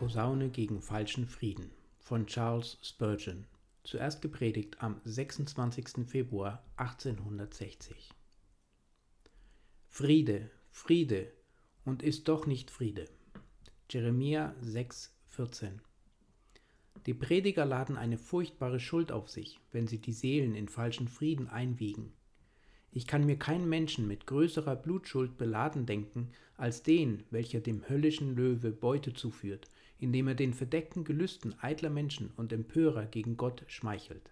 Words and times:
Posaune 0.00 0.48
gegen 0.48 0.80
falschen 0.80 1.26
Frieden 1.26 1.72
von 1.98 2.26
Charles 2.26 2.78
Spurgeon, 2.80 3.44
zuerst 3.84 4.22
gepredigt 4.22 4.82
am 4.82 4.98
26. 5.04 6.06
Februar 6.06 6.64
1860. 6.76 8.08
Friede, 9.88 10.50
Friede 10.70 11.30
und 11.84 12.02
ist 12.02 12.28
doch 12.28 12.46
nicht 12.46 12.70
Friede. 12.70 13.10
Jeremia 13.90 14.54
6,14 14.64 15.72
Die 17.04 17.12
Prediger 17.12 17.66
laden 17.66 17.98
eine 17.98 18.16
furchtbare 18.16 18.80
Schuld 18.80 19.12
auf 19.12 19.28
sich, 19.28 19.60
wenn 19.70 19.86
sie 19.86 19.98
die 19.98 20.14
Seelen 20.14 20.54
in 20.54 20.68
falschen 20.68 21.08
Frieden 21.08 21.46
einwiegen. 21.46 22.14
Ich 22.90 23.06
kann 23.06 23.26
mir 23.26 23.36
keinen 23.36 23.68
Menschen 23.68 24.08
mit 24.08 24.26
größerer 24.26 24.76
Blutschuld 24.76 25.36
beladen 25.36 25.84
denken, 25.84 26.32
als 26.56 26.82
den, 26.82 27.24
welcher 27.30 27.60
dem 27.60 27.86
höllischen 27.86 28.34
Löwe 28.34 28.72
Beute 28.72 29.12
zuführt, 29.12 29.68
indem 30.00 30.28
er 30.28 30.34
den 30.34 30.54
verdeckten 30.54 31.04
Gelüsten 31.04 31.54
eitler 31.60 31.90
Menschen 31.90 32.32
und 32.36 32.52
Empörer 32.52 33.06
gegen 33.06 33.36
Gott 33.36 33.64
schmeichelt. 33.68 34.30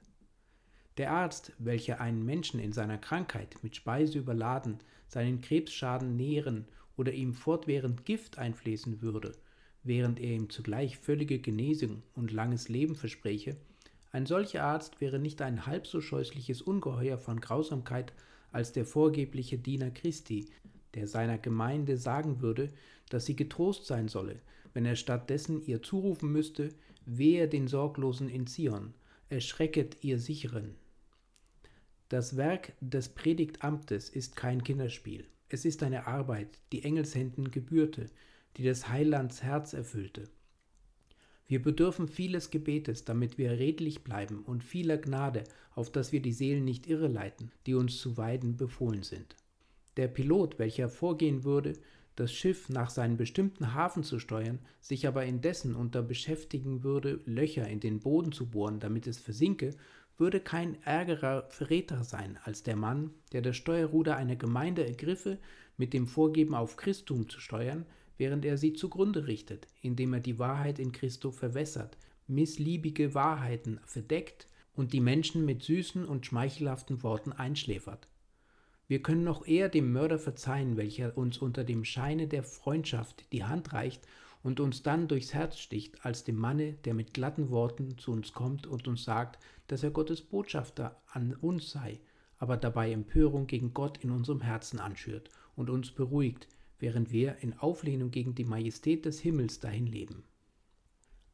Der 0.96 1.12
Arzt, 1.12 1.52
welcher 1.58 2.00
einen 2.00 2.24
Menschen 2.24 2.58
in 2.58 2.72
seiner 2.72 2.98
Krankheit 2.98 3.56
mit 3.62 3.76
Speise 3.76 4.18
überladen, 4.18 4.78
seinen 5.06 5.40
Krebsschaden 5.40 6.16
nähren 6.16 6.66
oder 6.96 7.12
ihm 7.12 7.34
fortwährend 7.34 8.04
Gift 8.04 8.38
einfließen 8.38 9.00
würde, 9.00 9.32
während 9.84 10.18
er 10.18 10.30
ihm 10.30 10.50
zugleich 10.50 10.98
völlige 10.98 11.38
Genesung 11.38 12.02
und 12.14 12.32
langes 12.32 12.68
Leben 12.68 12.96
verspräche, 12.96 13.56
ein 14.10 14.26
solcher 14.26 14.64
Arzt 14.64 15.00
wäre 15.00 15.18
nicht 15.18 15.42
ein 15.42 15.66
halb 15.66 15.86
so 15.86 16.00
scheußliches 16.00 16.62
Ungeheuer 16.62 17.18
von 17.18 17.40
Grausamkeit 17.40 18.12
als 18.50 18.72
der 18.72 18.86
vorgebliche 18.86 19.58
Diener 19.58 19.90
Christi, 19.90 20.48
der 20.94 21.06
seiner 21.06 21.38
Gemeinde 21.38 21.98
sagen 21.98 22.40
würde, 22.40 22.72
dass 23.10 23.26
sie 23.26 23.36
getrost 23.36 23.86
sein 23.86 24.08
solle, 24.08 24.40
wenn 24.74 24.84
er 24.84 24.96
stattdessen 24.96 25.62
ihr 25.66 25.82
zurufen 25.82 26.32
müsste, 26.32 26.70
wehe 27.04 27.48
den 27.48 27.68
Sorglosen 27.68 28.28
in 28.28 28.46
Zion, 28.46 28.94
erschrecket 29.28 30.02
ihr 30.02 30.18
Sicheren. 30.18 30.74
Das 32.08 32.36
Werk 32.36 32.72
des 32.80 33.10
Predigtamtes 33.10 34.08
ist 34.08 34.36
kein 34.36 34.64
Kinderspiel. 34.64 35.26
Es 35.50 35.64
ist 35.64 35.82
eine 35.82 36.06
Arbeit, 36.06 36.58
die 36.72 36.84
Engelshänden 36.84 37.50
gebührte, 37.50 38.06
die 38.56 38.62
des 38.62 38.88
Heilands 38.88 39.42
Herz 39.42 39.72
erfüllte. 39.72 40.28
Wir 41.46 41.62
bedürfen 41.62 42.08
vieles 42.08 42.50
Gebetes, 42.50 43.04
damit 43.04 43.38
wir 43.38 43.52
redlich 43.52 44.04
bleiben 44.04 44.42
und 44.42 44.62
vieler 44.62 44.98
Gnade, 44.98 45.44
auf 45.74 45.90
dass 45.90 46.12
wir 46.12 46.20
die 46.20 46.32
Seelen 46.32 46.64
nicht 46.64 46.86
irreleiten, 46.86 47.50
die 47.66 47.74
uns 47.74 47.98
zu 47.98 48.18
weiden 48.18 48.56
befohlen 48.56 49.02
sind. 49.02 49.34
Der 49.96 50.08
Pilot, 50.08 50.58
welcher 50.58 50.88
vorgehen 50.88 51.44
würde, 51.44 51.72
das 52.18 52.32
Schiff 52.32 52.68
nach 52.68 52.90
seinem 52.90 53.16
bestimmten 53.16 53.74
Hafen 53.74 54.02
zu 54.02 54.18
steuern, 54.18 54.58
sich 54.80 55.06
aber 55.06 55.24
indessen 55.24 55.76
unter 55.76 56.02
beschäftigen 56.02 56.82
würde, 56.82 57.20
Löcher 57.26 57.68
in 57.68 57.80
den 57.80 58.00
Boden 58.00 58.32
zu 58.32 58.46
bohren, 58.46 58.80
damit 58.80 59.06
es 59.06 59.18
versinke, 59.18 59.74
würde 60.16 60.40
kein 60.40 60.82
ärgerer 60.82 61.46
Verräter 61.50 62.02
sein 62.02 62.36
als 62.42 62.64
der 62.64 62.74
Mann, 62.74 63.10
der 63.32 63.42
das 63.42 63.56
Steuerruder 63.56 64.16
einer 64.16 64.34
Gemeinde 64.34 64.84
ergriffe, 64.84 65.38
mit 65.76 65.92
dem 65.92 66.08
Vorgeben 66.08 66.54
auf 66.54 66.76
Christum 66.76 67.28
zu 67.28 67.40
steuern, 67.40 67.86
während 68.16 68.44
er 68.44 68.58
sie 68.58 68.72
zugrunde 68.72 69.28
richtet, 69.28 69.68
indem 69.80 70.12
er 70.12 70.20
die 70.20 70.40
Wahrheit 70.40 70.80
in 70.80 70.90
Christo 70.90 71.30
verwässert, 71.30 71.96
missliebige 72.26 73.14
Wahrheiten 73.14 73.78
verdeckt 73.84 74.48
und 74.74 74.92
die 74.92 75.00
Menschen 75.00 75.44
mit 75.44 75.62
süßen 75.62 76.04
und 76.04 76.26
schmeichelhaften 76.26 77.04
Worten 77.04 77.32
einschläfert. 77.32 78.08
Wir 78.88 79.02
können 79.02 79.22
noch 79.22 79.46
eher 79.46 79.68
dem 79.68 79.92
Mörder 79.92 80.18
verzeihen, 80.18 80.78
welcher 80.78 81.18
uns 81.18 81.36
unter 81.36 81.62
dem 81.62 81.84
Scheine 81.84 82.26
der 82.26 82.42
Freundschaft 82.42 83.30
die 83.32 83.44
Hand 83.44 83.74
reicht 83.74 84.08
und 84.42 84.60
uns 84.60 84.82
dann 84.82 85.08
durchs 85.08 85.34
Herz 85.34 85.58
sticht, 85.58 86.06
als 86.06 86.24
dem 86.24 86.36
Manne, 86.36 86.72
der 86.84 86.94
mit 86.94 87.12
glatten 87.12 87.50
Worten 87.50 87.98
zu 87.98 88.12
uns 88.12 88.32
kommt 88.32 88.66
und 88.66 88.88
uns 88.88 89.04
sagt, 89.04 89.38
dass 89.66 89.82
er 89.82 89.90
Gottes 89.90 90.22
Botschafter 90.22 90.96
an 91.12 91.34
uns 91.34 91.70
sei, 91.70 92.00
aber 92.38 92.56
dabei 92.56 92.90
Empörung 92.90 93.46
gegen 93.46 93.74
Gott 93.74 93.98
in 93.98 94.10
unserem 94.10 94.40
Herzen 94.40 94.78
anschürt 94.78 95.28
und 95.54 95.68
uns 95.68 95.90
beruhigt, 95.90 96.48
während 96.78 97.12
wir 97.12 97.36
in 97.42 97.58
Auflehnung 97.58 98.10
gegen 98.10 98.34
die 98.34 98.46
Majestät 98.46 99.04
des 99.04 99.20
Himmels 99.20 99.60
dahin 99.60 99.86
leben. 99.86 100.24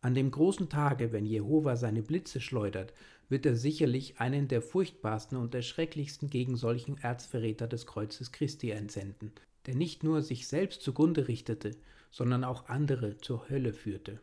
An 0.04 0.15
dem 0.15 0.31
großen 0.31 0.69
Tage, 0.69 1.12
wenn 1.12 1.25
Jehova 1.25 1.76
seine 1.76 2.03
Blitze 2.03 2.38
schleudert, 2.38 2.92
wird 3.31 3.46
er 3.46 3.56
sicherlich 3.56 4.20
einen 4.20 4.49
der 4.49 4.61
furchtbarsten 4.61 5.38
und 5.38 5.55
erschrecklichsten 5.55 6.29
gegen 6.29 6.56
solchen 6.56 6.99
Erzverräter 6.99 7.67
des 7.67 7.87
Kreuzes 7.87 8.31
Christi 8.31 8.69
entsenden, 8.69 9.32
der 9.64 9.75
nicht 9.76 10.05
nur 10.05 10.20
sich 10.20 10.46
selbst 10.46 10.82
zugrunde 10.82 11.26
richtete, 11.26 11.70
sondern 12.11 12.44
auch 12.44 12.69
andere 12.69 13.17
zur 13.17 13.49
Hölle 13.49 13.73
führte. 13.73 14.20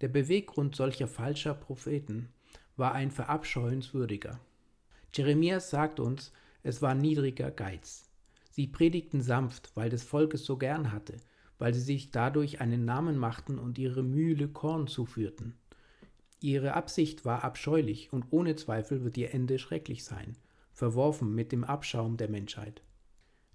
Der 0.00 0.08
Beweggrund 0.08 0.74
solcher 0.74 1.06
falscher 1.06 1.54
Propheten 1.54 2.28
war 2.76 2.92
ein 2.92 3.12
verabscheuenswürdiger. 3.12 4.40
Jeremias 5.14 5.70
sagt 5.70 6.00
uns, 6.00 6.32
es 6.64 6.82
war 6.82 6.96
niedriger 6.96 7.52
Geiz. 7.52 8.10
Sie 8.50 8.66
predigten 8.66 9.22
sanft, 9.22 9.70
weil 9.76 9.90
das 9.90 10.02
Volk 10.02 10.34
es 10.34 10.44
so 10.44 10.56
gern 10.56 10.90
hatte, 10.90 11.18
weil 11.64 11.72
sie 11.72 11.80
sich 11.80 12.10
dadurch 12.10 12.60
einen 12.60 12.84
Namen 12.84 13.16
machten 13.16 13.58
und 13.58 13.78
ihre 13.78 14.02
Mühle 14.02 14.48
Korn 14.48 14.86
zuführten. 14.86 15.54
Ihre 16.38 16.74
Absicht 16.74 17.24
war 17.24 17.42
abscheulich 17.42 18.12
und 18.12 18.26
ohne 18.32 18.54
Zweifel 18.54 19.02
wird 19.02 19.16
ihr 19.16 19.32
Ende 19.32 19.58
schrecklich 19.58 20.04
sein, 20.04 20.36
verworfen 20.74 21.34
mit 21.34 21.52
dem 21.52 21.64
Abschaum 21.64 22.18
der 22.18 22.28
Menschheit. 22.28 22.82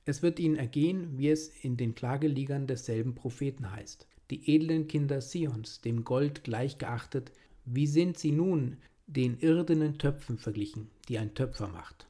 Es 0.06 0.23
wird 0.23 0.39
ihnen 0.39 0.56
ergehen, 0.56 1.19
wie 1.19 1.29
es 1.29 1.50
in 1.50 1.77
den 1.77 1.94
Klageliegern 1.94 2.65
desselben 2.65 3.13
Propheten 3.13 3.71
heißt. 3.71 4.07
Die 4.31 4.56
edlen 4.56 4.88
Kinder 4.88 5.21
Sions, 5.21 5.81
dem 5.81 6.03
Gold 6.03 6.44
gleichgeachtet, 6.44 7.31
wie 7.65 7.85
sind 7.85 8.17
sie 8.17 8.31
nun 8.31 8.77
den 9.06 9.38
irdenen 9.38 10.00
Töpfen 10.00 10.39
verglichen, 10.39 10.89
die 11.09 11.19
ein 11.19 11.35
Töpfer 11.35 11.67
macht? 11.67 12.07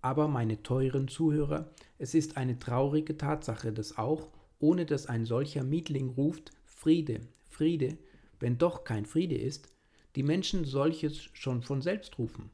Aber, 0.00 0.26
meine 0.26 0.64
teuren 0.64 1.06
Zuhörer, 1.06 1.70
es 1.98 2.14
ist 2.16 2.36
eine 2.36 2.58
traurige 2.58 3.16
Tatsache, 3.16 3.72
dass 3.72 3.96
auch, 3.96 4.30
ohne 4.60 4.86
dass 4.86 5.06
ein 5.06 5.24
solcher 5.24 5.64
Mietling 5.64 6.10
ruft 6.10 6.52
Friede, 6.64 7.20
Friede, 7.48 7.98
wenn 8.38 8.58
doch 8.58 8.84
kein 8.84 9.06
Friede 9.06 9.36
ist, 9.36 9.68
die 10.16 10.22
Menschen 10.22 10.64
solches 10.64 11.28
schon 11.32 11.62
von 11.62 11.82
selbst 11.82 12.18
rufen. 12.18 12.50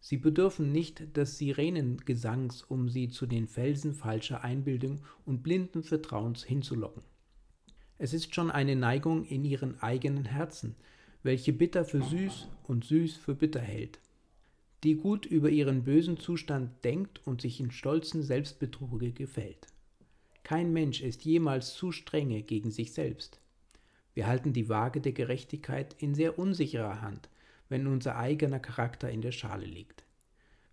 Sie 0.00 0.16
bedürfen 0.16 0.70
nicht 0.70 1.16
des 1.16 1.38
Sirenengesangs, 1.38 2.62
um 2.62 2.88
sie 2.88 3.08
zu 3.08 3.26
den 3.26 3.48
Felsen 3.48 3.94
falscher 3.94 4.44
Einbildung 4.44 5.00
und 5.26 5.42
blinden 5.42 5.82
Vertrauens 5.82 6.44
hinzulocken. 6.44 7.02
Es 7.98 8.14
ist 8.14 8.34
schon 8.34 8.50
eine 8.50 8.76
Neigung 8.76 9.24
in 9.24 9.44
ihren 9.44 9.80
eigenen 9.82 10.24
Herzen, 10.24 10.76
welche 11.24 11.52
bitter 11.52 11.84
für 11.84 12.00
süß 12.00 12.48
und 12.68 12.84
süß 12.84 13.16
für 13.16 13.34
bitter 13.34 13.60
hält, 13.60 13.98
die 14.84 14.94
gut 14.94 15.26
über 15.26 15.50
ihren 15.50 15.82
bösen 15.82 16.16
Zustand 16.16 16.84
denkt 16.84 17.20
und 17.26 17.40
sich 17.40 17.58
in 17.58 17.72
stolzen 17.72 18.22
Selbstbetruge 18.22 19.10
gefällt. 19.10 19.66
Kein 20.48 20.72
Mensch 20.72 21.02
ist 21.02 21.26
jemals 21.26 21.74
zu 21.74 21.92
strenge 21.92 22.42
gegen 22.42 22.70
sich 22.70 22.94
selbst. 22.94 23.38
Wir 24.14 24.26
halten 24.26 24.54
die 24.54 24.70
Waage 24.70 25.02
der 25.02 25.12
Gerechtigkeit 25.12 25.94
in 25.98 26.14
sehr 26.14 26.38
unsicherer 26.38 27.02
Hand, 27.02 27.28
wenn 27.68 27.86
unser 27.86 28.16
eigener 28.16 28.58
Charakter 28.58 29.10
in 29.10 29.20
der 29.20 29.32
Schale 29.32 29.66
liegt. 29.66 30.04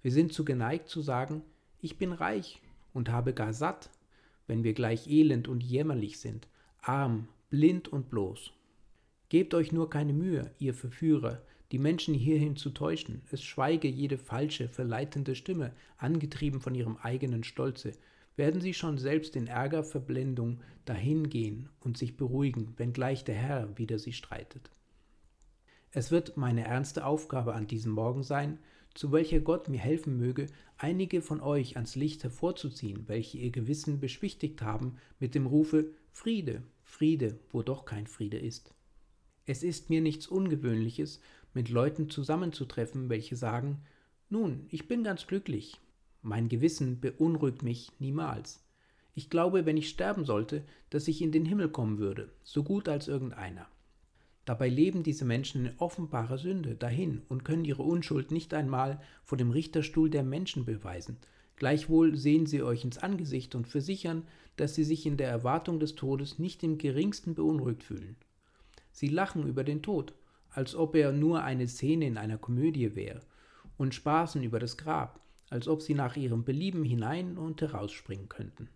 Wir 0.01 0.13
sind 0.13 0.31
zu 0.31 0.45
geneigt 0.45 0.88
zu 0.88 1.01
sagen, 1.01 1.42
ich 1.81 1.98
bin 1.98 2.13
reich 2.13 2.62
und 2.94 3.10
habe 3.10 3.33
gar 3.33 3.51
satt, 3.51 3.89
wenn 4.48 4.63
wir 4.63 4.74
gleich 4.74 5.10
elend 5.10 5.50
und 5.50 5.62
jämmerlich 5.62 6.21
sind, 6.21 6.48
arm, 6.81 7.28
blind 7.50 7.89
und 7.89 8.10
bloß. 8.10 8.54
Gebt 9.28 9.54
euch 9.54 9.74
nur 9.74 9.89
keine 9.89 10.13
Mühe, 10.13 10.51
ihr 10.57 10.74
Verführer, 10.74 11.42
die 11.74 11.80
Menschen 11.80 12.13
hierhin 12.13 12.56
zu 12.56 12.69
täuschen, 12.69 13.24
es 13.30 13.44
schweige 13.44 13.89
jede 13.89 14.19
falsche, 14.19 14.69
verleitende 14.69 15.36
Stimme, 15.36 15.74
angetrieben 15.98 16.62
von 16.62 16.75
ihrem 16.75 16.95
eigenen 16.95 17.44
Stolze, 17.44 17.92
werden 18.36 18.62
sie 18.62 18.74
schon 18.74 18.98
selbst 18.98 19.36
in 19.36 19.48
Ärgerverblendung 19.48 20.62
dahingehen 20.86 21.70
und 21.80 21.98
sich 21.98 22.18
beruhigen, 22.18 22.74
wenngleich 22.78 23.24
der 23.24 23.36
Herr 23.36 23.78
wider 23.78 24.00
sie 24.00 24.14
streitet. 24.14 24.72
Es 25.92 26.12
wird 26.12 26.36
meine 26.36 26.66
ernste 26.66 27.06
Aufgabe 27.06 27.54
an 27.54 27.68
diesem 27.68 27.94
Morgen 27.94 28.24
sein, 28.24 28.60
zu 28.94 29.12
welcher 29.12 29.40
Gott 29.40 29.70
mir 29.70 29.80
helfen 29.80 30.18
möge, 30.18 30.48
einige 30.78 31.22
von 31.22 31.42
euch 31.42 31.76
ans 31.76 31.96
Licht 31.96 32.24
hervorzuziehen, 32.24 33.08
welche 33.08 33.38
ihr 33.38 33.52
Gewissen 33.52 34.00
beschwichtigt 34.00 34.62
haben 34.62 34.98
mit 35.20 35.36
dem 35.36 35.46
Rufe 35.46 35.92
Friede, 36.12 36.64
Friede, 36.84 37.40
wo 37.52 37.62
doch 37.62 37.86
kein 37.86 38.08
Friede 38.08 38.38
ist. 38.38 38.74
Es 39.46 39.64
ist 39.64 39.90
mir 39.90 40.02
nichts 40.02 40.28
Ungewöhnliches, 40.28 41.22
mit 41.54 41.70
Leuten 41.70 42.10
zusammenzutreffen, 42.10 43.10
welche 43.10 43.36
sagen, 43.36 43.84
nun, 44.30 44.66
ich 44.70 44.88
bin 44.88 45.04
ganz 45.04 45.28
glücklich, 45.28 45.80
mein 46.25 46.50
Gewissen 46.50 47.00
beunruhigt 47.00 47.62
mich 47.62 47.92
niemals. 48.00 48.66
Ich 49.13 49.30
glaube, 49.30 49.66
wenn 49.66 49.77
ich 49.77 49.89
sterben 49.89 50.25
sollte, 50.25 50.63
dass 50.89 51.07
ich 51.07 51.22
in 51.22 51.31
den 51.31 51.45
Himmel 51.45 51.69
kommen 51.69 52.00
würde, 52.00 52.31
so 52.44 52.63
gut 52.63 52.89
als 52.89 53.07
irgendeiner. 53.07 53.68
Dabei 54.44 54.68
leben 54.68 55.04
diese 55.04 55.24
Menschen 55.24 55.68
in 55.68 55.74
offenbarer 55.77 56.39
Sünde 56.39 56.75
dahin 56.75 57.22
und 57.30 57.45
können 57.45 57.63
ihre 57.63 57.83
Unschuld 57.83 58.31
nicht 58.31 58.54
einmal 58.54 59.00
vor 59.24 59.38
dem 59.38 59.51
Richterstuhl 59.51 60.10
der 60.10 60.24
Menschen 60.24 60.66
beweisen. 60.66 61.18
Gleichwohl 61.57 62.16
sehen 62.16 62.48
sie 62.48 62.63
euch 62.63 62.83
ins 62.83 62.98
Angesicht 62.98 63.54
und 63.54 63.68
versichern, 63.68 64.24
dass 64.57 64.74
sie 64.74 64.83
sich 64.83 65.06
in 65.06 65.18
der 65.18 65.30
Erwartung 65.30 65.80
des 65.80 65.95
Todes 65.95 66.39
nicht 66.39 66.63
im 66.63 66.80
geringsten 66.80 67.36
beunruhigt 67.36 67.83
fühlen. 67.83 68.16
Sie 68.92 69.10
lachen 69.10 69.48
über 69.48 69.63
den 69.63 69.83
Tod, 69.83 70.13
als 70.50 70.75
ob 70.75 70.95
er 70.95 71.12
nur 71.12 71.44
eine 71.44 71.68
Szene 71.68 72.07
in 72.07 72.18
einer 72.18 72.38
Komödie 72.38 72.95
wäre, 72.95 73.21
und 73.78 73.94
spaßen 73.94 74.42
über 74.42 74.60
das 74.60 74.78
Grab, 74.78 75.19
als 75.56 75.69
ob 75.69 75.81
sie 75.81 75.94
nach 75.94 76.18
ihrem 76.18 76.44
Belieben 76.44 76.84
hinein 76.84 77.38
und 77.38 77.62
herausspringen 77.62 78.28
könnten. 78.28 78.68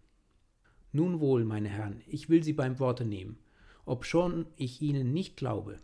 Nun 0.94 1.20
wohl, 1.20 1.44
meine 1.44 1.68
Herren, 1.68 2.02
ich 2.08 2.30
will 2.30 2.42
Sie 2.42 2.54
beim 2.54 2.80
Worte 2.80 3.04
nehmen, 3.04 3.38
obschon 3.86 4.46
ich 4.56 4.82
Ihnen 4.82 5.12
nicht 5.12 5.36
glaube. 5.36 5.78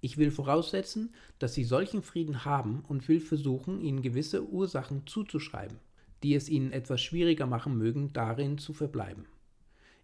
Ich 0.00 0.18
will 0.18 0.32
voraussetzen, 0.32 1.14
dass 1.38 1.54
Sie 1.54 1.62
solchen 1.62 2.02
Frieden 2.02 2.44
haben 2.44 2.82
und 2.88 3.06
will 3.08 3.20
versuchen, 3.20 3.80
Ihnen 3.80 4.02
gewisse 4.02 4.44
Ursachen 4.44 5.06
zuzuschreiben, 5.06 5.78
die 6.24 6.34
es 6.34 6.48
Ihnen 6.48 6.72
etwas 6.72 7.00
schwieriger 7.00 7.46
machen 7.46 7.78
mögen, 7.78 8.12
darin 8.12 8.58
zu 8.58 8.72
verbleiben. 8.72 9.26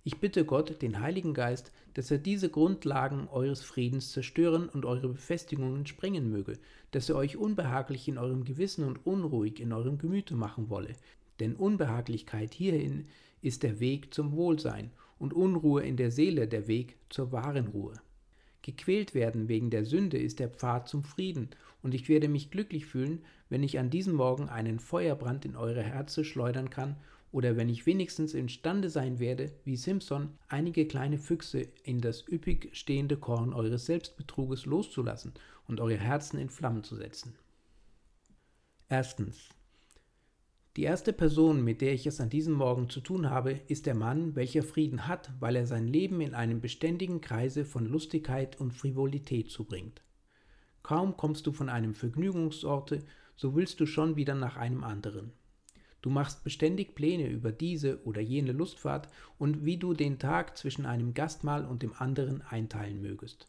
Ich 0.08 0.20
bitte 0.20 0.44
Gott, 0.44 0.82
den 0.82 1.00
Heiligen 1.00 1.34
Geist, 1.34 1.72
dass 1.94 2.12
er 2.12 2.18
diese 2.18 2.48
Grundlagen 2.48 3.26
eures 3.26 3.64
Friedens 3.64 4.12
zerstören 4.12 4.68
und 4.68 4.84
eure 4.84 5.08
Befestigungen 5.08 5.84
sprengen 5.84 6.30
möge, 6.30 6.60
dass 6.92 7.08
er 7.08 7.16
euch 7.16 7.36
unbehaglich 7.36 8.06
in 8.06 8.16
eurem 8.16 8.44
Gewissen 8.44 8.84
und 8.84 9.04
unruhig 9.04 9.58
in 9.58 9.72
eurem 9.72 9.98
Gemüte 9.98 10.36
machen 10.36 10.70
wolle. 10.70 10.94
Denn 11.40 11.56
Unbehaglichkeit 11.56 12.54
hierhin 12.54 13.08
ist 13.42 13.64
der 13.64 13.80
Weg 13.80 14.14
zum 14.14 14.30
Wohlsein 14.36 14.92
und 15.18 15.34
Unruhe 15.34 15.82
in 15.82 15.96
der 15.96 16.12
Seele 16.12 16.46
der 16.46 16.68
Weg 16.68 16.98
zur 17.10 17.32
wahren 17.32 17.66
Ruhe. 17.66 18.00
Gequält 18.62 19.12
werden 19.12 19.48
wegen 19.48 19.70
der 19.70 19.84
Sünde 19.84 20.18
ist 20.18 20.38
der 20.38 20.50
Pfad 20.50 20.88
zum 20.88 21.02
Frieden, 21.02 21.50
und 21.82 21.94
ich 21.94 22.08
werde 22.08 22.28
mich 22.28 22.52
glücklich 22.52 22.86
fühlen, 22.86 23.24
wenn 23.48 23.64
ich 23.64 23.80
an 23.80 23.90
diesem 23.90 24.14
Morgen 24.14 24.48
einen 24.48 24.78
Feuerbrand 24.78 25.44
in 25.44 25.56
eure 25.56 25.82
Herze 25.82 26.24
schleudern 26.24 26.70
kann 26.70 26.94
oder 27.32 27.56
wenn 27.56 27.69
ich 27.69 27.87
wenigstens 27.87 28.34
imstande 28.34 28.90
sein 28.90 29.19
werde, 29.19 29.52
wie 29.64 29.76
Simpson, 29.76 30.31
einige 30.49 30.87
kleine 30.87 31.19
Füchse 31.19 31.69
in 31.82 32.00
das 32.00 32.26
üppig 32.26 32.70
stehende 32.73 33.17
Korn 33.17 33.52
eures 33.52 33.87
Selbstbetruges 33.87 34.67
loszulassen 34.67 35.32
und 35.67 35.81
eure 35.81 35.99
Herzen 35.99 36.38
in 36.38 36.50
Flammen 36.50 36.84
zu 36.84 36.96
setzen. 36.96 37.34
Erstens. 38.88 39.49
Die 40.76 40.82
erste 40.82 41.12
Person, 41.14 41.64
mit 41.64 41.81
der 41.81 41.94
ich 41.94 42.06
es 42.06 42.20
an 42.20 42.28
diesem 42.28 42.52
Morgen 42.52 42.90
zu 42.90 43.00
tun 43.00 43.31
habe, 43.31 43.52
ist 43.67 43.87
der 43.87 43.94
Mann, 43.94 44.37
welcher 44.37 44.62
Frieden 44.62 45.08
hat, 45.08 45.32
weil 45.40 45.56
er 45.56 45.67
sein 45.67 45.88
Leben 45.88 46.20
in 46.20 46.34
einem 46.34 46.61
beständigen 46.61 47.23
Kreise 47.23 47.64
von 47.64 47.87
Lustigkeit 47.87 48.61
und 48.61 48.73
Frivolität 48.73 49.50
zubringt. 49.50 50.02
Kaum 50.82 51.17
kommst 51.17 51.46
du 51.46 51.52
von 51.52 51.69
einem 51.69 51.94
Vergnügungsorte, 51.94 53.02
so 53.37 53.56
willst 53.56 53.81
du 53.81 53.87
schon 53.87 54.17
wieder 54.17 54.34
nach 54.34 54.56
einem 54.56 54.84
anderen. 54.84 55.32
Du 56.02 56.10
machst 56.10 56.44
beständig 56.44 56.94
Pläne 56.94 57.28
über 57.28 57.52
diese 57.52 58.02
oder 58.04 58.20
jene 58.20 58.52
Lustfahrt 58.52 59.08
und 59.38 59.64
wie 59.64 59.76
du 59.76 59.94
den 59.94 60.19
Tag 60.19 60.56
zwischen 60.56 60.87
einem 60.87 61.14
Gastmahl 61.14 61.64
und 61.64 61.82
dem 61.82 61.94
anderen 61.94 62.43
einteilen 62.43 63.00
mögest. 63.00 63.48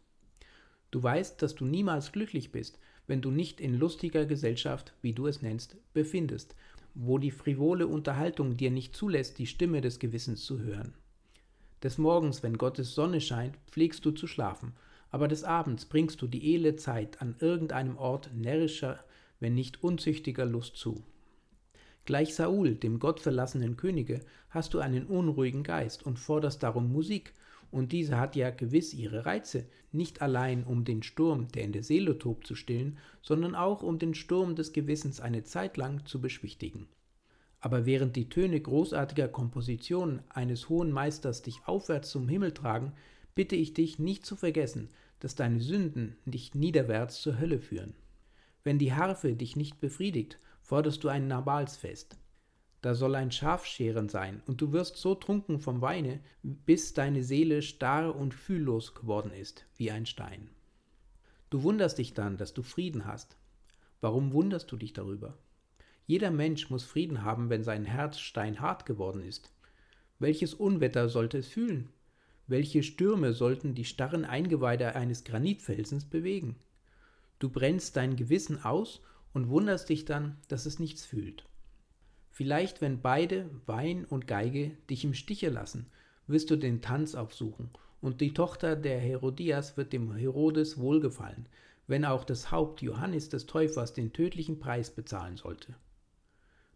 Du 0.92 1.04
weißt, 1.04 1.42
dass 1.42 1.56
du 1.56 1.66
niemals 1.66 2.12
glücklich 2.12 2.52
bist, 2.52 2.80
wenn 3.06 3.22
du 3.22 3.32
nicht 3.32 3.60
in 3.60 3.78
lustiger 3.78 4.26
Gesellschaft, 4.26 4.94
wie 5.02 5.14
du 5.14 5.28
es 5.28 5.42
nennst, 5.42 5.78
befindest, 5.94 6.56
wo 6.94 7.18
die 7.18 7.32
frivole 7.32 7.88
Unterhaltung 7.88 8.58
dir 8.58 8.72
nicht 8.72 8.96
zulässt, 8.96 9.38
die 9.38 9.48
Stimme 9.48 9.82
des 9.82 10.00
Gewissens 10.00 10.44
zu 10.44 10.60
hören. 10.60 10.94
Des 11.84 11.98
Morgens, 11.98 12.42
wenn 12.42 12.58
Gottes 12.58 12.96
Sonne 12.96 13.22
scheint, 13.22 13.56
pflegst 13.68 14.04
du 14.04 14.12
zu 14.12 14.26
schlafen, 14.26 14.74
aber 15.12 15.28
des 15.28 15.44
Abends 15.44 15.86
bringst 15.86 16.22
du 16.22 16.28
die 16.28 16.56
edle 16.56 16.76
Zeit 16.76 17.22
an 17.22 17.36
irgendeinem 17.40 17.98
Ort 17.98 18.32
närrischer, 18.34 19.04
wenn 19.40 19.54
nicht 19.54 19.84
unzüchtiger 19.84 20.46
Lust 20.46 20.76
zu. 20.76 21.04
Gleich 22.08 22.36
Saul, 22.36 22.76
dem 22.76 23.00
gottverlassenen 23.00 23.76
Könige, 23.76 24.22
hast 24.50 24.74
du 24.74 24.80
einen 24.80 25.08
unruhigen 25.08 25.64
Geist 25.64 26.06
und 26.06 26.18
forderst 26.18 26.64
darum 26.64 26.90
Musik, 26.90 27.34
und 27.70 27.92
diese 27.92 28.18
hat 28.18 28.38
ja 28.38 28.50
gewiss 28.50 28.94
ihre 28.94 29.26
Reize, 29.26 29.66
nicht 29.92 30.22
allein 30.22 30.64
um 30.64 30.86
den 30.86 31.04
Sturm, 31.04 31.50
der 31.50 31.64
in 31.66 31.74
der 31.74 31.84
Seele 31.84 32.18
tobt, 32.18 32.48
zu 32.48 32.56
stillen, 32.56 32.98
sondern 33.22 33.56
auch 33.56 33.84
um 33.84 34.00
den 34.00 34.14
Sturm 34.14 34.56
des 34.56 34.72
Gewissens 34.72 35.20
eine 35.20 35.44
Zeit 35.44 35.76
lang 35.76 36.06
zu 36.06 36.22
beschwichtigen. 36.22 36.88
Aber 37.60 37.86
während 37.86 38.16
die 38.16 38.30
Töne 38.30 38.62
großartiger 38.62 39.28
Kompositionen 39.28 40.22
eines 40.30 40.70
hohen 40.70 40.94
Meisters 40.94 41.42
dich 41.42 41.60
aufwärts 41.66 42.10
zum 42.10 42.30
Himmel 42.30 42.54
tragen, 42.54 42.94
bitte 43.36 43.58
ich 43.58 43.74
dich 43.74 44.00
nicht 44.00 44.26
zu 44.26 44.38
vergessen, 44.38 44.88
dass 45.20 45.36
deine 45.36 45.60
Sünden 45.60 46.16
dich 46.24 46.56
niederwärts 46.56 47.22
zur 47.22 47.38
Hölle 47.38 47.60
führen. 47.60 47.96
Wenn 48.64 48.80
die 48.80 48.94
Harfe 48.94 49.36
dich 49.36 49.58
nicht 49.58 49.82
befriedigt, 49.82 50.40
forderst 50.68 51.02
du 51.06 51.08
ein 51.08 51.30
Nabalsfest. 51.30 52.18
Da 52.82 52.94
soll 52.94 53.16
ein 53.16 53.32
Schafscheren 53.32 54.10
sein, 54.10 54.42
und 54.48 54.60
du 54.60 54.74
wirst 54.74 54.98
so 54.98 55.16
trunken 55.16 55.62
vom 55.62 55.80
Weine, 55.80 56.20
bis 56.44 56.94
deine 56.94 57.24
Seele 57.24 57.62
starr 57.62 58.14
und 58.14 58.34
fühllos 58.34 58.94
geworden 58.94 59.32
ist, 59.32 59.66
wie 59.78 59.92
ein 59.92 60.06
Stein. 60.06 60.50
Du 61.50 61.64
wunderst 61.64 62.00
dich 62.00 62.14
dann, 62.14 62.36
dass 62.36 62.54
du 62.54 62.64
Frieden 62.64 63.06
hast. 63.06 63.38
Warum 64.02 64.34
wunderst 64.34 64.70
du 64.70 64.76
dich 64.76 64.92
darüber? 64.92 65.38
Jeder 66.06 66.32
Mensch 66.32 66.70
muss 66.70 66.84
Frieden 66.84 67.24
haben, 67.24 67.50
wenn 67.50 67.64
sein 67.64 67.86
Herz 67.86 68.20
steinhart 68.20 68.86
geworden 68.86 69.22
ist. 69.22 69.54
Welches 70.20 70.54
Unwetter 70.54 71.08
sollte 71.08 71.38
es 71.38 71.48
fühlen? 71.48 71.90
Welche 72.46 72.84
Stürme 72.84 73.32
sollten 73.32 73.74
die 73.74 73.86
starren 73.86 74.26
Eingeweide 74.26 74.96
eines 74.96 75.24
Granitfelsens 75.24 76.04
bewegen? 76.04 76.58
Du 77.40 77.50
brennst 77.50 77.96
dein 77.96 78.18
Gewissen 78.18 78.66
aus 78.66 79.02
und 79.38 79.50
wunderst 79.50 79.90
dich 79.90 80.04
dann, 80.04 80.36
dass 80.48 80.66
es 80.66 80.80
nichts 80.80 81.06
fühlt. 81.06 81.46
Vielleicht, 82.32 82.82
wenn 82.82 83.04
beide, 83.04 83.48
Wein 83.68 84.04
und 84.04 84.26
Geige, 84.26 84.72
dich 84.90 85.06
im 85.06 85.14
Stiche 85.14 85.50
lassen, 85.50 85.86
wirst 86.26 86.50
du 86.50 86.56
den 86.56 86.82
Tanz 86.82 87.14
aufsuchen, 87.14 87.70
und 88.02 88.20
die 88.20 88.34
Tochter 88.34 88.76
der 88.76 88.98
Herodias 88.98 89.78
wird 89.78 89.94
dem 89.94 90.12
Herodes 90.16 90.80
wohlgefallen, 90.80 91.46
wenn 91.86 92.04
auch 92.04 92.24
das 92.24 92.50
Haupt 92.50 92.82
Johannes 92.82 93.30
des 93.30 93.46
Täufers 93.46 93.94
den 93.94 94.12
tödlichen 94.12 94.58
Preis 94.58 94.90
bezahlen 94.90 95.38
sollte. 95.38 95.76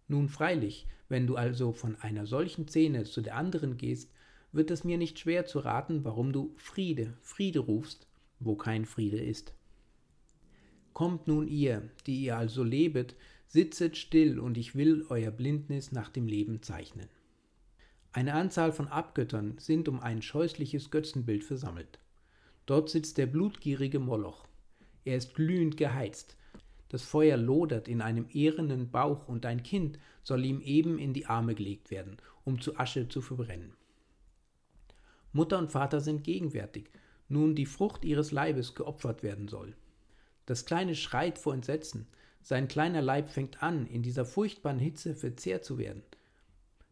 Nun 0.07 0.29
freilich, 0.29 0.85
wenn 1.09 1.25
du 1.25 1.37
also 1.37 1.73
von 1.73 1.95
einer 1.99 2.27
solchen 2.27 2.67
Szene 2.67 3.05
zu 3.05 3.21
der 3.21 3.37
anderen 3.37 3.77
gehst, 3.77 4.11
wird 4.51 4.69
es 4.69 4.83
mir 4.83 4.99
nicht 4.99 5.17
schwer 5.17 5.47
zu 5.47 5.57
raten, 5.57 6.03
warum 6.03 6.31
du 6.31 6.53
Friede, 6.57 7.17
Friede 7.21 7.61
rufst, 7.61 8.05
wo 8.39 8.55
kein 8.55 8.85
Friede 8.85 9.19
ist. 9.19 9.55
Kommt 10.93 11.27
nun 11.27 11.47
ihr, 11.47 11.89
die 12.05 12.21
ihr 12.21 12.37
also 12.37 12.63
lebet, 12.63 13.15
sitzet 13.47 13.97
still, 13.97 14.39
und 14.39 14.57
ich 14.57 14.75
will 14.75 15.05
euer 15.09 15.31
Blindnis 15.31 15.91
nach 15.91 16.09
dem 16.09 16.27
Leben 16.27 16.61
zeichnen. 16.61 17.07
Eine 18.13 18.33
Anzahl 18.33 18.73
von 18.73 18.87
Abgöttern 18.87 19.57
sind 19.57 19.87
um 19.87 20.01
ein 20.01 20.21
scheußliches 20.21 20.91
Götzenbild 20.91 21.43
versammelt. 21.43 21.99
Dort 22.65 22.89
sitzt 22.89 23.17
der 23.17 23.25
blutgierige 23.25 23.99
Moloch. 23.99 24.47
Er 25.05 25.17
ist 25.17 25.33
glühend 25.33 25.77
geheizt. 25.77 26.35
Das 26.89 27.03
Feuer 27.03 27.37
lodert 27.37 27.87
in 27.87 28.01
einem 28.01 28.27
ehrenen 28.33 28.91
Bauch, 28.91 29.29
und 29.29 29.45
ein 29.45 29.63
Kind 29.63 29.97
soll 30.23 30.43
ihm 30.43 30.59
eben 30.61 30.99
in 30.99 31.13
die 31.13 31.25
Arme 31.25 31.55
gelegt 31.55 31.89
werden, 31.89 32.17
um 32.43 32.59
zu 32.59 32.77
Asche 32.77 33.07
zu 33.07 33.21
verbrennen. 33.21 33.73
Mutter 35.31 35.57
und 35.57 35.71
Vater 35.71 36.01
sind 36.01 36.25
gegenwärtig, 36.25 36.91
nun 37.29 37.55
die 37.55 37.65
Frucht 37.65 38.03
ihres 38.03 38.31
Leibes 38.33 38.75
geopfert 38.75 39.23
werden 39.23 39.47
soll. 39.47 39.75
Das 40.45 40.65
Kleine 40.65 40.95
schreit 40.95 41.37
vor 41.37 41.53
Entsetzen, 41.53 42.07
sein 42.41 42.67
kleiner 42.67 43.01
Leib 43.01 43.29
fängt 43.29 43.61
an, 43.61 43.85
in 43.85 44.01
dieser 44.01 44.25
furchtbaren 44.25 44.79
Hitze 44.79 45.15
verzehrt 45.15 45.63
zu 45.63 45.77
werden. 45.77 46.03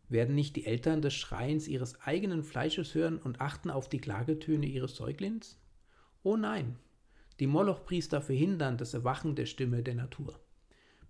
Werden 0.07 0.35
nicht 0.35 0.55
die 0.55 0.65
Eltern 0.65 1.01
des 1.01 1.13
Schreiens 1.13 1.67
ihres 1.67 2.01
eigenen 2.01 2.43
Fleisches 2.43 2.93
hören 2.95 3.17
und 3.17 3.41
achten 3.41 3.69
auf 3.69 3.89
die 3.89 3.99
Klagetöne 3.99 4.65
ihres 4.65 4.95
Säuglings? 4.95 5.57
Oh 6.23 6.35
nein, 6.35 6.77
die 7.39 7.47
Molochpriester 7.47 8.21
verhindern 8.21 8.77
das 8.77 8.93
Erwachen 8.93 9.35
der 9.35 9.45
Stimme 9.45 9.81
der 9.81 9.95
Natur. 9.95 10.39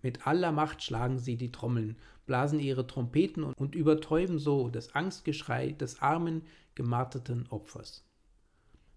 Mit 0.02 0.28
aller 0.28 0.52
Macht 0.52 0.84
schlagen 0.84 1.20
sie 1.20 1.36
die 1.36 1.52
Trommeln, 1.52 1.98
blasen 2.26 2.60
ihre 2.60 2.88
Trompeten 2.88 3.44
und 3.44 3.76
übertäuben 3.76 4.38
so 4.38 4.70
das 4.70 4.96
Angstgeschrei 4.96 5.72
des 5.72 6.02
armen, 6.02 6.44
gemarterten 6.76 7.48
Opfers. 7.50 8.06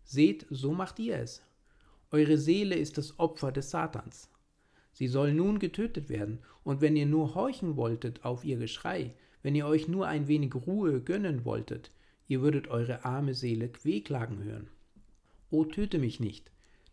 Seht, 0.04 0.46
so 0.50 0.72
macht 0.72 0.98
ihr 0.98 1.16
es. 1.16 1.42
Eure 2.12 2.36
Seele 2.36 2.74
ist 2.74 2.98
das 2.98 3.18
Opfer 3.18 3.52
des 3.52 3.70
Satans. 3.70 4.28
Sie 4.92 5.08
soll 5.08 5.32
nun 5.32 5.58
getötet 5.58 6.10
werden, 6.10 6.40
und 6.62 6.82
wenn 6.82 6.94
ihr 6.94 7.06
nur 7.06 7.34
horchen 7.34 7.76
wolltet 7.76 8.22
auf 8.22 8.44
ihr 8.44 8.58
Geschrei, 8.58 9.14
wenn 9.42 9.54
ihr 9.54 9.66
euch 9.66 9.88
nur 9.88 10.06
ein 10.06 10.28
wenig 10.28 10.54
Ruhe 10.54 11.00
gönnen 11.00 11.46
wolltet, 11.46 11.90
ihr 12.28 12.42
würdet 12.42 12.68
eure 12.68 13.06
arme 13.06 13.32
Seele 13.32 13.70
wehklagen 13.82 14.44
hören. 14.44 14.68
O 15.50 15.64
töte 15.64 15.98
mich 15.98 16.20
nicht, 16.20 16.50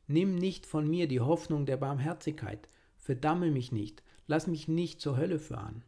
nimm 0.08 0.36
nicht 0.36 0.66
von 0.66 0.90
mir 0.90 1.06
die 1.10 1.20
Hoffnung 1.20 1.66
der 1.66 1.78
Barmherzigkeit, 1.78 2.70
verdamme 2.96 3.52
mich 3.52 3.74
nicht, 3.74 4.02
lass 4.26 4.48
mich 4.48 4.70
nicht 4.70 5.02
zur 5.02 5.18
Hölle 5.18 5.40
fahren. 5.40 5.84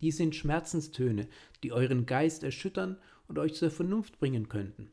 Dies 0.00 0.18
sind 0.18 0.36
Schmerzenstöne, 0.36 1.26
die 1.64 1.72
euren 1.72 2.06
Geist 2.06 2.44
erschüttern 2.44 2.96
und 3.26 3.40
euch 3.40 3.54
zur 3.54 3.72
Vernunft 3.72 4.20
bringen 4.20 4.48
könnten. 4.48 4.92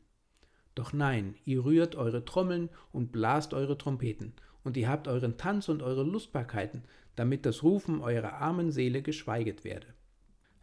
Doch 0.74 0.92
nein, 0.92 1.34
ihr 1.44 1.64
rührt 1.64 1.94
eure 1.94 2.24
Trommeln 2.24 2.68
und 2.92 3.12
blast 3.12 3.54
eure 3.54 3.78
Trompeten, 3.78 4.32
und 4.64 4.76
ihr 4.76 4.88
habt 4.88 5.08
euren 5.08 5.36
Tanz 5.36 5.68
und 5.68 5.82
eure 5.82 6.02
Lustbarkeiten, 6.02 6.82
damit 7.16 7.46
das 7.46 7.62
Rufen 7.62 8.00
eurer 8.00 8.34
armen 8.34 8.72
Seele 8.72 9.02
geschweiget 9.02 9.62
werde. 9.64 9.86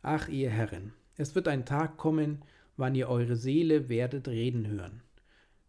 Ach, 0.01 0.27
ihr 0.27 0.49
Herren, 0.49 0.93
es 1.15 1.35
wird 1.35 1.47
ein 1.47 1.65
Tag 1.65 1.97
kommen, 1.97 2.39
wann 2.77 2.95
ihr 2.95 3.09
eure 3.09 3.35
Seele 3.35 3.89
werdet 3.89 4.27
reden 4.27 4.67
hören. 4.67 5.03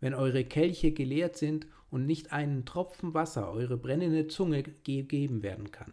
Wenn 0.00 0.14
eure 0.14 0.44
Kelche 0.44 0.92
geleert 0.92 1.36
sind 1.36 1.66
und 1.90 2.06
nicht 2.06 2.32
einen 2.32 2.64
Tropfen 2.64 3.14
Wasser 3.14 3.52
eure 3.52 3.76
brennende 3.76 4.26
Zunge 4.26 4.62
gegeben 4.62 5.42
werden 5.42 5.70
kann. 5.70 5.92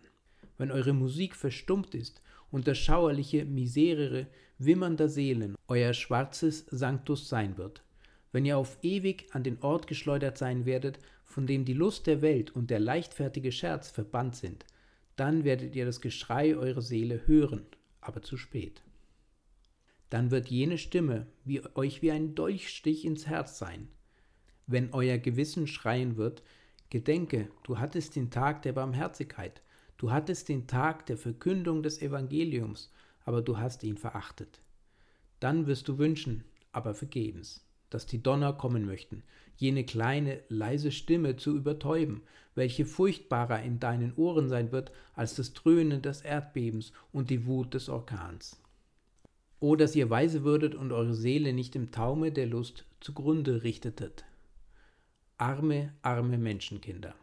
Wenn 0.57 0.71
eure 0.71 0.93
Musik 0.93 1.35
verstummt 1.35 1.93
ist 1.93 2.21
und 2.49 2.67
das 2.67 2.77
schauerliche 2.77 3.45
Miserere 3.45 4.27
wimmernder 4.57 5.09
Seelen 5.09 5.55
euer 5.67 5.93
schwarzes 5.93 6.65
Sanctus 6.71 7.29
sein 7.29 7.57
wird. 7.57 7.83
Wenn 8.31 8.45
ihr 8.45 8.57
auf 8.57 8.77
ewig 8.81 9.27
an 9.31 9.43
den 9.43 9.61
Ort 9.61 9.87
geschleudert 9.87 10.37
sein 10.37 10.65
werdet, 10.65 10.99
von 11.25 11.47
dem 11.47 11.65
die 11.65 11.73
Lust 11.73 12.07
der 12.07 12.21
Welt 12.21 12.51
und 12.51 12.69
der 12.69 12.79
leichtfertige 12.79 13.51
Scherz 13.51 13.89
verbannt 13.89 14.35
sind, 14.35 14.65
dann 15.15 15.43
werdet 15.43 15.75
ihr 15.75 15.85
das 15.85 16.01
Geschrei 16.01 16.55
eurer 16.55 16.81
Seele 16.81 17.27
hören, 17.27 17.65
aber 18.01 18.21
zu 18.21 18.37
spät. 18.37 18.83
Dann 20.09 20.31
wird 20.31 20.47
jene 20.47 20.77
Stimme 20.77 21.27
wie 21.43 21.61
euch 21.75 22.01
wie 22.01 22.11
ein 22.11 22.35
Dolchstich 22.35 23.05
ins 23.05 23.27
Herz 23.27 23.59
sein, 23.59 23.89
wenn 24.65 24.93
euer 24.93 25.17
Gewissen 25.17 25.67
schreien 25.67 26.15
wird, 26.15 26.43
Gedenke, 26.89 27.49
du 27.63 27.79
hattest 27.79 28.15
den 28.15 28.29
Tag 28.31 28.61
der 28.61 28.73
Barmherzigkeit, 28.73 29.61
du 29.97 30.11
hattest 30.11 30.49
den 30.49 30.67
Tag 30.67 31.05
der 31.07 31.17
Verkündung 31.17 31.83
des 31.83 32.01
Evangeliums, 32.01 32.91
aber 33.25 33.41
du 33.41 33.57
hast 33.57 33.83
ihn 33.83 33.97
verachtet. 33.97 34.61
Dann 35.39 35.67
wirst 35.67 35.87
du 35.87 35.97
wünschen, 35.97 36.43
aber 36.71 36.93
vergebens, 36.93 37.63
dass 37.89 38.05
die 38.05 38.21
Donner 38.21 38.53
kommen 38.53 38.85
möchten, 38.85 39.23
jene 39.55 39.83
kleine, 39.83 40.41
leise 40.49 40.91
Stimme 40.91 41.35
zu 41.35 41.55
übertäuben, 41.55 42.21
welche 42.55 42.85
furchtbarer 42.85 43.61
in 43.61 43.79
deinen 43.79 44.13
Ohren 44.15 44.49
sein 44.49 44.71
wird 44.71 44.91
als 45.13 45.35
das 45.35 45.53
Dröhnen 45.53 46.01
des 46.01 46.21
Erdbebens 46.21 46.93
und 47.11 47.29
die 47.29 47.45
Wut 47.45 47.73
des 47.73 47.89
Orkans. 47.89 48.61
O, 49.59 49.75
dass 49.75 49.95
ihr 49.95 50.09
weise 50.09 50.43
würdet 50.43 50.75
und 50.75 50.91
eure 50.91 51.13
Seele 51.13 51.51
nicht 51.51 51.75
im 51.75 51.91
Taume 51.91 52.31
der 52.31 52.47
Lust 52.47 52.85
zugrunde 53.01 53.63
richtetet. 53.63 54.23
Arme, 55.37 55.93
arme 56.01 56.37
Menschenkinder. 56.37 57.15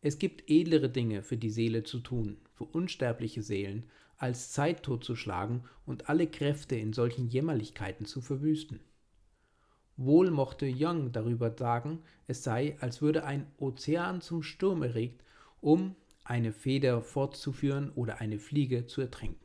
Es 0.00 0.18
gibt 0.18 0.48
edlere 0.50 0.88
Dinge 0.88 1.22
für 1.22 1.36
die 1.36 1.50
Seele 1.50 1.82
zu 1.82 1.98
tun, 1.98 2.38
für 2.54 2.64
unsterbliche 2.64 3.42
Seelen, 3.42 3.84
als 4.16 4.52
Zeit 4.52 4.82
totzuschlagen 4.82 5.64
und 5.86 6.08
alle 6.08 6.26
Kräfte 6.26 6.76
in 6.76 6.92
solchen 6.92 7.28
Jämmerlichkeiten 7.28 8.06
zu 8.06 8.20
verwüsten. 8.20 8.80
Wohl 9.98 10.30
mochte 10.30 10.72
Young 10.72 11.10
darüber 11.10 11.52
sagen, 11.58 11.98
es 12.28 12.44
sei, 12.44 12.76
als 12.78 13.02
würde 13.02 13.24
ein 13.24 13.48
Ozean 13.58 14.20
zum 14.20 14.44
Sturm 14.44 14.84
erregt, 14.84 15.24
um 15.60 15.96
eine 16.22 16.52
Feder 16.52 17.02
fortzuführen 17.02 17.90
oder 17.96 18.20
eine 18.20 18.38
Fliege 18.38 18.86
zu 18.86 19.00
ertränken. 19.00 19.44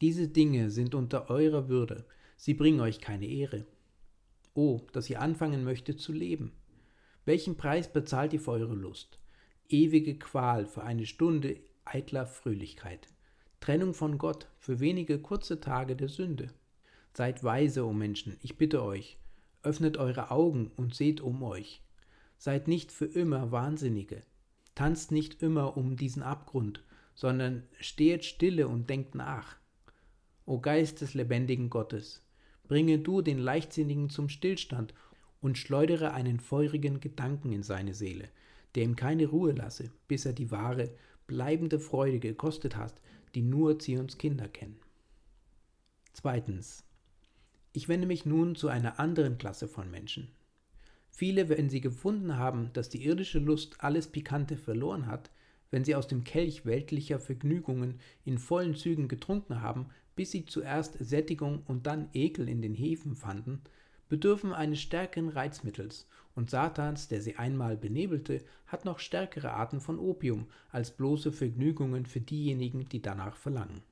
Diese 0.00 0.26
Dinge 0.26 0.68
sind 0.70 0.96
unter 0.96 1.30
eurer 1.30 1.68
Würde, 1.68 2.04
sie 2.36 2.54
bringen 2.54 2.80
euch 2.80 3.00
keine 3.00 3.26
Ehre. 3.26 3.64
Oh, 4.52 4.80
dass 4.92 5.08
ihr 5.08 5.20
anfangen 5.20 5.62
möchtet 5.62 6.00
zu 6.00 6.12
leben. 6.12 6.50
Welchen 7.24 7.56
Preis 7.56 7.92
bezahlt 7.92 8.32
ihr 8.32 8.40
für 8.40 8.50
eure 8.50 8.74
Lust? 8.74 9.20
Ewige 9.68 10.18
Qual 10.18 10.66
für 10.66 10.82
eine 10.82 11.06
Stunde 11.06 11.60
eitler 11.84 12.26
Fröhlichkeit. 12.26 13.06
Trennung 13.60 13.94
von 13.94 14.18
Gott 14.18 14.48
für 14.58 14.80
wenige 14.80 15.20
kurze 15.20 15.60
Tage 15.60 15.94
der 15.94 16.08
Sünde. 16.08 16.48
Seid 17.16 17.42
weise, 17.42 17.84
o 17.84 17.88
oh 17.88 17.92
Menschen, 17.92 18.36
ich 18.42 18.58
bitte 18.58 18.82
euch. 18.82 19.18
Öffnet 19.62 19.96
eure 19.96 20.30
Augen 20.30 20.70
und 20.76 20.94
seht 20.94 21.20
um 21.20 21.42
euch. 21.42 21.80
Seid 22.36 22.68
nicht 22.68 22.92
für 22.92 23.06
immer 23.06 23.50
Wahnsinnige. 23.52 24.22
Tanzt 24.74 25.12
nicht 25.12 25.42
immer 25.42 25.76
um 25.76 25.96
diesen 25.96 26.22
Abgrund, 26.22 26.82
sondern 27.14 27.62
stehet 27.80 28.24
stille 28.24 28.68
und 28.68 28.90
denkt 28.90 29.14
nach. 29.14 29.56
O 30.44 30.58
Geist 30.58 31.00
des 31.00 31.14
lebendigen 31.14 31.70
Gottes, 31.70 32.24
Bringe 32.66 32.98
du 32.98 33.20
den 33.20 33.38
Leichtsinnigen 33.38 34.08
zum 34.08 34.28
Stillstand 34.28 34.94
und 35.40 35.58
schleudere 35.58 36.12
einen 36.12 36.40
feurigen 36.40 37.00
Gedanken 37.00 37.52
in 37.52 37.62
seine 37.62 37.94
Seele, 37.94 38.28
der 38.74 38.84
ihm 38.84 38.96
keine 38.96 39.26
Ruhe 39.26 39.52
lasse, 39.52 39.90
bis 40.08 40.24
er 40.24 40.32
die 40.32 40.50
wahre, 40.50 40.90
bleibende 41.26 41.78
Freude 41.78 42.20
gekostet 42.20 42.76
hat, 42.76 42.94
die 43.34 43.42
nur 43.42 43.78
Zions 43.78 44.16
Kinder 44.16 44.48
kennen. 44.48 44.78
Zweitens. 46.12 46.84
Ich 47.76 47.88
wende 47.88 48.06
mich 48.06 48.24
nun 48.24 48.54
zu 48.54 48.68
einer 48.68 49.00
anderen 49.00 49.36
Klasse 49.36 49.66
von 49.66 49.90
Menschen. 49.90 50.28
Viele, 51.10 51.48
wenn 51.48 51.68
sie 51.68 51.80
gefunden 51.80 52.38
haben, 52.38 52.70
dass 52.72 52.88
die 52.88 53.04
irdische 53.04 53.40
Lust 53.40 53.74
alles 53.80 54.06
Pikante 54.06 54.56
verloren 54.56 55.08
hat, 55.08 55.32
wenn 55.72 55.84
sie 55.84 55.96
aus 55.96 56.06
dem 56.06 56.22
Kelch 56.22 56.64
weltlicher 56.64 57.18
Vergnügungen 57.18 57.98
in 58.24 58.38
vollen 58.38 58.76
Zügen 58.76 59.08
getrunken 59.08 59.60
haben, 59.60 59.86
bis 60.14 60.30
sie 60.30 60.44
zuerst 60.44 60.96
Sättigung 61.00 61.64
und 61.66 61.88
dann 61.88 62.10
Ekel 62.12 62.48
in 62.48 62.62
den 62.62 62.74
Hefen 62.74 63.16
fanden, 63.16 63.60
bedürfen 64.08 64.52
eines 64.52 64.80
stärkeren 64.80 65.28
Reizmittels, 65.28 66.06
und 66.36 66.50
Satans, 66.50 67.08
der 67.08 67.22
sie 67.22 67.36
einmal 67.36 67.76
benebelte, 67.76 68.44
hat 68.66 68.84
noch 68.84 69.00
stärkere 69.00 69.52
Arten 69.52 69.80
von 69.80 69.98
Opium 69.98 70.46
als 70.70 70.92
bloße 70.92 71.32
Vergnügungen 71.32 72.06
für 72.06 72.20
diejenigen, 72.20 72.88
die 72.88 73.02
danach 73.02 73.34
verlangen. 73.34 73.82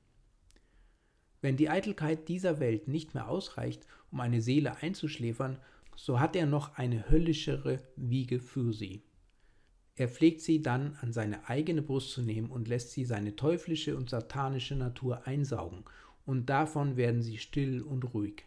Wenn 1.43 1.57
die 1.57 1.69
Eitelkeit 1.69 2.29
dieser 2.29 2.61
Welt 2.61 2.87
nicht 2.87 3.13
mehr 3.13 3.27
ausreicht, 3.27 3.85
um 4.11 4.21
eine 4.21 4.41
Seele 4.41 4.77
einzuschläfern, 4.77 5.59
so 5.93 6.21
hat 6.21 6.37
er 6.37 6.45
noch 6.45 6.75
eine 6.77 7.09
höllischere 7.09 7.81
Wiege 7.97 8.39
für 8.39 8.71
sie. 8.71 9.03
Er 9.97 10.07
pflegt 10.07 10.39
sie 10.39 10.61
dann 10.61 10.97
an 11.01 11.11
seine 11.11 11.49
eigene 11.49 11.81
Brust 11.81 12.11
zu 12.11 12.21
nehmen 12.21 12.49
und 12.49 12.69
lässt 12.69 12.91
sie 12.91 13.03
seine 13.03 13.35
teuflische 13.35 13.97
und 13.97 14.09
satanische 14.09 14.77
Natur 14.77 15.27
einsaugen 15.27 15.83
und 16.25 16.49
davon 16.49 16.95
werden 16.95 17.21
sie 17.21 17.37
still 17.37 17.81
und 17.81 18.13
ruhig. 18.13 18.45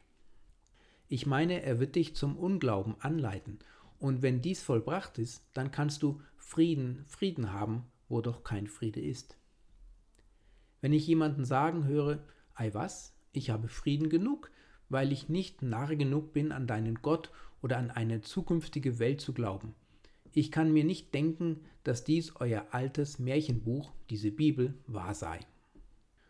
Ich 1.07 1.27
meine, 1.27 1.63
er 1.63 1.79
wird 1.79 1.97
dich 1.97 2.17
zum 2.17 2.35
Unglauben 2.39 2.97
anleiten, 2.99 3.59
und 3.99 4.23
wenn 4.23 4.41
dies 4.41 4.63
vollbracht 4.63 5.19
ist, 5.19 5.45
dann 5.53 5.71
kannst 5.71 6.03
du 6.03 6.23
Frieden, 6.39 7.05
Frieden 7.07 7.53
haben, 7.53 7.85
wo 8.09 8.23
doch 8.23 8.43
kein 8.43 8.67
Friede 8.69 9.01
ist. 9.01 9.37
Wenn 10.81 10.95
ich 10.95 11.07
jemanden 11.07 11.45
sagen 11.45 11.85
höre, 11.85 12.23
ei 12.57 12.75
was, 12.75 13.15
ich 13.33 13.51
habe 13.51 13.69
Frieden 13.69 14.09
genug, 14.09 14.51
weil 14.89 15.13
ich 15.13 15.29
nicht 15.29 15.63
narr 15.63 15.95
genug 15.95 16.33
bin, 16.33 16.53
an 16.53 16.67
deinen 16.67 16.97
Gott 16.97 17.31
oder 17.63 17.79
an 17.79 17.91
eine 17.91 18.21
zukünftige 18.21 18.99
Welt 18.99 19.21
zu 19.21 19.33
glauben. 19.33 19.75
Ich 20.33 20.51
kann 20.51 20.73
mir 20.73 20.85
nicht 20.85 21.15
denken, 21.15 21.61
dass 21.85 22.05
dies 22.05 22.37
euer 22.37 22.67
altes 22.71 23.19
Märchenbuch, 23.19 23.93
diese 24.11 24.31
Bibel, 24.31 24.75
wahr 24.87 25.15
sei. 25.15 25.41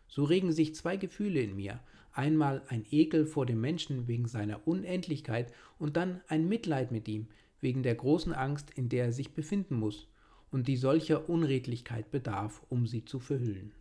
So 0.07 0.23
regen 0.23 0.51
sich 0.51 0.75
zwei 0.75 0.97
Gefühle 0.97 1.41
in 1.41 1.55
mir, 1.55 1.79
einmal 2.13 2.63
ein 2.69 2.85
Ekel 2.89 3.25
vor 3.25 3.45
dem 3.45 3.61
Menschen 3.61 4.07
wegen 4.07 4.27
seiner 4.27 4.67
Unendlichkeit 4.67 5.53
und 5.77 5.97
dann 5.97 6.21
ein 6.27 6.47
Mitleid 6.47 6.91
mit 6.91 7.07
ihm 7.07 7.27
wegen 7.59 7.83
der 7.83 7.95
großen 7.95 8.33
Angst, 8.33 8.71
in 8.71 8.89
der 8.89 9.05
er 9.05 9.11
sich 9.11 9.33
befinden 9.33 9.75
muss 9.75 10.07
und 10.51 10.67
die 10.67 10.77
solcher 10.77 11.29
Unredlichkeit 11.29 12.09
bedarf, 12.11 12.63
um 12.69 12.87
sie 12.87 13.05
zu 13.05 13.19
verhüllen. 13.19 13.71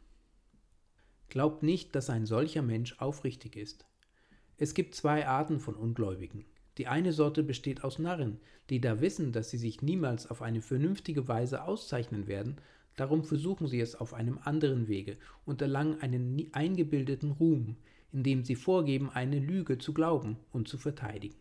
Glaubt 1.29 1.63
nicht, 1.63 1.95
dass 1.95 2.11
ein 2.11 2.27
solcher 2.27 2.63
Mensch 2.63 2.97
aufrichtig 2.99 3.57
ist. 3.57 3.87
Es 4.59 4.75
gibt 4.75 4.95
zwei 4.95 5.27
Arten 5.27 5.61
von 5.61 5.75
Ungläubigen. 5.75 6.45
Die 6.79 6.87
eine 6.87 7.13
Sorte 7.13 7.43
besteht 7.43 7.85
aus 7.85 7.99
Narren, 7.99 8.39
die 8.71 8.81
da 8.81 9.01
wissen, 9.01 9.33
dass 9.33 9.51
sie 9.51 9.59
sich 9.59 9.83
niemals 9.83 10.31
auf 10.31 10.43
eine 10.43 10.61
vernünftige 10.61 11.27
Weise 11.29 11.65
auszeichnen 11.65 12.27
werden, 12.27 12.57
darum 12.97 13.25
versuchen 13.25 13.67
sie 13.67 13.81
es 13.81 13.95
auf 13.95 14.15
einem 14.15 14.39
anderen 14.43 14.89
Wege 14.89 15.17
und 15.45 15.63
erlangen 15.63 16.01
einen 16.01 16.49
eingebildeten 16.53 17.33
Ruhm, 17.33 17.77
indem 18.13 18.45
sie 18.45 18.57
vorgeben, 18.57 19.11
eine 19.11 19.39
Lüge 19.39 19.79
zu 19.79 19.93
glauben 19.93 20.37
und 20.53 20.69
zu 20.69 20.79
verteidigen. 20.79 21.37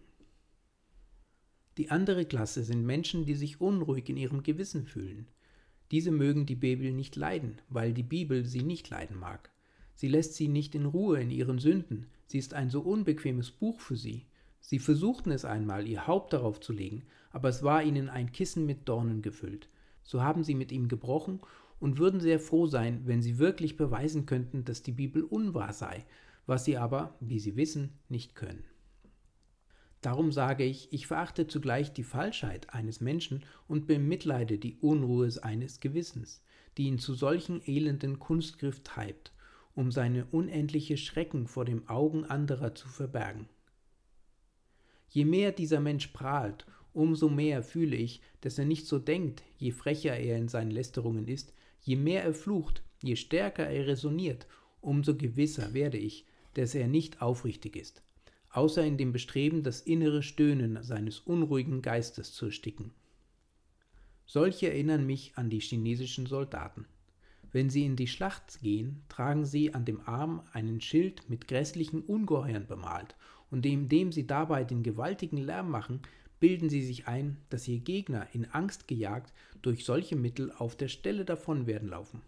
Die 1.77 1.91
andere 1.91 2.25
Klasse 2.25 2.63
sind 2.63 2.85
Menschen, 2.85 3.25
die 3.25 3.35
sich 3.35 3.59
unruhig 3.59 4.07
in 4.09 4.17
ihrem 4.17 4.43
Gewissen 4.43 4.85
fühlen. 4.85 5.27
Diese 5.91 6.11
mögen 6.11 6.45
die 6.45 6.55
Bibel 6.55 6.93
nicht 6.93 7.15
leiden, 7.15 7.61
weil 7.69 7.93
die 7.93 8.03
Bibel 8.03 8.45
sie 8.45 8.63
nicht 8.63 8.89
leiden 8.89 9.19
mag. 9.19 9.51
Sie 9.95 10.07
lässt 10.07 10.35
sie 10.35 10.47
nicht 10.47 10.75
in 10.75 10.85
Ruhe 10.85 11.19
in 11.19 11.31
ihren 11.31 11.57
Sünden, 11.57 12.07
sie 12.27 12.37
ist 12.37 12.53
ein 12.53 12.69
so 12.69 12.81
unbequemes 12.81 13.51
Buch 13.51 13.79
für 13.79 13.95
sie. 13.95 14.25
Sie 14.59 14.79
versuchten 14.79 15.31
es 15.31 15.45
einmal, 15.45 15.87
ihr 15.87 16.05
Haupt 16.05 16.33
darauf 16.33 16.59
zu 16.59 16.73
legen, 16.73 17.03
aber 17.31 17.49
es 17.49 17.63
war 17.63 17.83
ihnen 17.83 18.09
ein 18.09 18.31
Kissen 18.31 18.65
mit 18.65 18.89
Dornen 18.89 19.21
gefüllt. 19.21 19.69
So 20.03 20.21
haben 20.21 20.43
sie 20.43 20.55
mit 20.55 20.71
ihm 20.71 20.87
gebrochen 20.87 21.39
und 21.79 21.97
würden 21.97 22.19
sehr 22.19 22.39
froh 22.39 22.67
sein, 22.67 23.01
wenn 23.05 23.21
sie 23.21 23.37
wirklich 23.37 23.77
beweisen 23.77 24.25
könnten, 24.25 24.65
dass 24.65 24.83
die 24.83 24.91
Bibel 24.91 25.23
unwahr 25.23 25.73
sei, 25.73 26.05
was 26.45 26.65
sie 26.65 26.77
aber, 26.77 27.15
wie 27.19 27.39
sie 27.39 27.55
wissen, 27.55 27.91
nicht 28.09 28.35
können. 28.35 28.63
Darum 30.01 30.31
sage 30.31 30.63
ich, 30.63 30.93
ich 30.93 31.07
verachte 31.07 31.47
zugleich 31.47 31.91
die 31.91 32.03
Falschheit 32.03 32.73
eines 32.73 33.01
Menschen 33.01 33.43
und 33.67 33.87
bemitleide 33.87 34.59
die 34.59 34.75
Unruhe 34.75 35.31
seines 35.31 35.79
Gewissens, 35.79 36.43
die 36.77 36.83
ihn 36.83 36.99
zu 36.99 37.15
solchen 37.15 37.61
elenden 37.65 38.19
Kunstgriff 38.19 38.83
treibt, 38.83 39.31
um 39.75 39.91
seine 39.91 40.25
unendliche 40.31 40.97
Schrecken 40.97 41.47
vor 41.47 41.65
dem 41.65 41.87
Augen 41.87 42.25
anderer 42.25 42.73
zu 42.73 42.87
verbergen. 42.87 43.47
Je 45.09 45.25
mehr 45.25 45.51
dieser 45.51 45.79
Mensch 45.79 46.07
prahlt, 46.07 46.65
umso 46.93 47.29
mehr 47.29 47.61
fühle 47.61 47.95
ich, 47.95 48.21
dass 48.41 48.57
er 48.57 48.65
nicht 48.65 48.87
so 48.87 48.97
denkt, 48.99 49.43
je 49.57 49.71
frecher 49.71 50.17
er 50.17 50.37
in 50.37 50.47
seinen 50.47 50.71
Lästerungen 50.71 51.27
ist, 51.27 51.53
je 51.81 51.95
mehr 51.95 52.23
er 52.23 52.33
flucht, 52.33 52.81
je 53.03 53.15
stärker 53.15 53.67
er 53.67 53.87
resoniert, 53.87 54.47
umso 54.81 55.15
gewisser 55.15 55.73
werde 55.73 55.97
ich, 55.97 56.25
dass 56.55 56.73
er 56.73 56.87
nicht 56.87 57.21
aufrichtig 57.21 57.75
ist 57.75 58.01
außer 58.55 58.85
in 58.85 58.97
dem 58.97 59.11
Bestreben, 59.11 59.63
das 59.63 59.81
innere 59.81 60.23
Stöhnen 60.23 60.81
seines 60.81 61.19
unruhigen 61.19 61.81
Geistes 61.81 62.33
zu 62.33 62.45
ersticken. 62.45 62.93
Solche 64.25 64.69
erinnern 64.69 65.05
mich 65.05 65.33
an 65.35 65.49
die 65.49 65.59
chinesischen 65.59 66.25
Soldaten. 66.25 66.85
Wenn 67.55 67.69
sie 67.69 67.85
in 67.85 67.95
die 67.95 68.07
Schlacht 68.07 68.59
gehen, 68.61 69.01
tragen 69.07 69.45
sie 69.45 69.73
an 69.73 69.85
dem 69.85 70.01
Arm 70.05 70.41
einen 70.51 70.81
Schild 70.81 71.29
mit 71.29 71.47
grässlichen 71.47 72.01
Ungeheuern 72.01 72.67
bemalt, 72.67 73.15
und 73.49 73.65
indem 73.65 74.11
sie 74.11 74.27
dabei 74.27 74.65
den 74.65 74.83
gewaltigen 74.83 75.37
Lärm 75.37 75.69
machen, 75.69 76.01
bilden 76.41 76.67
sie 76.67 76.81
sich 76.81 77.07
ein, 77.07 77.37
dass 77.49 77.65
ihr 77.69 77.79
Gegner 77.79 78.27
in 78.33 78.43
Angst 78.43 78.89
gejagt 78.89 79.31
durch 79.61 79.85
solche 79.85 80.17
Mittel 80.17 80.51
auf 80.51 80.75
der 80.75 80.89
Stelle 80.89 81.23
davon 81.23 81.65
werden 81.65 81.87
laufen. 81.87 82.21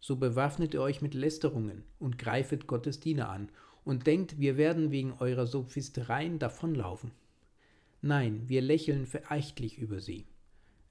So 0.00 0.16
bewaffnet 0.16 0.72
ihr 0.72 0.80
euch 0.80 1.02
mit 1.02 1.12
Lästerungen 1.12 1.84
und 1.98 2.16
greifet 2.16 2.66
Gottes 2.66 3.00
Diener 3.00 3.28
an 3.28 3.50
und 3.84 4.06
denkt, 4.06 4.40
wir 4.40 4.56
werden 4.56 4.90
wegen 4.92 5.12
eurer 5.20 5.46
Sophistereien 5.46 6.38
davonlaufen. 6.38 7.10
Nein, 8.00 8.44
wir 8.46 8.62
lächeln 8.62 9.04
verächtlich 9.04 9.76
über 9.76 10.00
sie. 10.00 10.24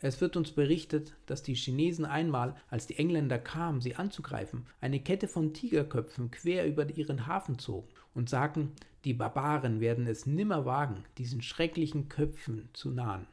Es 0.03 0.19
wird 0.19 0.35
uns 0.35 0.51
berichtet, 0.51 1.13
dass 1.27 1.43
die 1.43 1.53
Chinesen 1.53 2.05
einmal, 2.05 2.55
als 2.69 2.87
die 2.87 2.97
Engländer 2.97 3.37
kamen, 3.37 3.81
sie 3.81 3.95
anzugreifen, 3.95 4.65
eine 4.79 4.99
Kette 4.99 5.27
von 5.27 5.53
Tigerköpfen 5.53 6.31
quer 6.31 6.65
über 6.65 6.89
ihren 6.89 7.27
Hafen 7.27 7.59
zogen 7.59 7.87
und 8.15 8.27
sagten, 8.27 8.71
die 9.05 9.13
Barbaren 9.13 9.79
werden 9.79 10.07
es 10.07 10.25
nimmer 10.25 10.65
wagen, 10.65 11.03
diesen 11.19 11.43
schrecklichen 11.43 12.09
Köpfen 12.09 12.69
zu 12.73 12.89
nahen. 12.89 13.27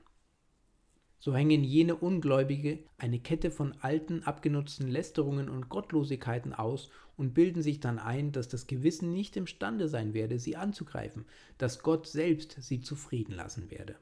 So 1.19 1.35
hängen 1.35 1.65
jene 1.65 1.97
Ungläubige 1.97 2.81
eine 2.99 3.19
Kette 3.19 3.51
von 3.51 3.75
alten, 3.81 4.23
abgenutzten 4.23 4.89
Lästerungen 4.89 5.49
und 5.49 5.71
Gottlosigkeiten 5.71 6.53
aus 6.53 6.91
und 7.17 7.33
bilden 7.33 7.63
sich 7.63 7.81
dann 7.81 7.99
ein, 7.99 8.31
dass 8.31 8.47
das 8.47 8.67
Gewissen 8.67 9.13
nicht 9.15 9.37
imstande 9.37 9.89
sein 9.89 10.13
werde, 10.13 10.39
sie 10.39 10.57
anzugreifen, 10.57 11.25
dass 11.57 11.83
Gott 11.83 12.07
selbst 12.07 12.57
sie 12.61 12.83
zufrieden 12.83 13.35
lassen 13.35 13.71
werde. 13.71 13.97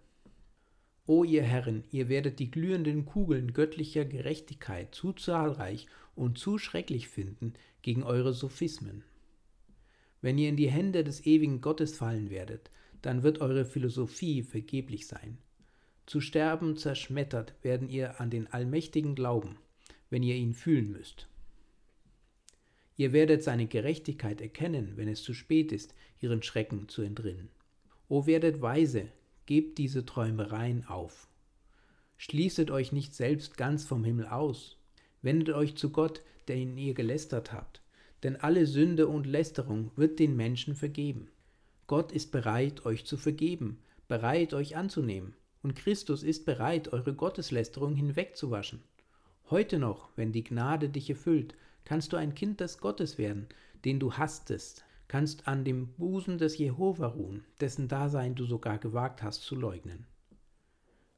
O 1.07 1.23
ihr 1.23 1.42
Herren, 1.42 1.85
ihr 1.92 2.09
werdet 2.09 2.40
die 2.40 2.51
glühenden 2.51 3.07
Kugeln 3.07 3.53
göttlicher 3.53 4.05
Gerechtigkeit 4.05 4.95
zu 4.95 5.12
zahlreich 5.12 5.87
und 6.16 6.38
zu 6.38 6.59
schrecklich 6.59 7.09
finden 7.09 7.53
gegen 7.83 8.03
eure 8.03 8.33
Sophismen. 8.33 9.05
Wenn 10.21 10.38
ihr 10.38 10.49
in 10.49 10.57
die 10.57 10.71
Hände 10.71 11.05
des 11.05 11.25
ewigen 11.25 11.61
Gottes 11.61 11.97
fallen 11.97 12.31
werdet, 12.31 12.71
dann 13.03 13.23
wird 13.23 13.40
eure 13.40 13.64
Philosophie 13.64 14.42
vergeblich 14.42 15.07
sein. 15.07 15.38
Zu 16.07 16.21
sterben 16.21 16.77
zerschmettert 16.77 17.55
werden 17.62 17.88
ihr 17.88 18.21
an 18.21 18.31
den 18.31 18.49
Allmächtigen 18.49 19.14
glauben, 19.14 19.59
wenn 20.11 20.25
ihr 20.25 20.35
ihn 20.35 20.55
fühlen 20.55 20.90
müsst. 20.90 21.29
Ihr 22.97 23.12
werdet 23.12 23.45
seine 23.45 23.66
Gerechtigkeit 23.66 24.40
erkennen, 24.40 24.95
wenn 24.97 25.09
es 25.09 25.23
zu 25.23 25.35
spät 25.35 25.71
ist, 25.71 25.95
ihren 26.21 26.42
Schrecken 26.42 26.88
zu 26.88 27.03
entrinnen. 27.03 27.51
O 28.09 28.27
werdet 28.27 28.61
weise, 28.61 29.09
gebt 29.46 29.78
diese 29.78 30.04
Träumereien 30.04 30.87
auf. 30.87 31.28
Schließet 32.18 32.70
euch 32.70 32.92
nicht 32.92 33.14
selbst 33.14 33.56
ganz 33.56 33.85
vom 33.85 34.04
Himmel 34.04 34.26
aus. 34.26 34.76
Wendet 35.22 35.54
euch 35.54 35.76
zu 35.76 35.90
Gott, 35.90 36.22
der 36.48 36.56
in 36.56 36.76
ihr 36.78 36.94
gelästert 36.94 37.52
habt, 37.52 37.82
denn 38.22 38.37
alle 38.37 38.66
Sünde 38.66 39.09
und 39.09 39.26
Lästerung 39.26 39.90
wird 39.96 40.18
den 40.18 40.37
Menschen 40.37 40.74
vergeben. 40.74 41.28
Gott 41.87 42.12
ist 42.12 42.32
bereit, 42.32 42.85
euch 42.87 43.04
zu 43.04 43.16
vergeben, 43.16 43.78
bereit, 44.09 44.54
euch 44.54 44.76
anzunehmen 44.76 45.35
und 45.66 45.74
Christus 45.74 46.22
ist 46.22 46.46
bereit, 46.46 46.92
eure 46.92 47.12
Gotteslästerung 47.12 47.96
hinwegzuwaschen. 47.96 48.82
Heute 49.50 49.80
noch, 49.80 50.11
wenn 50.14 50.30
die 50.30 50.44
Gnade 50.44 50.88
dich 50.88 51.11
erfüllt, 51.11 51.56
kannst 51.85 52.12
du 52.12 52.16
ein 52.16 52.37
Kind 52.37 52.61
des 52.61 52.78
Gottes 52.78 53.18
werden, 53.18 53.48
den 53.85 53.98
du 53.98 54.12
hasstest, 54.12 54.85
kannst 55.09 55.47
an 55.47 55.64
dem 55.64 55.92
Busen 55.95 56.38
des 56.38 56.59
Jehova 56.59 57.07
ruhen, 57.07 57.45
dessen 57.61 57.88
Dasein 57.88 58.35
du 58.35 58.45
sogar 58.45 58.79
gewagt 58.79 59.23
hast 59.23 59.42
zu 59.42 59.55
leugnen. 59.55 60.07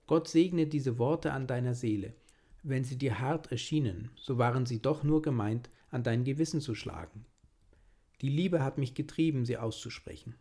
Gott 0.06 0.28
segne 0.28 0.66
diese 0.66 0.98
Worte 0.98 1.32
an 1.32 1.46
deiner 1.46 1.74
Seele. 1.74 2.14
Wenn 2.62 2.84
sie 2.84 2.96
dir 2.96 3.20
hart 3.20 3.52
erschienen, 3.52 4.10
so 4.16 4.38
waren 4.38 4.66
sie 4.66 4.80
doch 4.80 5.04
nur 5.04 5.22
gemeint, 5.22 5.70
an 5.90 6.02
dein 6.02 6.24
Gewissen 6.24 6.60
zu 6.60 6.74
schlagen. 6.74 7.24
Die 8.20 8.28
Liebe 8.28 8.62
hat 8.62 8.78
mich 8.78 8.94
getrieben, 8.94 9.44
sie 9.44 9.58
auszusprechen. 9.58 10.34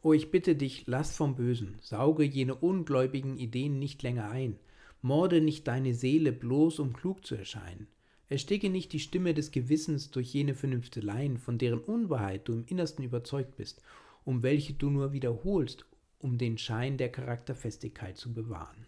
O 0.00 0.12
ich 0.12 0.30
bitte 0.30 0.54
dich, 0.54 0.86
lass 0.86 1.16
vom 1.16 1.34
Bösen, 1.34 1.76
sauge 1.80 2.22
jene 2.22 2.54
ungläubigen 2.54 3.36
Ideen 3.36 3.78
nicht 3.78 4.02
länger 4.02 4.30
ein, 4.30 4.58
morde 5.02 5.40
nicht 5.40 5.66
deine 5.66 5.94
Seele 5.94 6.32
bloß, 6.32 6.78
um 6.78 6.92
klug 6.92 7.26
zu 7.26 7.34
erscheinen. 7.34 7.88
Ersticke 8.30 8.68
nicht 8.68 8.92
die 8.92 9.00
Stimme 9.00 9.32
des 9.32 9.50
Gewissens 9.50 10.10
durch 10.10 10.34
jene 10.34 10.54
Vernünfteleien, 10.54 11.38
von 11.38 11.56
deren 11.56 11.80
Unwahrheit 11.80 12.46
du 12.46 12.52
im 12.52 12.66
Innersten 12.66 13.04
überzeugt 13.04 13.56
bist, 13.56 13.80
um 14.24 14.42
welche 14.42 14.74
du 14.74 14.90
nur 14.90 15.12
wiederholst, 15.12 15.86
um 16.18 16.36
den 16.36 16.58
Schein 16.58 16.98
der 16.98 17.10
Charakterfestigkeit 17.10 18.18
zu 18.18 18.34
bewahren. 18.34 18.84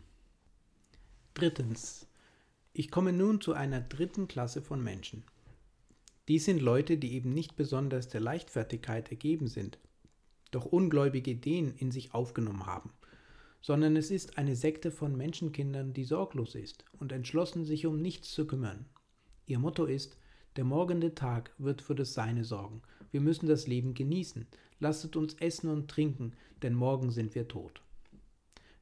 Drittens. 1.35 2.07
Ich 2.72 2.90
komme 2.90 3.12
nun 3.12 3.40
zu 3.40 3.53
einer 3.53 3.81
dritten 3.81 4.29
Klasse 4.29 4.62
von 4.62 4.83
Menschen. 4.83 5.24
Dies 6.29 6.44
sind 6.44 6.61
Leute, 6.61 6.98
die 6.98 7.14
eben 7.14 7.33
nicht 7.33 7.57
besonders 7.57 8.09
der 8.09 8.20
Leichtfertigkeit 8.20 9.11
ergeben 9.11 9.48
sind, 9.48 9.79
doch 10.50 10.66
ungläubige 10.66 11.33
Ideen 11.33 11.74
in 11.76 11.90
sich 11.90 12.14
aufgenommen 12.14 12.66
haben, 12.66 12.92
sondern 13.62 13.96
es 13.96 14.11
ist 14.11 14.38
eine 14.38 14.55
Sekte 14.55 14.90
von 14.90 15.16
Menschenkindern, 15.16 15.92
die 15.92 16.05
sorglos 16.05 16.55
ist 16.55 16.85
und 16.98 17.11
entschlossen, 17.11 17.64
sich 17.64 17.87
um 17.87 18.00
nichts 18.00 18.33
zu 18.33 18.46
kümmern. 18.46 18.87
Ihr 19.51 19.59
Motto 19.59 19.85
ist, 19.85 20.17
der 20.55 20.63
morgende 20.63 21.13
Tag 21.17 21.53
wird 21.59 21.83
für 21.83 21.97
das 21.97 22.15
Seine 22.15 22.45
sorgen. 22.45 22.83
Wir 23.11 23.21
müssen 23.21 23.49
das 23.49 23.67
Leben 23.67 23.95
genießen. 23.95 24.47
Lasset 24.79 25.17
uns 25.17 25.35
essen 25.41 25.69
und 25.69 25.91
trinken, 25.91 26.35
denn 26.63 26.73
morgen 26.73 27.11
sind 27.11 27.35
wir 27.35 27.49
tot. 27.49 27.83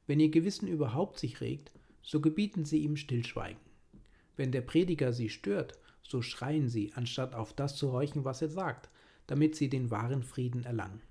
Wenn 0.05 0.19
ihr 0.19 0.29
Gewissen 0.29 0.67
überhaupt 0.67 1.17
sich 1.17 1.41
regt, 1.41 1.71
so 2.03 2.21
gebieten 2.21 2.65
sie 2.65 2.83
ihm 2.83 2.97
Stillschweigen. 2.97 3.59
Wenn 4.37 4.51
der 4.51 4.61
Prediger 4.61 5.11
sie 5.11 5.29
stört, 5.29 5.73
so 6.03 6.21
schreien 6.21 6.69
sie, 6.69 6.93
anstatt 6.93 7.33
auf 7.33 7.51
das 7.51 7.75
zu 7.75 7.91
horchen, 7.91 8.23
was 8.23 8.43
er 8.43 8.49
sagt, 8.49 8.89
damit 9.25 9.55
sie 9.55 9.69
den 9.69 9.89
wahren 9.89 10.21
Frieden 10.21 10.65
erlangen. 10.65 11.01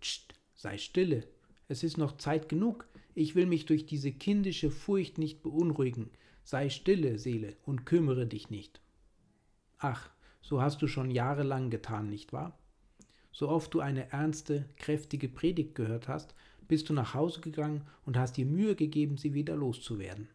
Psst, 0.00 0.32
sei 0.54 0.78
stille, 0.78 1.28
es 1.68 1.82
ist 1.82 1.98
noch 1.98 2.16
Zeit 2.16 2.48
genug, 2.48 2.88
ich 3.16 3.34
will 3.34 3.46
mich 3.46 3.64
durch 3.64 3.86
diese 3.86 4.12
kindische 4.12 4.70
Furcht 4.70 5.16
nicht 5.16 5.42
beunruhigen, 5.42 6.10
sei 6.44 6.68
stille, 6.68 7.18
Seele, 7.18 7.56
und 7.64 7.86
kümmere 7.86 8.26
dich 8.26 8.50
nicht. 8.50 8.82
Ach, 9.78 10.10
so 10.42 10.60
hast 10.60 10.82
du 10.82 10.86
schon 10.86 11.10
jahrelang 11.10 11.70
getan, 11.70 12.10
nicht 12.10 12.34
wahr? 12.34 12.58
So 13.32 13.48
oft 13.48 13.72
du 13.72 13.80
eine 13.80 14.12
ernste, 14.12 14.68
kräftige 14.76 15.30
Predigt 15.30 15.74
gehört 15.74 16.08
hast, 16.08 16.34
bist 16.68 16.90
du 16.90 16.92
nach 16.92 17.14
Hause 17.14 17.40
gegangen 17.40 17.86
und 18.04 18.18
hast 18.18 18.36
dir 18.36 18.44
Mühe 18.44 18.76
gegeben, 18.76 19.16
sie 19.16 19.32
wieder 19.32 19.56
loszuwerden. 19.56 20.28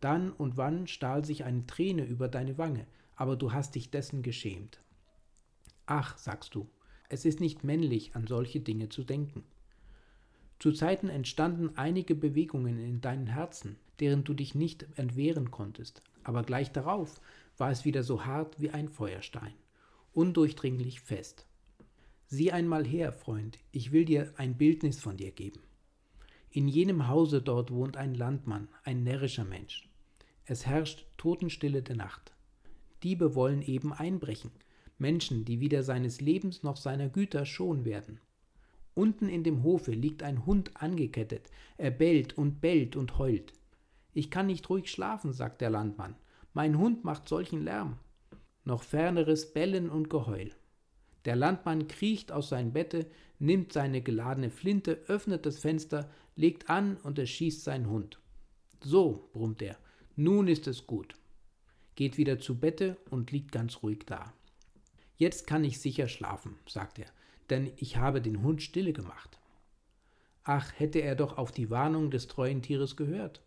Dann 0.00 0.32
und 0.32 0.58
wann 0.58 0.86
stahl 0.88 1.24
sich 1.24 1.44
eine 1.44 1.66
Träne 1.66 2.04
über 2.04 2.28
deine 2.28 2.58
Wange, 2.58 2.86
aber 3.14 3.36
du 3.36 3.52
hast 3.52 3.74
dich 3.74 3.90
dessen 3.90 4.22
geschämt. 4.22 4.80
Ach, 5.86 6.18
sagst 6.18 6.54
du, 6.54 6.68
es 7.08 7.24
ist 7.24 7.40
nicht 7.40 7.64
männlich, 7.64 8.14
an 8.14 8.26
solche 8.26 8.60
Dinge 8.60 8.90
zu 8.90 9.02
denken. 9.02 9.44
Zu 10.58 10.72
Zeiten 10.72 11.08
entstanden 11.08 11.76
einige 11.76 12.14
Bewegungen 12.14 12.78
in 12.78 13.00
deinem 13.00 13.26
Herzen, 13.26 13.76
deren 14.00 14.24
du 14.24 14.34
dich 14.34 14.54
nicht 14.54 14.86
entwehren 14.96 15.50
konntest, 15.50 16.02
aber 16.24 16.42
gleich 16.42 16.72
darauf 16.72 17.20
war 17.58 17.70
es 17.70 17.84
wieder 17.84 18.02
so 18.02 18.24
hart 18.24 18.60
wie 18.60 18.70
ein 18.70 18.88
Feuerstein, 18.88 19.52
undurchdringlich 20.12 21.00
fest. 21.00 21.46
Sieh 22.26 22.52
einmal 22.52 22.84
her, 22.84 23.12
Freund, 23.12 23.58
ich 23.70 23.92
will 23.92 24.04
dir 24.04 24.32
ein 24.36 24.56
Bildnis 24.56 24.98
von 24.98 25.16
dir 25.16 25.30
geben. 25.30 25.60
In 26.50 26.68
jenem 26.68 27.06
Hause 27.08 27.42
dort 27.42 27.70
wohnt 27.70 27.96
ein 27.96 28.14
Landmann, 28.14 28.68
ein 28.82 29.04
närrischer 29.04 29.44
Mensch. 29.44 29.88
Es 30.44 30.64
herrscht 30.64 31.06
Totenstille 31.18 31.82
der 31.82 31.96
Nacht. 31.96 32.32
Diebe 33.02 33.34
wollen 33.34 33.62
eben 33.62 33.92
einbrechen, 33.92 34.50
Menschen, 34.98 35.44
die 35.44 35.60
weder 35.60 35.82
seines 35.82 36.20
Lebens 36.20 36.62
noch 36.62 36.76
seiner 36.76 37.08
Güter 37.08 37.44
schon 37.44 37.84
werden. 37.84 38.20
Unten 38.96 39.28
in 39.28 39.44
dem 39.44 39.62
Hofe 39.62 39.92
liegt 39.92 40.22
ein 40.22 40.46
Hund 40.46 40.70
angekettet, 40.80 41.50
er 41.76 41.90
bellt 41.90 42.38
und 42.38 42.62
bellt 42.62 42.96
und 42.96 43.18
heult. 43.18 43.52
Ich 44.14 44.30
kann 44.30 44.46
nicht 44.46 44.70
ruhig 44.70 44.90
schlafen, 44.90 45.34
sagt 45.34 45.60
der 45.60 45.68
Landmann. 45.68 46.16
Mein 46.54 46.78
Hund 46.78 47.04
macht 47.04 47.28
solchen 47.28 47.62
Lärm. 47.62 47.98
Noch 48.64 48.82
ferneres 48.82 49.52
Bellen 49.52 49.90
und 49.90 50.08
Geheul. 50.08 50.50
Der 51.26 51.36
Landmann 51.36 51.88
kriecht 51.88 52.32
aus 52.32 52.48
seinem 52.48 52.72
Bette, 52.72 53.04
nimmt 53.38 53.74
seine 53.74 54.00
geladene 54.00 54.48
Flinte, 54.48 54.92
öffnet 55.08 55.44
das 55.44 55.58
Fenster, 55.58 56.08
legt 56.34 56.70
an 56.70 56.96
und 56.96 57.18
erschießt 57.18 57.64
seinen 57.64 57.90
Hund. 57.90 58.18
So, 58.82 59.28
brummt 59.34 59.60
er, 59.60 59.76
nun 60.14 60.48
ist 60.48 60.66
es 60.66 60.86
gut. 60.86 61.16
Geht 61.96 62.16
wieder 62.16 62.38
zu 62.38 62.58
Bette 62.58 62.96
und 63.10 63.30
liegt 63.30 63.52
ganz 63.52 63.82
ruhig 63.82 64.06
da. 64.06 64.32
Jetzt 65.18 65.46
kann 65.46 65.64
ich 65.64 65.80
sicher 65.80 66.08
schlafen, 66.08 66.56
sagt 66.66 66.98
er, 66.98 67.10
denn 67.50 67.70
ich 67.76 67.96
habe 67.96 68.20
den 68.20 68.42
Hund 68.42 68.62
stille 68.62 68.92
gemacht. 68.92 69.38
Ach, 70.44 70.72
hätte 70.76 71.00
er 71.00 71.16
doch 71.16 71.38
auf 71.38 71.50
die 71.50 71.70
Warnung 71.70 72.10
des 72.10 72.28
treuen 72.28 72.62
Tieres 72.62 72.96
gehört. 72.96 73.42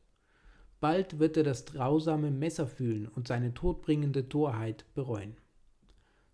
Bald 0.79 1.19
wird 1.19 1.37
er 1.37 1.43
das 1.43 1.65
grausame 1.65 2.31
Messer 2.31 2.67
fühlen 2.67 3.07
und 3.07 3.27
seine 3.27 3.53
todbringende 3.53 4.29
Torheit 4.29 4.85
bereuen. 4.95 5.37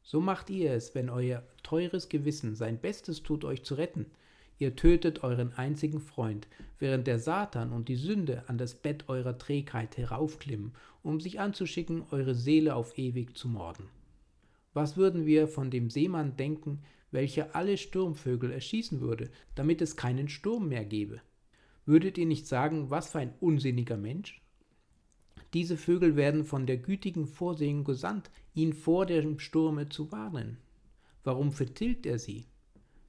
So 0.04 0.22
macht 0.22 0.52
ihr 0.52 0.72
es, 0.72 0.94
wenn 0.94 1.10
euer 1.10 1.44
teures 1.64 2.10
Gewissen 2.10 2.56
sein 2.56 2.80
Bestes 2.80 3.24
tut, 3.24 3.44
euch 3.44 3.64
zu 3.64 3.74
retten. 3.74 4.06
Ihr 4.58 4.76
tötet 4.76 5.24
euren 5.24 5.54
einzigen 5.54 6.00
Freund, 6.00 6.48
während 6.80 7.08
der 7.08 7.20
Satan 7.20 7.72
und 7.72 7.90
die 7.90 7.96
Sünde 7.96 8.48
an 8.48 8.58
das 8.58 8.76
Bett 8.76 9.10
eurer 9.10 9.38
Trägheit 9.38 9.98
heraufklimmen, 9.98 10.74
um 11.02 11.20
sich 11.20 11.40
anzuschicken, 11.40 12.04
eure 12.12 12.36
Seele 12.36 12.76
auf 12.76 12.98
ewig 12.98 13.36
zu 13.36 13.50
morden. 13.50 13.90
Was 14.74 14.96
würden 14.96 15.26
wir 15.26 15.48
von 15.48 15.72
dem 15.72 15.90
Seemann 15.90 16.38
denken, 16.38 16.84
welcher 17.12 17.56
alle 17.56 17.78
Sturmvögel 17.78 18.52
erschießen 18.52 19.02
würde, 19.02 19.30
damit 19.56 19.82
es 19.82 19.96
keinen 19.96 20.28
Sturm 20.28 20.70
mehr 20.70 20.86
gebe? 20.86 21.22
Würdet 21.86 22.18
ihr 22.18 22.26
nicht 22.26 22.48
sagen, 22.48 22.90
was 22.90 23.12
für 23.12 23.20
ein 23.20 23.34
unsinniger 23.40 23.98
Mensch? 23.98 24.42
Diese 25.54 25.78
Vögel 25.78 26.16
werden 26.16 26.44
von 26.44 26.66
der 26.66 26.78
gütigen 26.78 27.28
Vorsehung 27.28 27.84
gesandt, 27.84 28.30
ihn 28.54 28.74
vor 28.74 29.06
dem 29.06 29.40
Sturme 29.40 29.88
zu 29.88 30.12
warnen. 30.12 30.58
Warum 31.24 31.52
vertilgt 31.52 32.06
er 32.06 32.20
sie? 32.20 32.46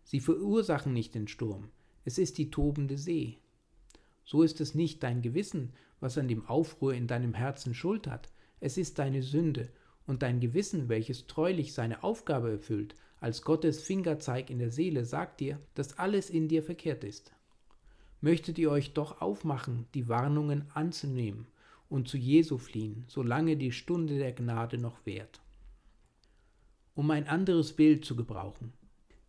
Sie 0.05 0.21
verursachen 0.21 0.93
nicht 0.93 1.15
den 1.15 1.27
Sturm, 1.27 1.71
es 2.05 2.19
ist 2.19 2.39
die 2.39 2.51
tobende 2.51 2.99
See. 2.99 3.39
So 4.25 4.43
ist 4.43 4.61
es 4.61 4.75
nicht 4.75 5.03
dein 5.03 5.23
Gewissen, 5.23 5.73
was 5.99 6.19
an 6.19 6.29
dem 6.29 6.47
Aufruhr 6.47 6.95
in 6.95 7.09
deinem 7.09 7.35
Herzen 7.35 7.75
Schuld 7.75 8.07
hat, 8.07 8.31
es 8.61 8.79
ist 8.79 8.99
deine 8.99 9.23
Sünde 9.23 9.71
und 10.07 10.23
dein 10.23 10.41
Gewissen, 10.41 10.89
welches 10.89 11.27
treulich 11.27 11.75
seine 11.75 12.05
Aufgabe 12.05 12.51
erfüllt, 12.51 12.95
als 13.21 13.43
Gottes 13.43 13.83
Fingerzeig 13.83 14.51
in 14.51 14.59
der 14.59 14.71
Seele, 14.71 15.05
sagt 15.05 15.41
dir, 15.41 15.59
dass 15.75 15.99
alles 15.99 16.31
in 16.31 16.49
dir 16.49 16.63
verkehrt 16.63 17.05
ist 17.05 17.33
möchtet 18.21 18.59
ihr 18.59 18.71
euch 18.71 18.93
doch 18.93 19.21
aufmachen, 19.21 19.87
die 19.95 20.09
Warnungen 20.09 20.65
anzunehmen 20.75 21.47
und 21.89 22.09
zu 22.09 22.17
Jesu 22.17 22.59
fliehen, 22.59 23.05
solange 23.07 23.57
die 23.57 23.73
Stunde 23.73 24.19
der 24.19 24.33
Gnade 24.33 24.79
noch 24.79 25.05
währt. 25.07 25.41
Um 26.95 27.11
ein 27.11 27.29
anderes 27.29 27.75
Bild 27.75 28.05
zu 28.05 28.17
gebrauchen. 28.17 28.73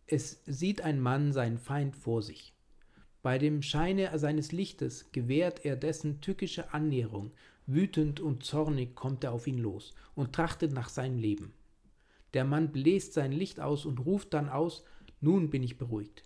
Es 0.06 0.42
sieht 0.46 0.80
ein 0.80 1.00
Mann 1.00 1.32
seinen 1.32 1.58
Feind 1.58 1.94
vor 1.94 2.22
sich. 2.22 2.54
Bei 3.22 3.38
dem 3.38 3.62
Scheine 3.62 4.18
seines 4.18 4.52
Lichtes 4.52 5.12
gewährt 5.12 5.64
er 5.64 5.76
dessen 5.76 6.20
tückische 6.20 6.72
Annäherung, 6.72 7.32
wütend 7.66 8.20
und 8.20 8.42
zornig 8.42 8.94
kommt 8.94 9.22
er 9.22 9.32
auf 9.32 9.46
ihn 9.46 9.58
los 9.58 9.94
und 10.14 10.32
trachtet 10.32 10.72
nach 10.72 10.88
seinem 10.88 11.18
Leben. 11.18 11.52
Der 12.34 12.44
Mann 12.44 12.72
bläst 12.72 13.14
sein 13.14 13.32
Licht 13.32 13.60
aus 13.60 13.86
und 13.86 14.04
ruft 14.04 14.34
dann 14.34 14.48
aus, 14.48 14.84
nun 15.20 15.50
bin 15.50 15.62
ich 15.62 15.78
beruhigt. 15.78 16.24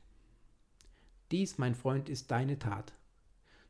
Dies, 1.31 1.59
mein 1.59 1.75
Freund, 1.75 2.09
ist 2.09 2.31
deine 2.31 2.59
Tat. 2.59 2.93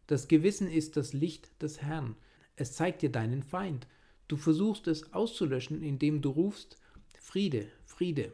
Das 0.06 0.28
Gewissen 0.28 0.70
ist 0.70 0.96
das 0.96 1.12
Licht 1.12 1.62
des 1.62 1.80
Herrn. 1.80 2.16
Es 2.56 2.72
zeigt 2.74 3.02
dir 3.02 3.10
deinen 3.10 3.42
Feind. 3.42 3.86
Du 4.28 4.36
versuchst 4.36 4.88
es 4.88 5.12
auszulöschen, 5.12 5.82
indem 5.82 6.22
du 6.22 6.30
rufst 6.30 6.78
Friede, 7.18 7.68
Friede. 7.84 8.32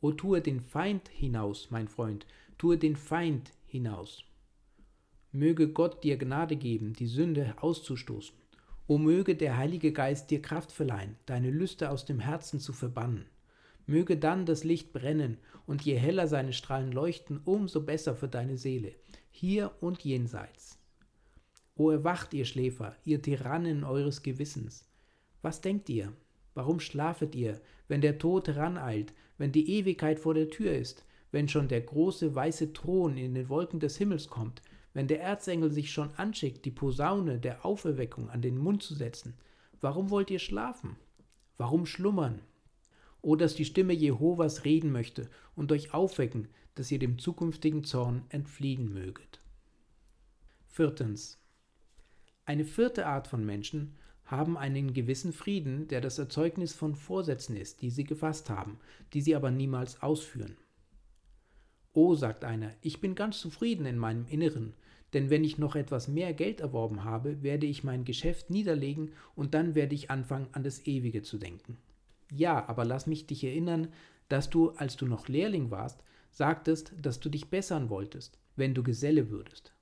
O 0.00 0.12
tue 0.12 0.40
den 0.40 0.60
Feind 0.60 1.08
hinaus, 1.08 1.70
mein 1.70 1.88
Freund, 1.88 2.26
tue 2.58 2.78
den 2.78 2.96
Feind 2.96 3.52
hinaus. 3.66 4.24
Möge 5.32 5.68
Gott 5.68 6.02
dir 6.02 6.16
Gnade 6.16 6.56
geben, 6.56 6.94
die 6.94 7.08
Sünde 7.08 7.54
auszustoßen. 7.60 8.34
O 8.86 8.98
möge 8.98 9.34
der 9.34 9.56
Heilige 9.56 9.92
Geist 9.92 10.30
dir 10.30 10.40
Kraft 10.40 10.72
verleihen, 10.72 11.16
deine 11.26 11.50
Lüste 11.50 11.90
aus 11.90 12.04
dem 12.04 12.20
Herzen 12.20 12.60
zu 12.60 12.72
verbannen 12.72 13.26
möge 13.86 14.16
dann 14.16 14.46
das 14.46 14.64
Licht 14.64 14.92
brennen, 14.92 15.38
und 15.66 15.82
je 15.82 15.96
heller 15.96 16.28
seine 16.28 16.52
Strahlen 16.52 16.92
leuchten, 16.92 17.40
umso 17.44 17.80
besser 17.80 18.14
für 18.14 18.28
deine 18.28 18.56
Seele, 18.56 18.94
hier 19.30 19.72
und 19.80 20.04
jenseits. 20.04 20.78
O 21.76 21.90
erwacht, 21.90 22.34
ihr 22.34 22.44
Schläfer, 22.44 22.94
ihr 23.04 23.20
Tyrannen 23.20 23.82
eures 23.82 24.22
Gewissens. 24.22 24.88
Was 25.42 25.60
denkt 25.60 25.88
ihr? 25.88 26.12
Warum 26.54 26.80
schlafet 26.80 27.34
ihr, 27.34 27.60
wenn 27.88 28.00
der 28.00 28.18
Tod 28.18 28.48
heraneilt, 28.48 29.12
wenn 29.38 29.52
die 29.52 29.70
Ewigkeit 29.78 30.20
vor 30.20 30.34
der 30.34 30.50
Tür 30.50 30.72
ist, 30.72 31.04
wenn 31.32 31.48
schon 31.48 31.68
der 31.68 31.80
große 31.80 32.34
weiße 32.34 32.72
Thron 32.72 33.16
in 33.18 33.34
den 33.34 33.48
Wolken 33.48 33.80
des 33.80 33.96
Himmels 33.98 34.28
kommt, 34.28 34.62
wenn 34.96 35.08
der 35.08 35.20
Erzengel 35.20 35.70
sich 35.70 35.92
schon 35.92 36.08
anschickt, 36.14 36.64
die 36.64 36.70
Posaune 36.70 37.38
der 37.38 37.66
Auferweckung 37.66 38.30
an 38.30 38.40
den 38.40 38.56
Mund 38.56 38.82
zu 38.82 38.94
setzen? 38.94 39.34
Warum 39.82 40.08
wollt 40.08 40.30
ihr 40.30 40.38
schlafen? 40.38 40.96
Warum 41.58 41.84
schlummern? 41.84 42.40
O 43.20 43.36
dass 43.36 43.54
die 43.54 43.66
Stimme 43.66 43.92
Jehovas 43.92 44.64
reden 44.64 44.90
möchte 44.90 45.28
und 45.54 45.70
euch 45.70 45.92
aufwecken, 45.92 46.48
dass 46.76 46.90
ihr 46.90 46.98
dem 46.98 47.18
zukünftigen 47.18 47.84
Zorn 47.84 48.24
entfliehen 48.30 48.90
möget. 48.90 49.42
Viertens. 50.66 51.38
Eine 52.46 52.64
vierte 52.64 53.04
Art 53.04 53.26
von 53.28 53.44
Menschen 53.44 53.96
haben 54.24 54.56
einen 54.56 54.94
gewissen 54.94 55.34
Frieden, 55.34 55.88
der 55.88 56.00
das 56.00 56.18
Erzeugnis 56.18 56.72
von 56.72 56.94
Vorsätzen 56.94 57.54
ist, 57.58 57.82
die 57.82 57.90
sie 57.90 58.04
gefasst 58.04 58.48
haben, 58.48 58.78
die 59.12 59.20
sie 59.20 59.36
aber 59.36 59.50
niemals 59.50 60.00
ausführen. 60.00 60.56
O, 61.92 62.14
sagt 62.14 62.44
einer, 62.44 62.72
ich 62.80 63.02
bin 63.02 63.14
ganz 63.14 63.40
zufrieden 63.40 63.84
in 63.84 63.98
meinem 63.98 64.26
Inneren, 64.26 64.72
denn 65.12 65.30
wenn 65.30 65.44
ich 65.44 65.58
noch 65.58 65.76
etwas 65.76 66.08
mehr 66.08 66.32
Geld 66.32 66.60
erworben 66.60 67.04
habe, 67.04 67.42
werde 67.42 67.66
ich 67.66 67.84
mein 67.84 68.04
Geschäft 68.04 68.50
niederlegen 68.50 69.12
und 69.34 69.54
dann 69.54 69.74
werde 69.74 69.94
ich 69.94 70.10
anfangen, 70.10 70.48
an 70.52 70.64
das 70.64 70.86
Ewige 70.86 71.22
zu 71.22 71.38
denken. 71.38 71.78
Ja, 72.32 72.68
aber 72.68 72.84
lass 72.84 73.06
mich 73.06 73.26
dich 73.26 73.44
erinnern, 73.44 73.88
dass 74.28 74.50
du, 74.50 74.70
als 74.70 74.96
du 74.96 75.06
noch 75.06 75.28
Lehrling 75.28 75.70
warst, 75.70 76.02
sagtest, 76.32 76.92
dass 77.00 77.20
du 77.20 77.28
dich 77.28 77.48
bessern 77.48 77.88
wolltest, 77.88 78.38
wenn 78.56 78.74
du 78.74 78.82
Geselle 78.82 79.30
würdest. 79.30 79.72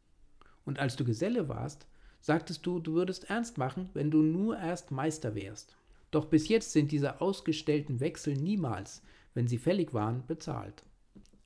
Und 0.64 0.78
als 0.78 0.96
du 0.96 1.04
Geselle 1.04 1.48
warst, 1.48 1.86
sagtest 2.20 2.64
du, 2.64 2.78
du 2.78 2.94
würdest 2.94 3.28
ernst 3.30 3.58
machen, 3.58 3.90
wenn 3.94 4.10
du 4.10 4.22
nur 4.22 4.58
erst 4.58 4.90
Meister 4.90 5.34
wärst. 5.34 5.76
Doch 6.10 6.26
bis 6.26 6.48
jetzt 6.48 6.72
sind 6.72 6.92
diese 6.92 7.20
ausgestellten 7.20 8.00
Wechsel 8.00 8.34
niemals, 8.34 9.02
wenn 9.34 9.48
sie 9.48 9.58
fällig 9.58 9.92
waren, 9.94 10.24
bezahlt. 10.26 10.84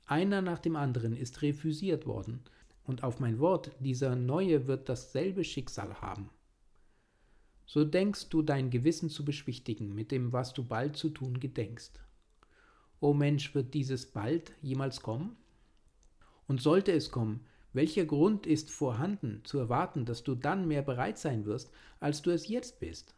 Einer 0.05 0.41
nach 0.41 0.59
dem 0.59 0.75
anderen 0.75 1.15
ist 1.15 1.41
refusiert 1.41 2.05
worden, 2.05 2.41
und 2.89 3.03
auf 3.03 3.19
mein 3.19 3.39
Wort, 3.39 3.71
dieser 3.79 4.15
Neue 4.15 4.67
wird 4.67 4.89
dasselbe 4.89 5.43
Schicksal 5.43 6.01
haben 6.01 6.29
so 7.69 7.83
denkst 7.83 8.29
du 8.29 8.41
dein 8.41 8.71
Gewissen 8.71 9.11
zu 9.11 9.23
beschwichtigen 9.23 9.93
mit 9.93 10.11
dem, 10.11 10.33
was 10.33 10.55
du 10.55 10.63
bald 10.63 10.97
zu 10.97 11.11
tun 11.11 11.39
gedenkst. 11.39 12.01
O 12.99 13.13
Mensch, 13.13 13.53
wird 13.53 13.75
dieses 13.75 14.07
bald 14.07 14.53
jemals 14.63 15.01
kommen? 15.01 15.37
Und 16.47 16.63
sollte 16.63 16.91
es 16.91 17.11
kommen, 17.11 17.45
welcher 17.71 18.05
Grund 18.05 18.47
ist 18.47 18.71
vorhanden 18.71 19.41
zu 19.43 19.59
erwarten, 19.59 20.05
dass 20.05 20.23
du 20.23 20.33
dann 20.33 20.67
mehr 20.67 20.81
bereit 20.81 21.19
sein 21.19 21.45
wirst, 21.45 21.69
als 21.99 22.23
du 22.23 22.31
es 22.31 22.47
jetzt 22.47 22.79
bist? 22.79 23.13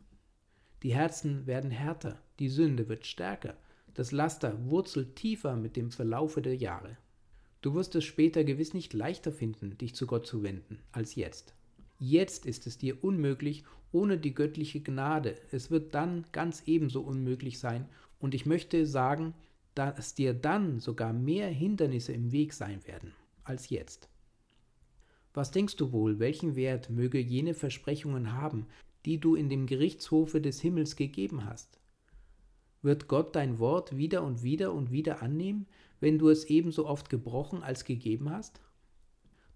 Die 0.83 0.93
Herzen 0.93 1.47
werden 1.47 1.71
härter, 1.71 2.21
die 2.39 2.49
Sünde 2.49 2.89
wird 2.89 3.05
stärker, 3.05 3.55
das 3.93 4.11
Laster 4.11 4.69
wurzelt 4.69 5.15
tiefer 5.15 5.55
mit 5.55 5.77
dem 5.77 5.91
Verlaufe 5.91 6.41
der 6.41 6.57
Jahre. 6.57 6.97
Du 7.61 7.75
wirst 7.75 7.95
es 7.95 8.03
später 8.03 8.43
gewiss 8.43 8.73
nicht 8.73 8.93
leichter 8.93 9.31
finden, 9.31 9.77
dich 9.77 9.93
zu 9.93 10.07
Gott 10.07 10.25
zu 10.25 10.41
wenden, 10.41 10.79
als 10.91 11.15
jetzt. 11.15 11.53
Jetzt 11.99 12.47
ist 12.47 12.65
es 12.65 12.79
dir 12.79 13.03
unmöglich 13.03 13.63
ohne 13.91 14.17
die 14.17 14.33
göttliche 14.33 14.81
Gnade. 14.81 15.35
Es 15.51 15.69
wird 15.69 15.93
dann 15.93 16.25
ganz 16.31 16.63
ebenso 16.65 17.01
unmöglich 17.01 17.59
sein. 17.59 17.87
Und 18.19 18.33
ich 18.33 18.45
möchte 18.45 18.87
sagen, 18.87 19.33
dass 19.75 20.15
dir 20.15 20.33
dann 20.33 20.79
sogar 20.79 21.13
mehr 21.13 21.49
Hindernisse 21.49 22.13
im 22.13 22.31
Weg 22.31 22.53
sein 22.53 22.85
werden 22.87 23.13
als 23.43 23.69
jetzt. 23.69 24.09
Was 25.33 25.51
denkst 25.51 25.77
du 25.77 25.91
wohl, 25.91 26.19
welchen 26.19 26.55
Wert 26.55 26.89
möge 26.89 27.19
jene 27.19 27.53
Versprechungen 27.53 28.33
haben, 28.33 28.65
die 29.05 29.19
du 29.19 29.35
in 29.35 29.49
dem 29.49 29.65
Gerichtshofe 29.65 30.41
des 30.41 30.59
Himmels 30.59 30.95
gegeben 30.95 31.45
hast? 31.45 31.79
Wird 32.81 33.07
Gott 33.07 33.35
dein 33.35 33.59
Wort 33.59 33.95
wieder 33.95 34.23
und 34.23 34.43
wieder 34.43 34.73
und 34.73 34.91
wieder 34.91 35.21
annehmen, 35.21 35.67
wenn 36.01 36.19
du 36.19 36.27
es 36.27 36.43
ebenso 36.45 36.85
oft 36.85 37.09
gebrochen 37.09 37.63
als 37.63 37.85
gegeben 37.85 38.29
hast? 38.29 38.59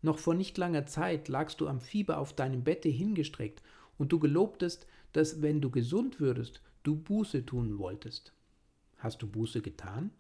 Noch 0.02 0.20
vor 0.20 0.36
nicht 0.36 0.58
langer 0.58 0.86
Zeit 0.86 1.28
lagst 1.28 1.60
du 1.60 1.68
am 1.68 1.82
Fieber 1.82 2.20
auf 2.20 2.34
deinem 2.34 2.64
Bette 2.64 2.88
hingestreckt 2.88 3.62
und 3.98 4.14
du 4.14 4.20
gelobtest, 4.20 4.88
dass 5.12 5.42
wenn 5.42 5.60
du 5.60 5.70
gesund 5.70 6.20
würdest, 6.20 6.62
du 6.84 6.96
Buße 6.96 7.46
tun 7.46 7.78
wolltest. 7.80 8.34
Hast 8.98 9.22
du 9.22 9.28
Buße 9.28 9.62
getan? 9.62 10.12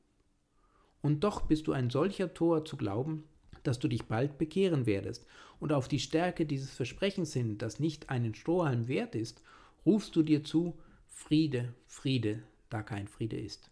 Und 1.01 1.23
doch 1.23 1.43
bist 1.43 1.67
du 1.67 1.71
ein 1.71 1.89
solcher 1.89 2.33
Tor 2.33 2.65
zu 2.65 2.77
glauben, 2.77 3.25
dass 3.61 3.79
du 3.79 3.87
dich 3.87 4.05
bald 4.05 4.37
bekehren 4.37 4.85
werdest, 4.85 5.25
und 5.59 5.71
auf 5.71 5.87
die 5.87 5.99
Stärke 5.99 6.45
dieses 6.45 6.71
Versprechens 6.71 7.33
hin, 7.33 7.57
das 7.57 7.79
nicht 7.79 8.09
einen 8.09 8.35
Strohhalm 8.35 8.87
wert 8.87 9.15
ist, 9.15 9.41
rufst 9.85 10.15
du 10.15 10.23
dir 10.23 10.43
zu, 10.43 10.77
Friede, 11.07 11.73
Friede, 11.85 12.43
da 12.69 12.83
kein 12.83 13.07
Friede 13.07 13.37
ist. 13.37 13.71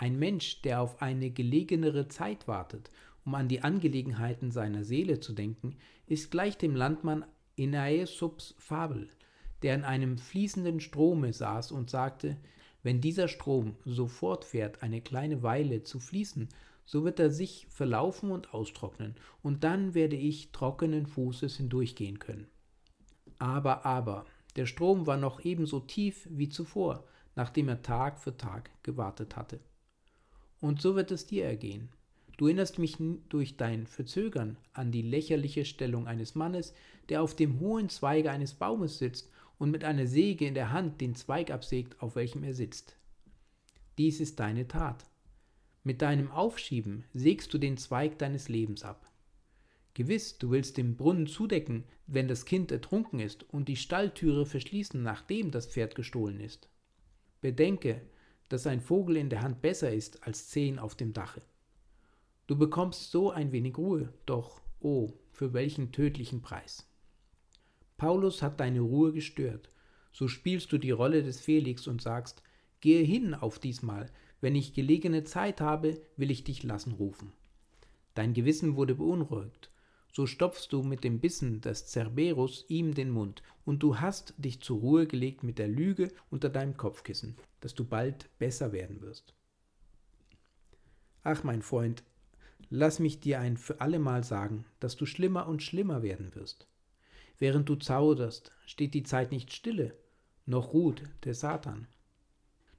Ein 0.00 0.18
Mensch, 0.18 0.62
der 0.62 0.80
auf 0.80 1.02
eine 1.02 1.28
gelegenere 1.28 2.08
Zeit 2.08 2.48
wartet, 2.48 2.88
um 3.26 3.34
an 3.34 3.48
die 3.48 3.60
Angelegenheiten 3.60 4.50
seiner 4.50 4.82
Seele 4.82 5.20
zu 5.20 5.34
denken, 5.34 5.76
ist 6.06 6.30
gleich 6.30 6.56
dem 6.56 6.74
Landmann 6.74 7.26
Aesops 7.58 8.54
Fabel, 8.56 9.10
der 9.60 9.74
in 9.74 9.84
einem 9.84 10.16
fließenden 10.16 10.80
Strome 10.80 11.34
saß 11.34 11.70
und 11.72 11.90
sagte, 11.90 12.38
wenn 12.82 13.02
dieser 13.02 13.28
Strom 13.28 13.76
so 13.84 14.06
fortfährt, 14.06 14.82
eine 14.82 15.02
kleine 15.02 15.42
Weile 15.42 15.82
zu 15.82 16.00
fließen, 16.00 16.48
so 16.86 17.04
wird 17.04 17.20
er 17.20 17.28
sich 17.28 17.66
verlaufen 17.68 18.30
und 18.30 18.54
austrocknen, 18.54 19.16
und 19.42 19.64
dann 19.64 19.92
werde 19.92 20.16
ich 20.16 20.50
trockenen 20.50 21.04
Fußes 21.04 21.58
hindurchgehen 21.58 22.18
können. 22.18 22.46
Aber, 23.38 23.84
aber, 23.84 24.24
der 24.56 24.64
Strom 24.64 25.06
war 25.06 25.18
noch 25.18 25.44
ebenso 25.44 25.78
tief 25.78 26.26
wie 26.30 26.48
zuvor, 26.48 27.04
nachdem 27.36 27.68
er 27.68 27.82
Tag 27.82 28.18
für 28.18 28.38
Tag 28.38 28.70
gewartet 28.82 29.36
hatte. 29.36 29.60
Und 30.60 30.80
so 30.80 30.94
wird 30.94 31.10
es 31.10 31.26
dir 31.26 31.44
ergehen. 31.44 31.88
Du 32.36 32.46
erinnerst 32.46 32.78
mich 32.78 32.96
durch 33.28 33.56
dein 33.56 33.86
Verzögern 33.86 34.56
an 34.72 34.92
die 34.92 35.02
lächerliche 35.02 35.64
Stellung 35.64 36.06
eines 36.06 36.34
Mannes, 36.34 36.72
der 37.08 37.22
auf 37.22 37.36
dem 37.36 37.60
hohen 37.60 37.88
Zweige 37.88 38.30
eines 38.30 38.54
Baumes 38.54 38.98
sitzt 38.98 39.30
und 39.58 39.70
mit 39.70 39.84
einer 39.84 40.06
Säge 40.06 40.46
in 40.46 40.54
der 40.54 40.72
Hand 40.72 41.00
den 41.00 41.14
Zweig 41.14 41.50
absägt, 41.50 42.00
auf 42.00 42.16
welchem 42.16 42.42
er 42.42 42.54
sitzt. 42.54 42.96
Dies 43.98 44.20
ist 44.20 44.40
deine 44.40 44.66
Tat. 44.68 45.04
Mit 45.84 46.00
deinem 46.00 46.30
Aufschieben 46.30 47.04
sägst 47.12 47.52
du 47.52 47.58
den 47.58 47.76
Zweig 47.76 48.18
deines 48.18 48.48
Lebens 48.48 48.84
ab. 48.84 49.10
Gewiss, 49.92 50.38
du 50.38 50.50
willst 50.50 50.76
den 50.76 50.96
Brunnen 50.96 51.26
zudecken, 51.26 51.84
wenn 52.06 52.28
das 52.28 52.44
Kind 52.44 52.72
ertrunken 52.72 53.20
ist, 53.20 53.42
und 53.52 53.68
die 53.68 53.76
Stalltüre 53.76 54.46
verschließen, 54.46 55.02
nachdem 55.02 55.50
das 55.50 55.66
Pferd 55.66 55.94
gestohlen 55.94 56.40
ist. 56.40 56.70
Bedenke, 57.40 58.00
dass 58.50 58.66
ein 58.66 58.80
Vogel 58.80 59.16
in 59.16 59.30
der 59.30 59.42
Hand 59.42 59.62
besser 59.62 59.92
ist 59.92 60.26
als 60.26 60.48
zehn 60.48 60.78
auf 60.78 60.94
dem 60.94 61.14
Dache. 61.14 61.40
Du 62.46 62.58
bekommst 62.58 63.12
so 63.12 63.30
ein 63.30 63.52
wenig 63.52 63.78
Ruhe, 63.78 64.12
doch, 64.26 64.60
oh, 64.80 65.12
für 65.30 65.52
welchen 65.52 65.92
tödlichen 65.92 66.42
Preis. 66.42 66.86
Paulus 67.96 68.42
hat 68.42 68.58
deine 68.60 68.80
Ruhe 68.80 69.12
gestört. 69.12 69.70
So 70.12 70.26
spielst 70.26 70.72
du 70.72 70.78
die 70.78 70.90
Rolle 70.90 71.22
des 71.22 71.40
Felix 71.40 71.86
und 71.86 72.02
sagst, 72.02 72.42
gehe 72.80 73.04
hin 73.04 73.34
auf 73.34 73.60
diesmal, 73.60 74.10
wenn 74.40 74.56
ich 74.56 74.74
gelegene 74.74 75.22
Zeit 75.22 75.60
habe, 75.60 76.00
will 76.16 76.32
ich 76.32 76.42
dich 76.42 76.64
lassen 76.64 76.92
rufen. 76.92 77.32
Dein 78.14 78.34
Gewissen 78.34 78.74
wurde 78.74 78.96
beunruhigt. 78.96 79.70
So 80.12 80.26
stopfst 80.26 80.72
du 80.72 80.82
mit 80.82 81.04
dem 81.04 81.20
Bissen 81.20 81.60
des 81.60 81.86
Cerberus 81.86 82.64
ihm 82.68 82.94
den 82.94 83.10
Mund, 83.10 83.44
und 83.64 83.84
du 83.84 84.00
hast 84.00 84.34
dich 84.38 84.60
zur 84.60 84.80
Ruhe 84.80 85.06
gelegt 85.06 85.44
mit 85.44 85.60
der 85.60 85.68
Lüge 85.68 86.08
unter 86.30 86.48
deinem 86.48 86.76
Kopfkissen, 86.76 87.36
dass 87.60 87.74
du 87.74 87.84
bald 87.84 88.28
besser 88.38 88.72
werden 88.72 89.00
wirst. 89.00 89.34
Ach, 91.22 91.44
mein 91.44 91.62
Freund, 91.62 92.02
lass 92.70 92.98
mich 92.98 93.20
dir 93.20 93.40
ein 93.40 93.56
für 93.56 93.80
allemal 93.80 94.24
sagen, 94.24 94.64
dass 94.80 94.96
du 94.96 95.06
schlimmer 95.06 95.46
und 95.46 95.62
schlimmer 95.62 96.02
werden 96.02 96.34
wirst. 96.34 96.66
Während 97.38 97.68
du 97.68 97.76
zauderst, 97.76 98.52
steht 98.66 98.94
die 98.94 99.02
Zeit 99.02 99.32
nicht 99.32 99.52
stille, 99.52 99.94
noch 100.46 100.72
ruht 100.72 101.02
der 101.24 101.34
Satan. 101.34 101.86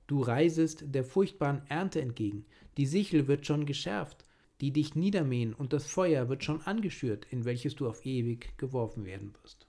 Du 0.07 0.21
reisest 0.21 0.83
der 0.93 1.03
furchtbaren 1.03 1.65
Ernte 1.67 2.01
entgegen, 2.01 2.45
die 2.77 2.85
Sichel 2.85 3.27
wird 3.27 3.45
schon 3.45 3.65
geschärft, 3.65 4.25
die 4.59 4.71
dich 4.71 4.93
niedermähen, 4.95 5.53
und 5.53 5.73
das 5.73 5.87
Feuer 5.87 6.29
wird 6.29 6.43
schon 6.43 6.61
angeschürt, 6.61 7.25
in 7.31 7.45
welches 7.45 7.75
du 7.75 7.87
auf 7.87 8.05
ewig 8.05 8.57
geworfen 8.57 9.05
werden 9.05 9.33
wirst. 9.41 9.67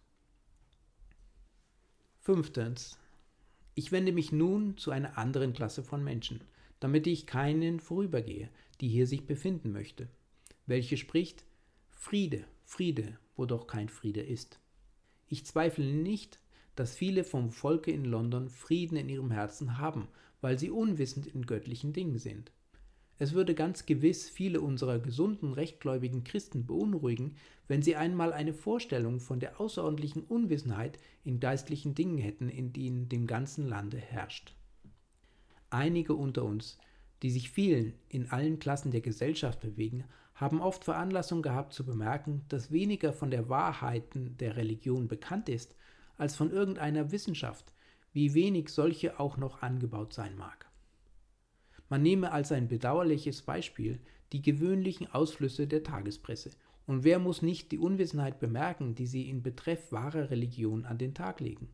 Fünftens. 2.18 2.98
Ich 3.74 3.92
wende 3.92 4.12
mich 4.12 4.32
nun 4.32 4.76
zu 4.76 4.90
einer 4.90 5.16
anderen 5.16 5.52
Klasse 5.54 5.82
von 5.82 6.04
Menschen, 6.04 6.42
damit 6.80 7.06
ich 7.06 7.26
keinen 7.26 7.80
vorübergehe, 7.80 8.50
die 8.80 8.88
hier 8.88 9.06
sich 9.06 9.26
befinden 9.26 9.72
möchte, 9.72 10.08
welche 10.66 10.96
spricht 10.96 11.44
Friede, 11.90 12.44
Friede, 12.64 13.18
wo 13.36 13.46
doch 13.46 13.66
kein 13.66 13.88
Friede 13.88 14.20
ist. 14.20 14.58
Ich 15.28 15.46
zweifle 15.46 15.86
nicht, 15.86 16.38
dass 16.74 16.94
viele 16.94 17.24
vom 17.24 17.50
Volke 17.50 17.90
in 17.90 18.04
London 18.04 18.48
Frieden 18.48 18.96
in 18.96 19.08
ihrem 19.08 19.30
Herzen 19.30 19.78
haben, 19.78 20.08
weil 20.40 20.58
sie 20.58 20.70
unwissend 20.70 21.26
in 21.26 21.46
göttlichen 21.46 21.92
Dingen 21.92 22.18
sind. 22.18 22.52
Es 23.22 23.34
würde 23.34 23.54
ganz 23.54 23.86
gewiss 23.86 24.28
viele 24.28 24.60
unserer 24.60 24.98
gesunden, 24.98 25.52
rechtgläubigen 25.52 26.24
Christen 26.24 26.66
beunruhigen, 26.66 27.36
wenn 27.68 27.80
sie 27.80 27.94
einmal 27.94 28.32
eine 28.32 28.52
Vorstellung 28.52 29.20
von 29.20 29.38
der 29.38 29.60
außerordentlichen 29.60 30.24
Unwissenheit 30.24 30.98
in 31.22 31.38
geistlichen 31.38 31.94
Dingen 31.94 32.18
hätten, 32.18 32.48
in 32.48 32.72
in 32.74 33.08
dem 33.08 33.28
ganzen 33.28 33.68
Lande 33.68 33.98
herrscht. 33.98 34.56
Einige 35.70 36.14
unter 36.14 36.42
uns, 36.44 36.78
die 37.22 37.30
sich 37.30 37.48
vielen 37.48 37.94
in 38.08 38.28
allen 38.32 38.58
Klassen 38.58 38.90
der 38.90 39.02
Gesellschaft 39.02 39.60
bewegen, 39.60 40.02
haben 40.34 40.60
oft 40.60 40.82
Veranlassung 40.82 41.42
gehabt 41.42 41.74
zu 41.74 41.86
bemerken, 41.86 42.42
dass 42.48 42.72
weniger 42.72 43.12
von 43.12 43.30
der 43.30 43.48
Wahrheiten 43.48 44.36
der 44.38 44.56
Religion 44.56 45.06
bekannt 45.06 45.48
ist, 45.48 45.76
als 46.18 46.34
von 46.34 46.50
irgendeiner 46.50 47.12
Wissenschaft, 47.12 47.72
wie 48.12 48.34
wenig 48.34 48.70
solche 48.70 49.20
auch 49.20 49.36
noch 49.36 49.62
angebaut 49.62 50.12
sein 50.12 50.36
mag. 50.36 50.71
Man 51.92 52.00
nehme 52.00 52.32
als 52.32 52.52
ein 52.52 52.68
bedauerliches 52.68 53.42
Beispiel 53.42 54.00
die 54.32 54.40
gewöhnlichen 54.40 55.12
Ausflüsse 55.12 55.66
der 55.66 55.82
Tagespresse. 55.82 56.48
Und 56.86 57.04
wer 57.04 57.18
muss 57.18 57.42
nicht 57.42 57.70
die 57.70 57.76
Unwissenheit 57.76 58.40
bemerken, 58.40 58.94
die 58.94 59.04
sie 59.06 59.28
in 59.28 59.42
Betreff 59.42 59.92
wahrer 59.92 60.30
Religion 60.30 60.86
an 60.86 60.96
den 60.96 61.12
Tag 61.12 61.40
legen? 61.40 61.68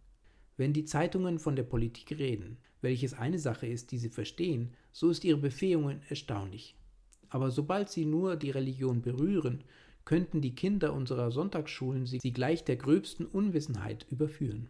Wenn 0.56 0.72
die 0.72 0.84
Zeitungen 0.84 1.38
von 1.38 1.54
der 1.54 1.62
Politik 1.62 2.18
reden, 2.18 2.56
welches 2.80 3.14
eine 3.14 3.38
Sache 3.38 3.68
ist, 3.68 3.92
die 3.92 3.98
sie 3.98 4.08
verstehen, 4.08 4.74
so 4.90 5.08
ist 5.08 5.22
ihre 5.22 5.38
Befähigungen 5.38 6.02
erstaunlich. 6.08 6.74
Aber 7.28 7.52
sobald 7.52 7.88
sie 7.88 8.04
nur 8.04 8.34
die 8.34 8.50
Religion 8.50 9.02
berühren, 9.02 9.62
könnten 10.04 10.40
die 10.40 10.56
Kinder 10.56 10.94
unserer 10.94 11.30
Sonntagsschulen 11.30 12.06
sie 12.06 12.32
gleich 12.32 12.64
der 12.64 12.74
gröbsten 12.74 13.24
Unwissenheit 13.24 14.04
überführen. 14.10 14.68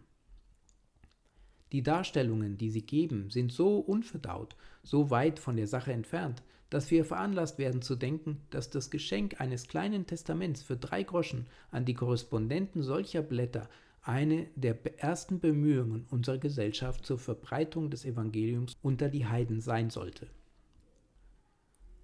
Die 1.71 1.83
Darstellungen, 1.83 2.57
die 2.57 2.69
sie 2.69 2.81
geben, 2.81 3.29
sind 3.29 3.51
so 3.51 3.79
unverdaut, 3.79 4.55
so 4.83 5.09
weit 5.09 5.39
von 5.39 5.55
der 5.55 5.67
Sache 5.67 5.93
entfernt, 5.93 6.41
dass 6.69 6.91
wir 6.91 7.05
veranlasst 7.05 7.57
werden 7.57 7.81
zu 7.81 7.95
denken, 7.95 8.41
dass 8.49 8.69
das 8.69 8.89
Geschenk 8.89 9.39
eines 9.41 9.67
kleinen 9.67 10.05
Testaments 10.05 10.61
für 10.61 10.77
drei 10.77 11.03
Groschen 11.03 11.47
an 11.71 11.85
die 11.85 11.93
Korrespondenten 11.93 12.83
solcher 12.83 13.21
Blätter 13.21 13.69
eine 14.01 14.47
der 14.55 14.77
ersten 14.99 15.39
Bemühungen 15.39 16.05
unserer 16.09 16.37
Gesellschaft 16.37 17.05
zur 17.05 17.19
Verbreitung 17.19 17.89
des 17.89 18.05
Evangeliums 18.05 18.77
unter 18.81 19.09
die 19.09 19.25
Heiden 19.25 19.61
sein 19.61 19.89
sollte. 19.89 20.27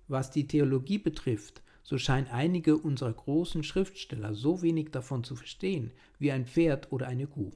Was 0.07 0.29
die 0.29 0.47
Theologie 0.47 0.99
betrifft, 0.99 1.61
so 1.81 1.97
scheinen 1.97 2.27
einige 2.27 2.77
unserer 2.77 3.13
großen 3.13 3.63
Schriftsteller 3.63 4.33
so 4.33 4.61
wenig 4.61 4.89
davon 4.91 5.23
zu 5.23 5.35
verstehen 5.35 5.91
wie 6.19 6.31
ein 6.31 6.45
Pferd 6.45 6.91
oder 6.91 7.07
eine 7.07 7.27
Kuh. 7.27 7.51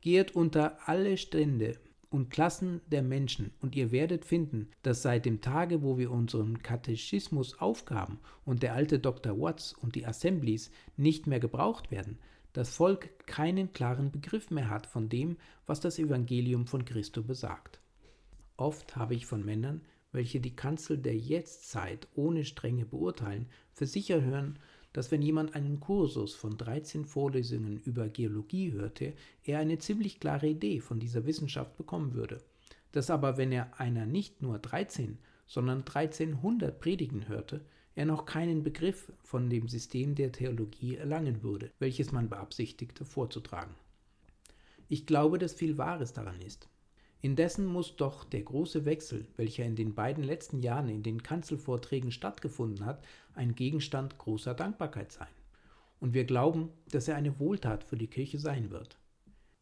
Geht 0.00 0.34
unter 0.34 0.78
alle 0.88 1.16
Stände 1.16 1.76
und 2.10 2.30
Klassen 2.30 2.80
der 2.86 3.02
Menschen, 3.02 3.52
und 3.60 3.76
ihr 3.76 3.90
werdet 3.90 4.24
finden, 4.24 4.68
dass 4.82 5.02
seit 5.02 5.26
dem 5.26 5.40
Tage, 5.40 5.82
wo 5.82 5.98
wir 5.98 6.10
unseren 6.10 6.62
Katechismus 6.62 7.58
aufgaben 7.58 8.18
und 8.44 8.62
der 8.62 8.74
alte 8.74 8.98
Dr. 8.98 9.38
Watts 9.38 9.74
und 9.74 9.94
die 9.94 10.06
Assemblies 10.06 10.70
nicht 10.96 11.26
mehr 11.26 11.40
gebraucht 11.40 11.90
werden, 11.90 12.18
das 12.54 12.70
Volk 12.70 13.26
keinen 13.26 13.72
klaren 13.72 14.10
Begriff 14.10 14.50
mehr 14.50 14.70
hat 14.70 14.86
von 14.86 15.08
dem, 15.08 15.36
was 15.66 15.80
das 15.80 15.98
Evangelium 15.98 16.66
von 16.66 16.84
Christo 16.84 17.22
besagt. 17.22 17.80
Oft 18.56 18.96
habe 18.96 19.14
ich 19.14 19.26
von 19.26 19.44
Männern, 19.44 19.82
welche 20.12 20.40
die 20.40 20.56
Kanzel 20.56 20.98
der 20.98 21.16
Jetztzeit 21.16 22.08
ohne 22.14 22.44
Strenge 22.44 22.86
beurteilen, 22.86 23.46
für 23.72 23.86
hören, 23.86 24.58
dass 24.98 25.12
wenn 25.12 25.22
jemand 25.22 25.54
einen 25.54 25.78
Kursus 25.78 26.34
von 26.34 26.56
13 26.56 27.04
Vorlesungen 27.04 27.78
über 27.84 28.08
Geologie 28.08 28.72
hörte, 28.72 29.12
er 29.44 29.60
eine 29.60 29.78
ziemlich 29.78 30.18
klare 30.18 30.48
Idee 30.48 30.80
von 30.80 30.98
dieser 30.98 31.24
Wissenschaft 31.24 31.76
bekommen 31.76 32.14
würde. 32.14 32.42
Dass 32.90 33.08
aber, 33.08 33.36
wenn 33.36 33.52
er 33.52 33.78
einer 33.78 34.06
nicht 34.06 34.42
nur 34.42 34.58
13, 34.58 35.18
sondern 35.46 35.84
1300 35.84 36.80
Predigen 36.80 37.28
hörte, 37.28 37.64
er 37.94 38.06
noch 38.06 38.26
keinen 38.26 38.64
Begriff 38.64 39.12
von 39.22 39.48
dem 39.48 39.68
System 39.68 40.16
der 40.16 40.32
Theologie 40.32 40.96
erlangen 40.96 41.44
würde, 41.44 41.70
welches 41.78 42.10
man 42.10 42.28
beabsichtigte 42.28 43.04
vorzutragen. 43.04 43.76
Ich 44.88 45.06
glaube, 45.06 45.38
dass 45.38 45.52
viel 45.52 45.78
Wahres 45.78 46.12
daran 46.12 46.40
ist. 46.40 46.68
Indessen 47.20 47.66
muss 47.66 47.96
doch 47.96 48.22
der 48.24 48.42
große 48.42 48.84
Wechsel, 48.84 49.26
welcher 49.36 49.64
in 49.64 49.74
den 49.74 49.94
beiden 49.94 50.22
letzten 50.22 50.60
Jahren 50.60 50.88
in 50.88 51.02
den 51.02 51.22
Kanzelvorträgen 51.22 52.12
stattgefunden 52.12 52.84
hat, 52.84 53.04
ein 53.34 53.56
Gegenstand 53.56 54.18
großer 54.18 54.54
Dankbarkeit 54.54 55.10
sein. 55.10 55.28
Und 55.98 56.14
wir 56.14 56.24
glauben, 56.24 56.70
dass 56.90 57.08
er 57.08 57.16
eine 57.16 57.40
Wohltat 57.40 57.82
für 57.82 57.96
die 57.96 58.06
Kirche 58.06 58.38
sein 58.38 58.70
wird. 58.70 58.98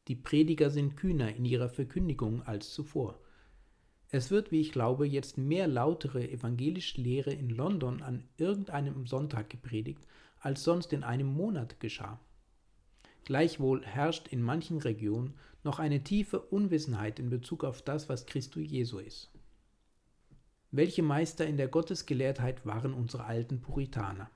Die 0.09 0.17
Prediger 0.17 0.71
sind 0.71 0.97
kühner 0.97 1.35
in 1.35 1.47
ihrer 1.47 1.71
Verkündigung 1.71 2.43
als 2.43 2.73
zuvor. 2.75 3.19
Es 4.11 4.31
wird, 4.31 4.53
wie 4.53 4.61
ich 4.61 4.71
glaube, 4.71 5.07
jetzt 5.07 5.39
mehr 5.39 5.67
lautere 5.67 6.31
evangelische 6.31 7.01
Lehre 7.01 7.33
in 7.33 7.49
London 7.49 8.03
an 8.03 8.23
irgendeinem 8.37 9.07
Sonntag 9.07 9.51
gepredigt, 9.51 10.07
als 10.41 10.63
sonst 10.63 10.93
in 10.93 11.03
einem 11.03 11.27
Monat 11.27 11.81
geschah. 11.81 12.21
Gleichwohl 13.27 13.85
herrscht 13.85 14.29
in 14.29 14.41
manchen 14.41 14.79
Regionen 14.79 15.35
noch 15.65 15.81
eine 15.81 16.05
tiefe 16.05 16.39
Unwissenheit 16.39 17.19
in 17.19 17.29
Bezug 17.29 17.65
auf 17.65 17.83
das, 17.83 18.09
was 18.09 18.25
Christus 18.25 18.71
Jesu 18.71 19.01
ist. 19.01 19.33
Welche 20.71 21.03
Meister 21.03 21.45
in 21.45 21.57
der 21.57 21.67
Gottesgelehrtheit 21.67 22.65
waren 22.65 22.95
unsere 22.95 23.25
alten 23.25 23.61
Puritaner? 23.61 24.31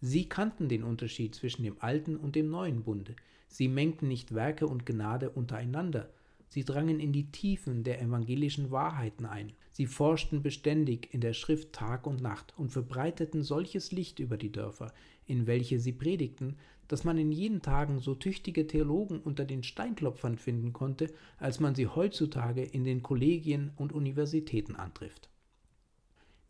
Sie 0.00 0.28
kannten 0.28 0.68
den 0.68 0.82
Unterschied 0.82 1.36
zwischen 1.36 1.62
dem 1.62 1.76
alten 1.78 2.16
und 2.16 2.34
dem 2.34 2.50
neuen 2.50 2.82
Bunde. 2.82 3.14
Sie 3.46 3.68
mengten 3.68 4.08
nicht 4.08 4.34
Werke 4.34 4.66
und 4.66 4.84
Gnade 4.84 5.30
untereinander, 5.30 6.10
Sie 6.52 6.66
drangen 6.66 7.00
in 7.00 7.14
die 7.14 7.32
Tiefen 7.32 7.82
der 7.82 8.02
evangelischen 8.02 8.70
Wahrheiten 8.70 9.24
ein. 9.24 9.54
Sie 9.70 9.86
forschten 9.86 10.42
beständig 10.42 11.08
in 11.14 11.22
der 11.22 11.32
Schrift 11.32 11.72
Tag 11.72 12.06
und 12.06 12.20
Nacht 12.20 12.52
und 12.58 12.68
verbreiteten 12.68 13.42
solches 13.42 13.90
Licht 13.90 14.18
über 14.18 14.36
die 14.36 14.52
Dörfer, 14.52 14.92
in 15.24 15.46
welche 15.46 15.80
sie 15.80 15.92
predigten, 15.92 16.58
dass 16.92 17.04
man 17.04 17.16
in 17.16 17.32
jenen 17.32 17.62
Tagen 17.62 18.00
so 18.00 18.14
tüchtige 18.14 18.66
Theologen 18.66 19.18
unter 19.18 19.46
den 19.46 19.62
Steinklopfern 19.62 20.36
finden 20.36 20.74
konnte, 20.74 21.06
als 21.38 21.58
man 21.58 21.74
sie 21.74 21.86
heutzutage 21.86 22.62
in 22.62 22.84
den 22.84 23.02
Kollegien 23.02 23.70
und 23.76 23.94
Universitäten 23.94 24.76
antrifft. 24.76 25.30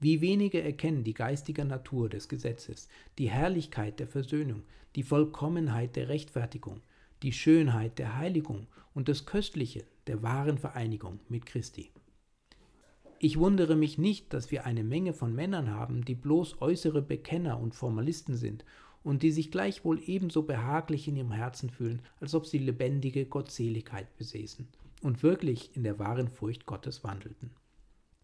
Wie 0.00 0.20
wenige 0.20 0.60
erkennen 0.60 1.04
die 1.04 1.14
geistige 1.14 1.64
Natur 1.64 2.08
des 2.08 2.28
Gesetzes, 2.28 2.88
die 3.18 3.30
Herrlichkeit 3.30 4.00
der 4.00 4.08
Versöhnung, 4.08 4.64
die 4.96 5.04
Vollkommenheit 5.04 5.94
der 5.94 6.08
Rechtfertigung, 6.08 6.80
die 7.22 7.30
Schönheit 7.30 8.00
der 8.00 8.16
Heiligung 8.16 8.66
und 8.94 9.08
das 9.08 9.26
Köstliche 9.26 9.84
der 10.08 10.24
wahren 10.24 10.58
Vereinigung 10.58 11.20
mit 11.28 11.46
Christi. 11.46 11.92
Ich 13.20 13.38
wundere 13.38 13.76
mich 13.76 13.96
nicht, 13.96 14.34
dass 14.34 14.50
wir 14.50 14.66
eine 14.66 14.82
Menge 14.82 15.12
von 15.12 15.32
Männern 15.32 15.70
haben, 15.70 16.04
die 16.04 16.16
bloß 16.16 16.60
äußere 16.60 17.00
Bekenner 17.00 17.60
und 17.60 17.76
Formalisten 17.76 18.34
sind 18.34 18.64
und 19.04 19.22
die 19.22 19.32
sich 19.32 19.50
gleichwohl 19.50 20.00
ebenso 20.06 20.42
behaglich 20.42 21.08
in 21.08 21.16
ihrem 21.16 21.32
Herzen 21.32 21.70
fühlen, 21.70 22.02
als 22.20 22.34
ob 22.34 22.46
sie 22.46 22.58
lebendige 22.58 23.26
Gottseligkeit 23.26 24.16
besäßen 24.16 24.68
und 25.02 25.22
wirklich 25.22 25.74
in 25.76 25.82
der 25.82 25.98
wahren 25.98 26.28
Furcht 26.28 26.66
Gottes 26.66 27.02
wandelten. 27.04 27.50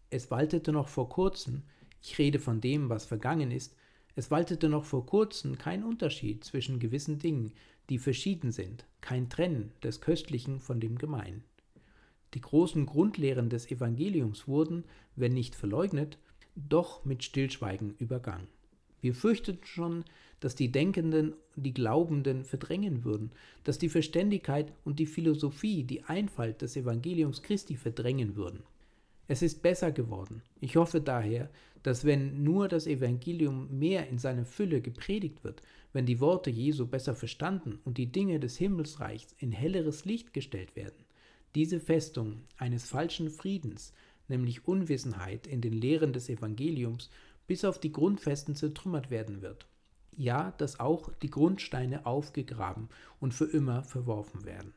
Es 0.09 0.31
waltete 0.31 0.71
noch 0.71 0.87
vor 0.87 1.09
kurzem, 1.09 1.63
ich 2.01 2.17
rede 2.17 2.39
von 2.39 2.61
dem, 2.61 2.89
was 2.89 3.05
vergangen 3.05 3.51
ist, 3.51 3.75
es 4.15 4.31
waltete 4.31 4.69
noch 4.69 4.85
vor 4.85 5.05
kurzem 5.05 5.57
kein 5.57 5.83
Unterschied 5.83 6.43
zwischen 6.43 6.79
gewissen 6.79 7.19
Dingen, 7.19 7.53
die 7.89 7.99
verschieden 7.99 8.51
sind, 8.51 8.85
kein 9.01 9.29
Trennen 9.29 9.71
des 9.83 10.01
Köstlichen 10.01 10.59
von 10.59 10.79
dem 10.79 10.97
Gemeinen. 10.97 11.43
Die 12.33 12.41
großen 12.41 12.85
Grundlehren 12.85 13.49
des 13.49 13.71
Evangeliums 13.71 14.47
wurden, 14.47 14.83
wenn 15.15 15.33
nicht 15.33 15.55
verleugnet, 15.55 16.17
doch 16.55 17.05
mit 17.05 17.23
Stillschweigen 17.23 17.95
übergangen. 17.97 18.47
Wir 19.01 19.15
fürchteten 19.15 19.65
schon, 19.65 20.05
dass 20.39 20.55
die 20.55 20.71
Denkenden 20.71 21.33
die 21.55 21.73
Glaubenden 21.73 22.45
verdrängen 22.45 23.03
würden, 23.03 23.31
dass 23.63 23.77
die 23.77 23.89
Verständigkeit 23.89 24.71
und 24.83 24.99
die 24.99 25.05
Philosophie 25.05 25.83
die 25.83 26.03
Einfalt 26.03 26.61
des 26.61 26.75
Evangeliums 26.75 27.41
Christi 27.41 27.75
verdrängen 27.75 28.35
würden. 28.35 28.63
Es 29.27 29.41
ist 29.41 29.61
besser 29.61 29.91
geworden. 29.91 30.41
Ich 30.59 30.75
hoffe 30.75 31.01
daher, 31.01 31.49
dass 31.83 32.03
wenn 32.03 32.43
nur 32.43 32.67
das 32.67 32.87
Evangelium 32.87 33.77
mehr 33.77 34.09
in 34.09 34.17
seiner 34.17 34.45
Fülle 34.45 34.81
gepredigt 34.81 35.43
wird, 35.43 35.61
wenn 35.93 36.05
die 36.05 36.19
Worte 36.19 36.49
Jesu 36.49 36.87
besser 36.87 37.15
verstanden 37.15 37.79
und 37.85 37.97
die 37.97 38.11
Dinge 38.11 38.39
des 38.39 38.57
Himmelsreichs 38.57 39.35
in 39.37 39.51
helleres 39.51 40.05
Licht 40.05 40.33
gestellt 40.33 40.75
werden, 40.75 41.05
diese 41.55 41.79
Festung 41.79 42.41
eines 42.57 42.85
falschen 42.85 43.29
Friedens, 43.29 43.93
nämlich 44.27 44.67
Unwissenheit 44.67 45.47
in 45.47 45.61
den 45.61 45.73
Lehren 45.73 46.13
des 46.13 46.29
Evangeliums, 46.29 47.09
bis 47.47 47.65
auf 47.65 47.79
die 47.79 47.91
Grundfesten 47.91 48.55
zertrümmert 48.55 49.09
werden 49.09 49.41
wird. 49.41 49.68
Ja, 50.19 50.51
dass 50.57 50.81
auch 50.81 51.13
die 51.21 51.29
Grundsteine 51.29 52.05
aufgegraben 52.05 52.89
und 53.21 53.33
für 53.33 53.45
immer 53.45 53.85
verworfen 53.85 54.43
werden. 54.43 54.73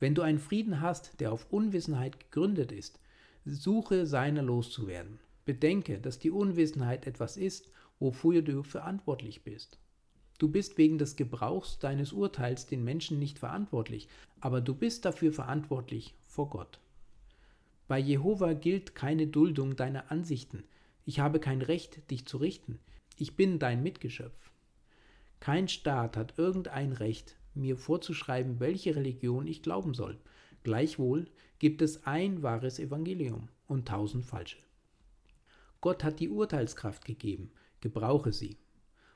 Wenn 0.00 0.16
du 0.16 0.22
einen 0.22 0.40
Frieden 0.40 0.80
hast, 0.80 1.20
der 1.20 1.30
auf 1.30 1.52
Unwissenheit 1.52 2.18
gegründet 2.18 2.72
ist, 2.72 2.98
suche 3.44 4.06
seiner 4.06 4.42
loszuwerden. 4.42 5.20
Bedenke, 5.44 6.00
dass 6.00 6.18
die 6.18 6.32
Unwissenheit 6.32 7.06
etwas 7.06 7.36
ist, 7.36 7.70
wofür 8.00 8.42
du 8.42 8.64
verantwortlich 8.64 9.44
bist. 9.44 9.78
Du 10.38 10.48
bist 10.48 10.78
wegen 10.78 10.98
des 10.98 11.14
Gebrauchs 11.14 11.78
deines 11.78 12.12
Urteils 12.12 12.66
den 12.66 12.82
Menschen 12.82 13.20
nicht 13.20 13.38
verantwortlich, 13.38 14.08
aber 14.40 14.60
du 14.60 14.74
bist 14.74 15.04
dafür 15.04 15.32
verantwortlich 15.32 16.16
vor 16.26 16.50
Gott. 16.50 16.80
Bei 17.86 18.00
Jehova 18.00 18.54
gilt 18.54 18.96
keine 18.96 19.28
Duldung 19.28 19.76
deiner 19.76 20.10
Ansichten. 20.10 20.64
Ich 21.06 21.20
habe 21.20 21.38
kein 21.38 21.62
Recht, 21.62 22.10
dich 22.10 22.26
zu 22.26 22.38
richten. 22.38 22.80
Ich 23.20 23.36
bin 23.36 23.58
dein 23.58 23.82
Mitgeschöpf. 23.82 24.50
Kein 25.40 25.68
Staat 25.68 26.16
hat 26.16 26.38
irgendein 26.38 26.92
Recht, 26.92 27.36
mir 27.52 27.76
vorzuschreiben, 27.76 28.60
welche 28.60 28.96
Religion 28.96 29.46
ich 29.46 29.62
glauben 29.62 29.92
soll. 29.92 30.18
Gleichwohl 30.62 31.26
gibt 31.58 31.82
es 31.82 32.06
ein 32.06 32.42
wahres 32.42 32.78
Evangelium 32.78 33.50
und 33.66 33.86
tausend 33.88 34.24
falsche. 34.24 34.56
Gott 35.82 36.02
hat 36.02 36.18
die 36.18 36.30
Urteilskraft 36.30 37.04
gegeben, 37.04 37.52
gebrauche 37.82 38.32
sie. 38.32 38.56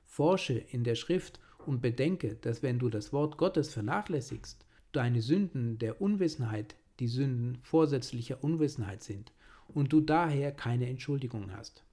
Forsche 0.02 0.58
in 0.58 0.84
der 0.84 0.96
Schrift 0.96 1.40
und 1.64 1.80
bedenke, 1.80 2.34
dass 2.34 2.62
wenn 2.62 2.78
du 2.78 2.90
das 2.90 3.10
Wort 3.14 3.38
Gottes 3.38 3.72
vernachlässigst, 3.72 4.66
deine 4.92 5.22
Sünden 5.22 5.78
der 5.78 6.02
Unwissenheit 6.02 6.76
die 7.00 7.08
Sünden 7.08 7.56
vorsätzlicher 7.62 8.44
Unwissenheit 8.44 9.02
sind 9.02 9.32
und 9.66 9.94
du 9.94 10.02
daher 10.02 10.52
keine 10.52 10.90
Entschuldigung 10.90 11.56
hast. 11.56 11.84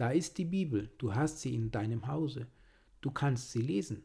Da 0.00 0.12
ist 0.12 0.38
die 0.38 0.46
Bibel, 0.46 0.88
du 0.96 1.14
hast 1.14 1.40
sie 1.40 1.54
in 1.54 1.72
deinem 1.72 2.06
Hause, 2.06 2.46
du 3.02 3.10
kannst 3.10 3.52
sie 3.52 3.60
lesen. 3.60 4.02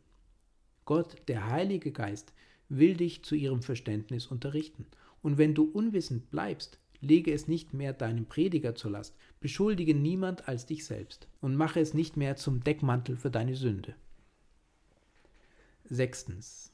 Gott, 0.83 1.15
der 1.29 1.49
Heilige 1.49 1.93
Geist, 1.93 2.33
will 2.67 2.97
dich 2.97 3.23
zu 3.23 3.33
ihrem 3.33 3.61
Verständnis 3.61 4.27
unterrichten, 4.27 4.87
und 5.21 5.37
wenn 5.37 5.55
du 5.55 5.63
unwissend 5.63 6.29
bleibst, 6.31 6.79
lege 6.99 7.31
es 7.31 7.47
nicht 7.47 7.73
mehr 7.73 7.93
deinem 7.93 8.25
Prediger 8.25 8.75
zur 8.75 8.91
Last, 8.91 9.15
beschuldige 9.39 9.95
niemand 9.95 10.49
als 10.49 10.65
dich 10.65 10.83
selbst 10.83 11.29
und 11.39 11.55
mache 11.55 11.79
es 11.79 11.93
nicht 11.93 12.17
mehr 12.17 12.35
zum 12.35 12.61
Deckmantel 12.61 13.15
für 13.15 13.31
deine 13.31 13.55
Sünde. 13.55 13.95
Sechstens. 15.85 16.73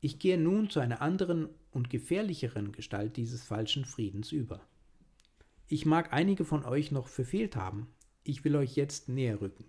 Ich 0.00 0.20
gehe 0.20 0.38
nun 0.38 0.70
zu 0.70 0.78
einer 0.78 1.02
anderen 1.02 1.48
und 1.72 1.90
gefährlicheren 1.90 2.70
Gestalt 2.70 3.16
dieses 3.16 3.42
falschen 3.42 3.84
Friedens 3.84 4.30
über. 4.30 4.64
Ich 5.66 5.84
mag 5.84 6.12
einige 6.12 6.44
von 6.44 6.64
euch 6.64 6.92
noch 6.92 7.08
verfehlt 7.08 7.56
haben, 7.56 7.88
ich 8.24 8.44
will 8.44 8.56
euch 8.56 8.76
jetzt 8.76 9.08
näher 9.08 9.40
rücken. 9.40 9.64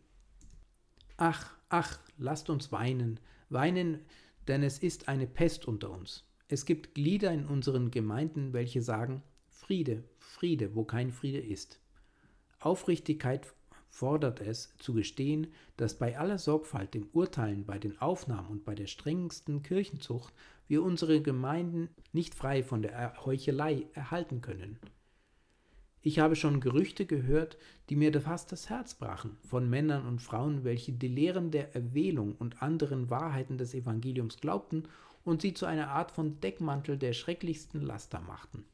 Ach, 1.17 1.55
ach, 1.69 1.99
lasst 2.17 2.49
uns 2.49 2.71
weinen, 2.71 3.19
weinen, 3.49 3.99
denn 4.47 4.63
es 4.63 4.79
ist 4.79 5.07
eine 5.07 5.27
Pest 5.27 5.65
unter 5.65 5.91
uns. 5.91 6.25
Es 6.47 6.65
gibt 6.65 6.95
Glieder 6.95 7.31
in 7.31 7.45
unseren 7.45 7.91
Gemeinden, 7.91 8.53
welche 8.53 8.81
sagen, 8.81 9.23
Friede, 9.47 10.03
Friede, 10.17 10.75
wo 10.75 10.83
kein 10.83 11.11
Friede 11.11 11.39
ist. 11.39 11.79
Aufrichtigkeit 12.59 13.47
fordert 13.89 14.41
es, 14.41 14.75
zu 14.77 14.93
gestehen, 14.93 15.47
dass 15.77 15.97
bei 15.97 16.17
aller 16.17 16.37
Sorgfalt 16.37 16.95
im 16.95 17.07
Urteilen, 17.11 17.65
bei 17.65 17.77
den 17.77 17.99
Aufnahmen 17.99 18.47
und 18.47 18.65
bei 18.65 18.73
der 18.73 18.87
strengsten 18.87 19.63
Kirchenzucht 19.63 20.33
wir 20.67 20.83
unsere 20.83 21.21
Gemeinden 21.21 21.89
nicht 22.13 22.33
frei 22.33 22.63
von 22.63 22.81
der 22.81 23.25
Heuchelei 23.25 23.85
erhalten 23.93 24.41
können. 24.41 24.79
Ich 26.03 26.17
habe 26.17 26.35
schon 26.35 26.61
Gerüchte 26.61 27.05
gehört, 27.05 27.57
die 27.89 27.95
mir 27.95 28.19
fast 28.21 28.51
das 28.51 28.69
Herz 28.69 28.95
brachen, 28.95 29.37
von 29.47 29.69
Männern 29.69 30.07
und 30.07 30.19
Frauen, 30.19 30.63
welche 30.63 30.93
die 30.93 31.07
Lehren 31.07 31.51
der 31.51 31.75
Erwählung 31.75 32.35
und 32.39 32.63
anderen 32.63 33.11
Wahrheiten 33.11 33.59
des 33.59 33.75
Evangeliums 33.75 34.37
glaubten 34.37 34.87
und 35.23 35.43
sie 35.43 35.53
zu 35.53 35.67
einer 35.67 35.89
Art 35.89 36.11
von 36.11 36.39
Deckmantel 36.39 36.97
der 36.97 37.13
schrecklichsten 37.13 37.81
Laster 37.81 38.19
machten. 38.19 38.65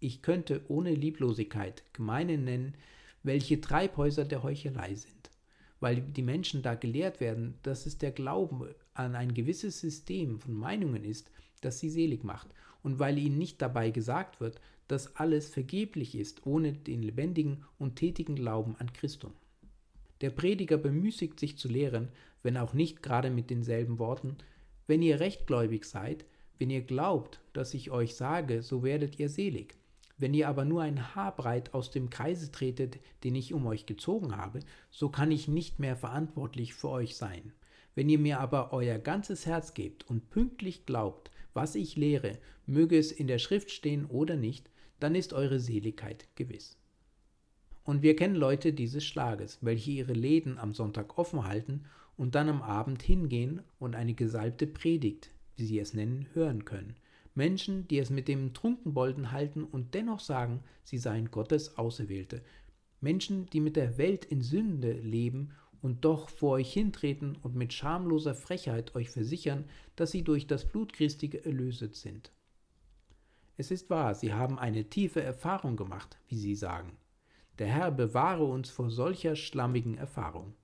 Ich 0.00 0.20
könnte 0.20 0.62
ohne 0.68 0.94
Lieblosigkeit 0.94 1.82
Gemeinde 1.94 2.36
nennen, 2.36 2.74
welche 3.22 3.60
Treibhäuser 3.60 4.26
der 4.26 4.42
Heuchelei 4.42 4.94
sind, 4.94 5.30
weil 5.78 6.02
die 6.02 6.22
Menschen 6.22 6.60
da 6.62 6.74
gelehrt 6.74 7.20
werden, 7.20 7.54
dass 7.62 7.86
es 7.86 7.96
der 7.96 8.12
Glaube 8.12 8.76
an 8.92 9.14
ein 9.14 9.32
gewisses 9.32 9.80
System 9.80 10.38
von 10.38 10.52
Meinungen 10.52 11.04
ist, 11.04 11.30
das 11.62 11.78
sie 11.80 11.90
selig 11.90 12.22
macht, 12.22 12.48
und 12.82 12.98
weil 12.98 13.18
ihnen 13.18 13.38
nicht 13.38 13.60
dabei 13.62 13.90
gesagt 13.90 14.40
wird, 14.40 14.60
dass 14.88 15.16
alles 15.16 15.48
vergeblich 15.48 16.14
ist 16.16 16.46
ohne 16.46 16.72
den 16.72 17.02
lebendigen 17.02 17.64
und 17.78 17.96
tätigen 17.96 18.34
Glauben 18.34 18.76
an 18.78 18.92
Christum. 18.92 19.32
Der 20.20 20.30
Prediger 20.30 20.76
bemüßigt 20.76 21.38
sich 21.38 21.56
zu 21.56 21.68
lehren, 21.68 22.08
wenn 22.42 22.56
auch 22.56 22.74
nicht 22.74 23.02
gerade 23.02 23.30
mit 23.30 23.50
denselben 23.50 23.98
Worten, 23.98 24.36
wenn 24.86 25.02
ihr 25.02 25.20
rechtgläubig 25.20 25.84
seid, 25.84 26.24
wenn 26.58 26.70
ihr 26.70 26.82
glaubt, 26.82 27.40
dass 27.52 27.72
ich 27.72 27.90
euch 27.90 28.16
sage, 28.16 28.62
so 28.62 28.82
werdet 28.82 29.18
ihr 29.18 29.28
selig. 29.28 29.76
Wenn 30.18 30.34
ihr 30.34 30.48
aber 30.48 30.66
nur 30.66 30.82
ein 30.82 31.14
Haar 31.14 31.34
breit 31.34 31.72
aus 31.72 31.90
dem 31.90 32.10
Kreise 32.10 32.52
tretet, 32.52 32.98
den 33.24 33.34
ich 33.34 33.54
um 33.54 33.66
euch 33.66 33.86
gezogen 33.86 34.36
habe, 34.36 34.60
so 34.90 35.08
kann 35.08 35.30
ich 35.30 35.48
nicht 35.48 35.78
mehr 35.78 35.96
verantwortlich 35.96 36.74
für 36.74 36.90
euch 36.90 37.16
sein. 37.16 37.54
Wenn 37.94 38.10
ihr 38.10 38.18
mir 38.18 38.40
aber 38.40 38.74
euer 38.74 38.98
ganzes 38.98 39.46
Herz 39.46 39.72
gebt 39.72 40.08
und 40.10 40.28
pünktlich 40.28 40.84
glaubt, 40.84 41.30
was 41.54 41.74
ich 41.74 41.96
lehre, 41.96 42.38
möge 42.66 42.98
es 42.98 43.12
in 43.12 43.26
der 43.26 43.38
Schrift 43.38 43.70
stehen 43.70 44.06
oder 44.06 44.36
nicht, 44.36 44.70
dann 44.98 45.14
ist 45.14 45.32
eure 45.32 45.60
Seligkeit 45.60 46.28
gewiss. 46.34 46.76
Und 47.84 48.02
wir 48.02 48.14
kennen 48.14 48.36
Leute 48.36 48.72
dieses 48.72 49.04
Schlages, 49.04 49.58
welche 49.62 49.90
ihre 49.90 50.12
Läden 50.12 50.58
am 50.58 50.74
Sonntag 50.74 51.18
offen 51.18 51.44
halten 51.46 51.84
und 52.16 52.34
dann 52.34 52.48
am 52.48 52.62
Abend 52.62 53.02
hingehen 53.02 53.62
und 53.78 53.96
eine 53.96 54.14
gesalbte 54.14 54.66
Predigt, 54.66 55.30
wie 55.56 55.64
sie 55.64 55.78
es 55.78 55.94
nennen, 55.94 56.26
hören 56.34 56.64
können, 56.64 56.94
Menschen, 57.34 57.88
die 57.88 57.98
es 57.98 58.10
mit 58.10 58.28
dem 58.28 58.52
Trunkenbolden 58.52 59.32
halten 59.32 59.64
und 59.64 59.94
dennoch 59.94 60.20
sagen, 60.20 60.62
sie 60.84 60.98
seien 60.98 61.30
Gottes 61.30 61.78
Auserwählte. 61.78 62.42
Menschen, 63.00 63.46
die 63.46 63.60
mit 63.60 63.76
der 63.76 63.96
Welt 63.96 64.24
in 64.26 64.42
Sünde 64.42 64.92
leben 64.92 65.52
und 65.82 66.04
doch 66.04 66.28
vor 66.28 66.52
euch 66.52 66.72
hintreten 66.72 67.36
und 67.42 67.54
mit 67.54 67.72
schamloser 67.72 68.34
Frechheit 68.34 68.94
euch 68.94 69.10
versichern, 69.10 69.64
dass 69.96 70.10
sie 70.10 70.22
durch 70.22 70.46
das 70.46 70.66
Blut 70.66 70.92
Christi 70.92 71.30
erlöset 71.42 71.96
sind. 71.96 72.32
Es 73.56 73.70
ist 73.70 73.90
wahr, 73.90 74.14
sie 74.14 74.32
haben 74.32 74.58
eine 74.58 74.84
tiefe 74.84 75.22
Erfahrung 75.22 75.76
gemacht, 75.76 76.16
wie 76.28 76.38
sie 76.38 76.54
sagen. 76.54 76.96
Der 77.58 77.66
Herr 77.66 77.90
bewahre 77.90 78.44
uns 78.44 78.70
vor 78.70 78.90
solcher 78.90 79.36
schlammigen 79.36 79.98
Erfahrung. 79.98 80.54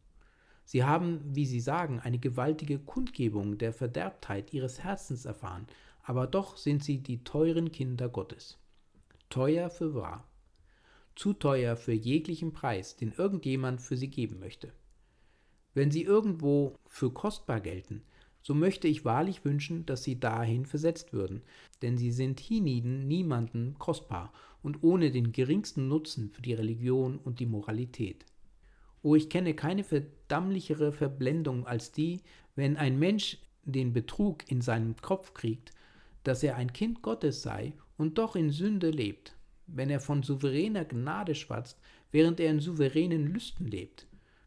Sie 0.65 0.83
haben, 0.83 1.21
wie 1.25 1.47
sie 1.47 1.61
sagen, 1.61 2.01
eine 2.01 2.19
gewaltige 2.19 2.79
Kundgebung 2.79 3.59
der 3.59 3.73
Verderbtheit 3.73 4.53
ihres 4.53 4.83
Herzens 4.83 5.25
erfahren, 5.27 5.67
aber 6.03 6.27
doch 6.27 6.57
sind 6.57 6.83
sie 6.83 6.99
die 6.99 7.23
teuren 7.23 7.71
Kinder 7.71 8.09
Gottes. 8.09 8.59
Teuer 9.29 9.71
für 9.71 9.95
wahr. 9.95 10.27
Zu 11.15 11.35
teuer 11.35 11.77
für 11.77 11.93
jeglichen 11.93 12.53
Preis, 12.53 12.97
den 12.97 13.13
irgendjemand 13.13 13.83
für 13.83 13.97
sie 13.97 14.09
geben 14.09 14.39
möchte. 14.39 14.73
Wenn 15.77 15.91
sie 15.91 16.05
irgendwo 16.05 16.79
für 16.87 17.13
kostbar 17.13 17.61
gelten, 17.61 18.01
so 18.41 18.55
möchte 18.55 18.89
ich 18.89 19.05
wahrlich 19.05 19.45
wünschen, 19.45 19.85
dass 19.85 20.05
sie 20.05 20.19
dahin 20.19 20.65
versetzt 20.65 21.13
würden, 21.13 21.43
denn 21.83 21.99
sie 21.99 22.13
sind 22.13 22.41
hienieden 22.41 23.07
niemanden 23.07 23.75
kostbar 23.79 24.33
und 24.63 24.83
ohne 24.83 25.11
den 25.11 25.33
geringsten 25.33 25.87
Nutzen 25.87 26.31
für 26.31 26.41
die 26.41 26.55
Religion 26.55 27.19
und 27.19 27.41
die 27.41 27.45
Moralität. 27.45 28.25
Oh, 29.03 29.17
ich 29.17 29.29
kenne 29.29 29.53
keine 29.53 29.85
verdammlichere 29.85 30.93
Verblendung 30.93 31.67
als 31.67 31.93
die, 31.93 32.23
wenn 32.55 32.79
ein 32.79 32.99
Mensch 32.99 33.37
den 33.67 33.93
Betrug 33.93 34.51
in 34.51 34.63
seinem 34.63 34.97
Kopf 34.97 35.35
kriegt, 35.35 35.73
dass 36.25 36.43
er 36.43 36.57
ein 36.57 36.73
Kind 36.73 37.03
Gottes 37.03 37.43
sei 37.43 37.75
und 37.99 38.17
doch 38.17 38.35
in 38.35 38.49
Sünde 38.49 38.89
lebt, 38.89 39.37
wenn 39.67 39.91
er 39.91 40.01
von 40.01 40.23
souveräner 40.23 40.87
Gnade 40.87 41.35
schwatzt, 41.35 41.79
während 42.13 42.41
er 42.41 42.51
in 42.51 42.61
souveränen 42.61 43.27
Lüsten 43.27 43.67
lebt, 43.67 44.07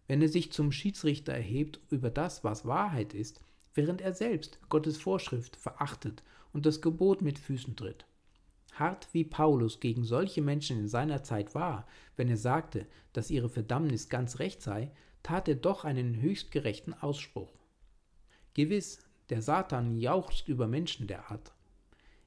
wenn 0.09 0.23
er 0.23 0.27
sich 0.27 0.51
zum 0.51 0.71
Schiedsrichter 0.71 1.33
erhebt 1.33 1.79
über 1.91 2.09
das, 2.09 2.43
was 2.43 2.65
Wahrheit 2.65 3.13
ist, 3.13 3.41
während 3.75 4.01
er 4.01 4.15
selbst 4.15 4.59
Gottes 4.67 4.97
Vorschrift 4.97 5.55
verachtet 5.55 6.23
und 6.51 6.65
das 6.65 6.81
Gebot 6.81 7.21
mit 7.21 7.37
Füßen 7.37 7.75
tritt. 7.75 8.07
Hart 8.73 9.07
wie 9.11 9.23
Paulus 9.23 9.79
gegen 9.79 10.03
solche 10.03 10.41
Menschen 10.41 10.79
in 10.79 10.87
seiner 10.87 11.21
Zeit 11.21 11.53
war, 11.53 11.85
wenn 12.17 12.27
er 12.27 12.37
sagte, 12.37 12.87
dass 13.13 13.29
ihre 13.29 13.49
Verdammnis 13.49 14.09
ganz 14.09 14.39
recht 14.39 14.63
sei, 14.63 14.91
tat 15.21 15.47
er 15.47 15.55
doch 15.55 15.85
einen 15.85 16.19
höchst 16.19 16.51
gerechten 16.51 16.95
Ausspruch. 16.95 17.53
Gewiss, 18.55 19.05
der 19.29 19.43
Satan 19.43 19.95
jauchzt 19.95 20.47
über 20.47 20.67
Menschen 20.67 21.05
der 21.05 21.29
Art. 21.29 21.53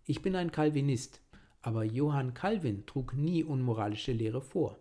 Ich 0.04 0.22
bin 0.22 0.36
ein 0.36 0.52
Calvinist, 0.52 1.20
aber 1.62 1.82
Johann 1.82 2.32
Calvin 2.32 2.86
trug 2.86 3.14
nie 3.14 3.42
unmoralische 3.42 4.12
Lehre 4.12 4.40
vor. 4.40 4.78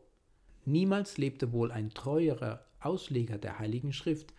Niemals 0.65 1.17
lebte 1.17 1.51
wohl 1.51 1.71
ein 1.71 1.89
treuerer 1.89 2.63
Ausleger 2.81 3.37
der 3.37 3.59
Heiligen 3.59 3.93
Schrift, 3.93 4.33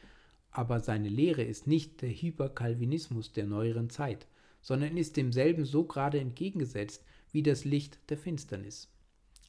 aber 0.51 0.81
seine 0.81 1.09
Lehre 1.09 1.43
ist 1.43 1.67
nicht 1.67 2.03
der 2.03 2.11
Hyperkalvinismus 2.11 3.33
der 3.33 3.47
neueren 3.47 3.91
Zeit, 3.91 4.27
sondern 4.61 4.97
ist 4.97 5.17
demselben 5.17 5.65
so 5.65 5.85
gerade 5.85 6.21
entgegengesetzt 6.21 7.05
wie 7.33 7.43
das 7.43 7.65
Licht 7.65 7.99
der 8.11 8.19
Finsternis. 8.19 8.89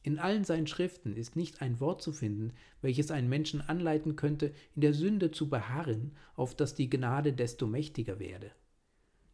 In 0.02 0.18
allen 0.18 0.44
seinen 0.44 0.66
Schriften 0.66 1.16
ist 1.16 1.34
nicht 1.34 1.62
ein 1.62 1.80
Wort 1.80 2.02
zu 2.02 2.12
finden, 2.12 2.52
welches 2.82 3.10
einen 3.10 3.28
Menschen 3.28 3.62
anleiten 3.62 4.16
könnte, 4.16 4.52
in 4.74 4.82
der 4.82 4.92
Sünde 4.92 5.30
zu 5.30 5.48
beharren, 5.48 6.12
auf 6.36 6.54
dass 6.54 6.74
die 6.74 6.90
Gnade 6.90 7.32
desto 7.32 7.66
mächtiger 7.66 8.18
werde. 8.18 8.50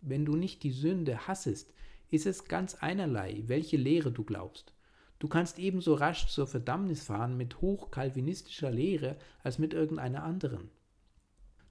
Wenn 0.01 0.25
du 0.25 0.37
nicht 0.37 0.63
die 0.63 0.71
Sünde 0.71 1.27
hassest, 1.27 1.73
ist 2.11 2.27
es 2.27 2.45
ganz 2.45 2.77
einerlei, 2.77 3.43
welche 3.47 3.77
Lehre 3.77 4.13
du 4.13 4.25
glaubst. 4.25 4.73
Du 5.21 5.29
kannst 5.29 5.59
ebenso 5.59 5.95
rasch 5.95 6.27
zur 6.29 6.47
Verdammnis 6.47 7.03
fahren 7.03 7.37
mit 7.37 7.61
hochkalvinistischer 7.61 8.71
Lehre 8.71 9.17
als 9.43 9.59
mit 9.59 9.75
irgendeiner 9.75 10.25
anderen. 10.25 10.71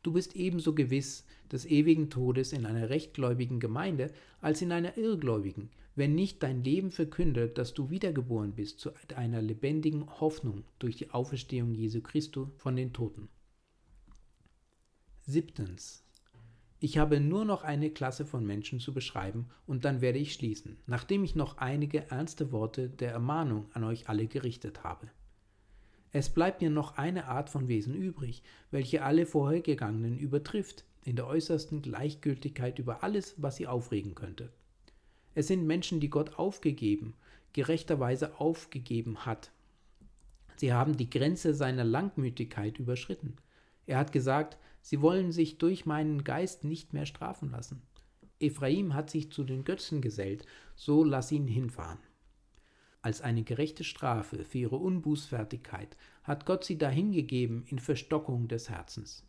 Du 0.04 0.14
bist 0.14 0.36
ebenso 0.36 0.74
gewiss 0.76 1.26
des 1.52 1.66
ewigen 1.66 2.12
Todes 2.12 2.54
in 2.54 2.66
einer 2.68 2.90
rechtgläubigen 2.90 3.60
Gemeinde 3.60 4.14
als 4.40 4.62
in 4.62 4.72
einer 4.72 4.98
irrgläubigen, 4.98 5.72
wenn 5.96 6.14
nicht 6.14 6.44
dein 6.44 6.64
Leben 6.64 6.92
verkündet, 6.92 7.58
dass 7.58 7.74
du 7.74 7.90
wiedergeboren 7.90 8.54
bist 8.54 8.80
zu 8.80 8.92
einer 9.16 9.42
lebendigen 9.42 10.08
Hoffnung 10.22 10.64
durch 10.78 10.96
die 10.96 11.10
Auferstehung 11.10 11.74
Jesu 11.74 12.02
Christus 12.02 12.50
von 12.56 12.76
den 12.76 12.94
Toten. 12.94 13.30
Siebtens. 15.22 16.04
Ich 16.82 16.98
habe 16.98 17.20
nur 17.20 17.44
noch 17.44 17.64
eine 17.64 17.90
Klasse 17.90 18.26
von 18.26 18.46
Menschen 18.46 18.80
zu 18.80 18.94
beschreiben 18.94 19.50
und 19.68 19.84
dann 19.84 20.00
werde 20.00 20.20
ich 20.20 20.34
schließen, 20.34 20.78
nachdem 20.88 21.26
ich 21.26 21.36
noch 21.36 21.58
einige 21.58 22.10
ernste 22.10 22.54
Worte 22.54 22.90
der 22.90 23.12
Ermahnung 23.12 23.66
an 23.74 23.84
euch 23.84 24.08
alle 24.08 24.28
gerichtet 24.28 24.84
habe. 24.84 25.10
Es 26.12 26.30
bleibt 26.30 26.62
mir 26.62 26.70
noch 26.70 26.98
eine 26.98 27.26
Art 27.26 27.50
von 27.50 27.68
Wesen 27.68 27.94
übrig, 27.94 28.44
welche 28.72 29.04
alle 29.04 29.26
vorhergegangenen 29.26 30.18
übertrifft, 30.18 30.86
in 31.04 31.18
der 31.18 31.28
äußersten 31.28 31.82
Gleichgültigkeit 31.82 32.80
über 32.80 33.04
alles, 33.04 33.36
was 33.38 33.58
sie 33.58 33.68
aufregen 33.68 34.16
könnte. 34.16 34.50
Es 35.36 35.48
sind 35.48 35.68
Menschen, 35.68 36.00
die 36.00 36.10
Gott 36.10 36.40
aufgegeben, 36.40 37.14
gerechterweise 37.54 38.40
aufgegeben 38.40 39.26
hat. 39.26 39.52
Sie 40.56 40.74
haben 40.74 40.98
die 40.98 41.10
Grenze 41.10 41.54
seiner 41.54 41.84
Langmütigkeit 41.84 42.80
überschritten. 42.80 43.36
Er 43.86 43.98
hat 43.98 44.12
gesagt, 44.12 44.58
Sie 44.82 45.02
wollen 45.02 45.32
sich 45.32 45.58
durch 45.58 45.86
meinen 45.86 46.24
Geist 46.24 46.64
nicht 46.64 46.94
mehr 46.94 47.06
strafen 47.06 47.52
lassen. 47.52 47.82
Ephraim 48.40 48.94
hat 48.94 49.10
sich 49.10 49.32
zu 49.32 49.44
den 49.44 49.66
Götzen 49.66 50.02
gesellt, 50.02 50.46
so 50.76 51.04
lass 51.04 51.32
ihn 51.32 51.48
hinfahren. 51.48 52.00
Als 53.02 53.22
eine 53.22 53.44
gerechte 53.44 53.84
Strafe 53.84 54.44
für 54.44 54.58
ihre 54.58 54.78
Unbußfertigkeit 54.78 55.96
hat 56.24 56.46
Gott 56.46 56.64
sie 56.64 56.78
dahingegeben 56.78 57.64
in 57.68 57.80
Verstockung 57.80 58.48
des 58.48 58.70
Herzens. 58.70 59.26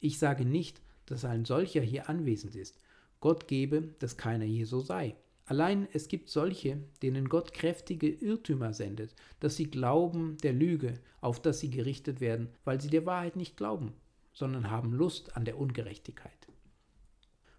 Ich 0.00 0.18
sage 0.18 0.44
nicht, 0.44 0.80
dass 1.06 1.24
ein 1.24 1.44
solcher 1.44 1.82
hier 1.82 2.08
anwesend 2.08 2.54
ist. 2.56 2.78
Gott 3.20 3.46
gebe, 3.46 3.94
dass 3.98 4.16
keiner 4.16 4.44
hier 4.44 4.66
so 4.66 4.80
sei. 4.80 5.16
Allein 5.44 5.88
es 5.92 6.08
gibt 6.08 6.28
solche, 6.28 6.78
denen 7.02 7.28
Gott 7.28 7.52
kräftige 7.52 8.08
Irrtümer 8.08 8.72
sendet, 8.72 9.14
dass 9.40 9.56
sie 9.56 9.70
glauben 9.70 10.36
der 10.42 10.52
Lüge, 10.52 10.94
auf 11.20 11.40
das 11.42 11.60
sie 11.60 11.70
gerichtet 11.70 12.20
werden, 12.20 12.48
weil 12.64 12.80
sie 12.80 12.90
der 12.90 13.06
Wahrheit 13.06 13.36
nicht 13.36 13.56
glauben 13.56 13.92
sondern 14.32 14.70
haben 14.70 14.92
Lust 14.92 15.36
an 15.36 15.44
der 15.44 15.58
Ungerechtigkeit. 15.58 16.48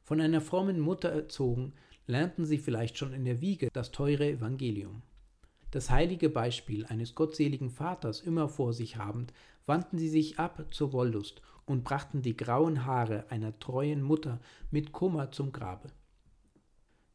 Von 0.03 0.19
einer 0.19 0.41
frommen 0.41 0.80
Mutter 0.80 1.09
erzogen, 1.09 1.74
lernten 2.07 2.45
sie 2.45 2.57
vielleicht 2.57 2.97
schon 2.97 3.13
in 3.13 3.26
der 3.26 3.41
Wiege 3.41 3.69
das 3.71 3.91
teure 3.91 4.28
Evangelium. 4.28 5.01
Das 5.71 5.89
heilige 5.89 6.30
Beispiel 6.30 6.86
eines 6.86 7.15
gottseligen 7.15 7.69
Vaters 7.69 8.21
immer 8.21 8.49
vor 8.49 8.74
sich 8.74 8.97
habend, 8.97 9.34
wandten 9.65 9.97
sie 9.97 10.09
sich 10.09 10.39
ab 10.39 10.67
zur 10.71 10.93
Wollust 10.93 11.41
und 11.65 11.84
brachten 11.84 12.21
die 12.21 12.36
grauen 12.36 12.86
Haare 12.86 13.26
einer 13.32 13.57
treuen 13.57 14.01
Mutter 14.01 14.39
mit 14.69 14.91
Kummer 14.91 15.32
zum 15.32 15.51
Grabe. 15.51 15.89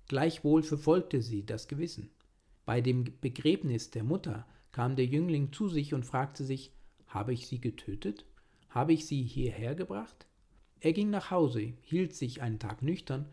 Gleichwohl 0.09 0.63
verfolgte 0.63 1.21
sie 1.21 1.45
das 1.45 1.69
Gewissen. 1.69 2.11
Bei 2.65 2.81
dem 2.81 3.05
Begräbnis 3.21 3.91
der 3.91 4.05
Mutter 4.05 4.47
kam 4.73 4.97
der 4.97 5.07
Jüngling 5.07 5.53
zu 5.53 5.69
sich 5.69 5.93
und 5.93 6.07
fragte 6.07 6.45
sich, 6.45 6.73
habe 7.07 7.33
ich 7.33 7.47
sie 7.47 7.61
getötet? 7.61 8.25
Habe 8.69 8.93
ich 8.93 9.07
sie 9.07 9.23
hierher 9.23 9.75
gebracht? 9.75 10.27
Er 10.81 10.93
ging 10.93 11.11
nach 11.11 11.31
Hause, 11.31 11.73
hielt 11.83 12.15
sich 12.15 12.43
einen 12.43 12.59
Tag 12.59 12.83
nüchtern, 12.83 13.27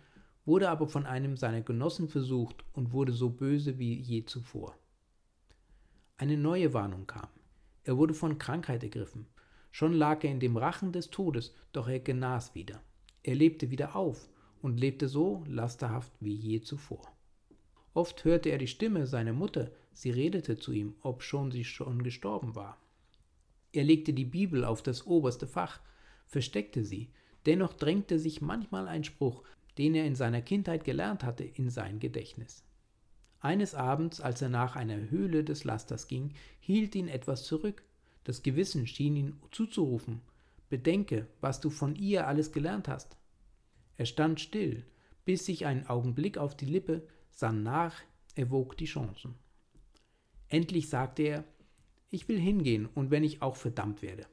wurde 0.46 0.70
aber 0.70 0.88
von 0.88 1.06
einem 1.06 1.38
seiner 1.38 1.62
Genossen 1.62 2.08
versucht 2.08 2.64
und 2.74 2.94
wurde 2.94 3.12
so 3.12 3.30
böse 3.30 3.78
wie 3.78 4.00
je 4.00 4.26
zuvor. 4.26 4.78
Eine 6.18 6.38
neue 6.38 6.74
Warnung 6.74 7.08
kam. 7.08 7.28
Er 7.84 7.98
wurde 7.98 8.14
von 8.14 8.38
Krankheit 8.38 8.84
ergriffen. 8.84 9.28
Schon 9.72 9.94
lag 9.94 10.24
er 10.24 10.32
in 10.32 10.40
dem 10.40 10.56
Rachen 10.56 10.92
des 10.92 11.10
Todes, 11.10 11.54
doch 11.74 11.88
er 11.88 12.00
genas 12.00 12.56
wieder. 12.56 12.82
Er 13.24 13.36
lebte 13.36 13.70
wieder 13.70 13.96
auf 13.96 14.30
und 14.62 14.80
lebte 14.80 15.08
so 15.08 15.44
lasterhaft 15.48 16.14
wie 16.20 16.34
je 16.34 16.62
zuvor. 16.62 17.12
Oft 17.94 18.24
hörte 18.24 18.50
er 18.50 18.58
die 18.58 18.68
Stimme 18.68 19.08
seiner 19.08 19.34
Mutter, 19.34 19.72
sie 19.94 20.12
redete 20.12 20.58
zu 20.58 20.72
ihm, 20.72 20.96
obschon 21.02 21.52
sie 21.52 21.64
schon 21.64 22.04
gestorben 22.04 22.56
war. 22.56 22.78
Er 23.76 23.84
legte 23.84 24.14
die 24.14 24.24
Bibel 24.24 24.64
auf 24.64 24.82
das 24.82 25.06
oberste 25.06 25.48
Fach, 25.48 25.82
versteckte 26.28 26.86
sie, 26.86 27.10
dennoch 27.46 27.74
drängte 27.74 28.20
sich 28.20 28.42
manchmal 28.42 28.88
ein 28.88 29.04
Spruch, 29.04 29.44
den 29.78 29.96
er 29.96 30.06
in 30.06 30.16
seiner 30.16 30.42
Kindheit 30.42 30.86
gelernt 30.86 31.26
hatte, 31.26 31.44
in 31.44 31.70
sein 31.70 32.00
Gedächtnis. 32.00 32.64
Eines 33.42 33.76
Abends, 33.76 34.22
als 34.22 34.42
er 34.42 34.48
nach 34.48 34.78
einer 34.78 35.10
Höhle 35.10 35.44
des 35.44 35.66
Lasters 35.66 36.08
ging, 36.08 36.34
hielt 36.62 36.96
ihn 36.96 37.10
etwas 37.10 37.44
zurück. 37.44 37.84
Das 38.24 38.44
Gewissen 38.44 38.88
schien 38.88 39.18
ihn 39.18 39.40
zuzurufen. 39.52 40.22
Bedenke, 40.70 41.28
was 41.42 41.60
du 41.60 41.70
von 41.70 41.96
ihr 41.96 42.28
alles 42.28 42.54
gelernt 42.54 42.88
hast. 42.88 43.18
Er 43.98 44.06
stand 44.06 44.40
still, 44.40 44.86
biss 45.26 45.46
sich 45.46 45.66
einen 45.66 45.86
Augenblick 45.88 46.38
auf 46.38 46.56
die 46.56 46.66
Lippe, 46.66 47.06
sann 47.30 47.62
nach, 47.62 47.94
erwog 48.36 48.78
die 48.78 48.86
Chancen. 48.86 49.36
Endlich 50.48 50.88
sagte 50.88 51.24
er, 51.24 51.44
ich 52.16 52.30
will 52.30 52.40
hingehen 52.40 52.88
und 52.88 53.12
wenn 53.12 53.24
ich 53.24 53.42
auch 53.42 53.58
verdammt 53.58 54.02
werde. 54.02 54.26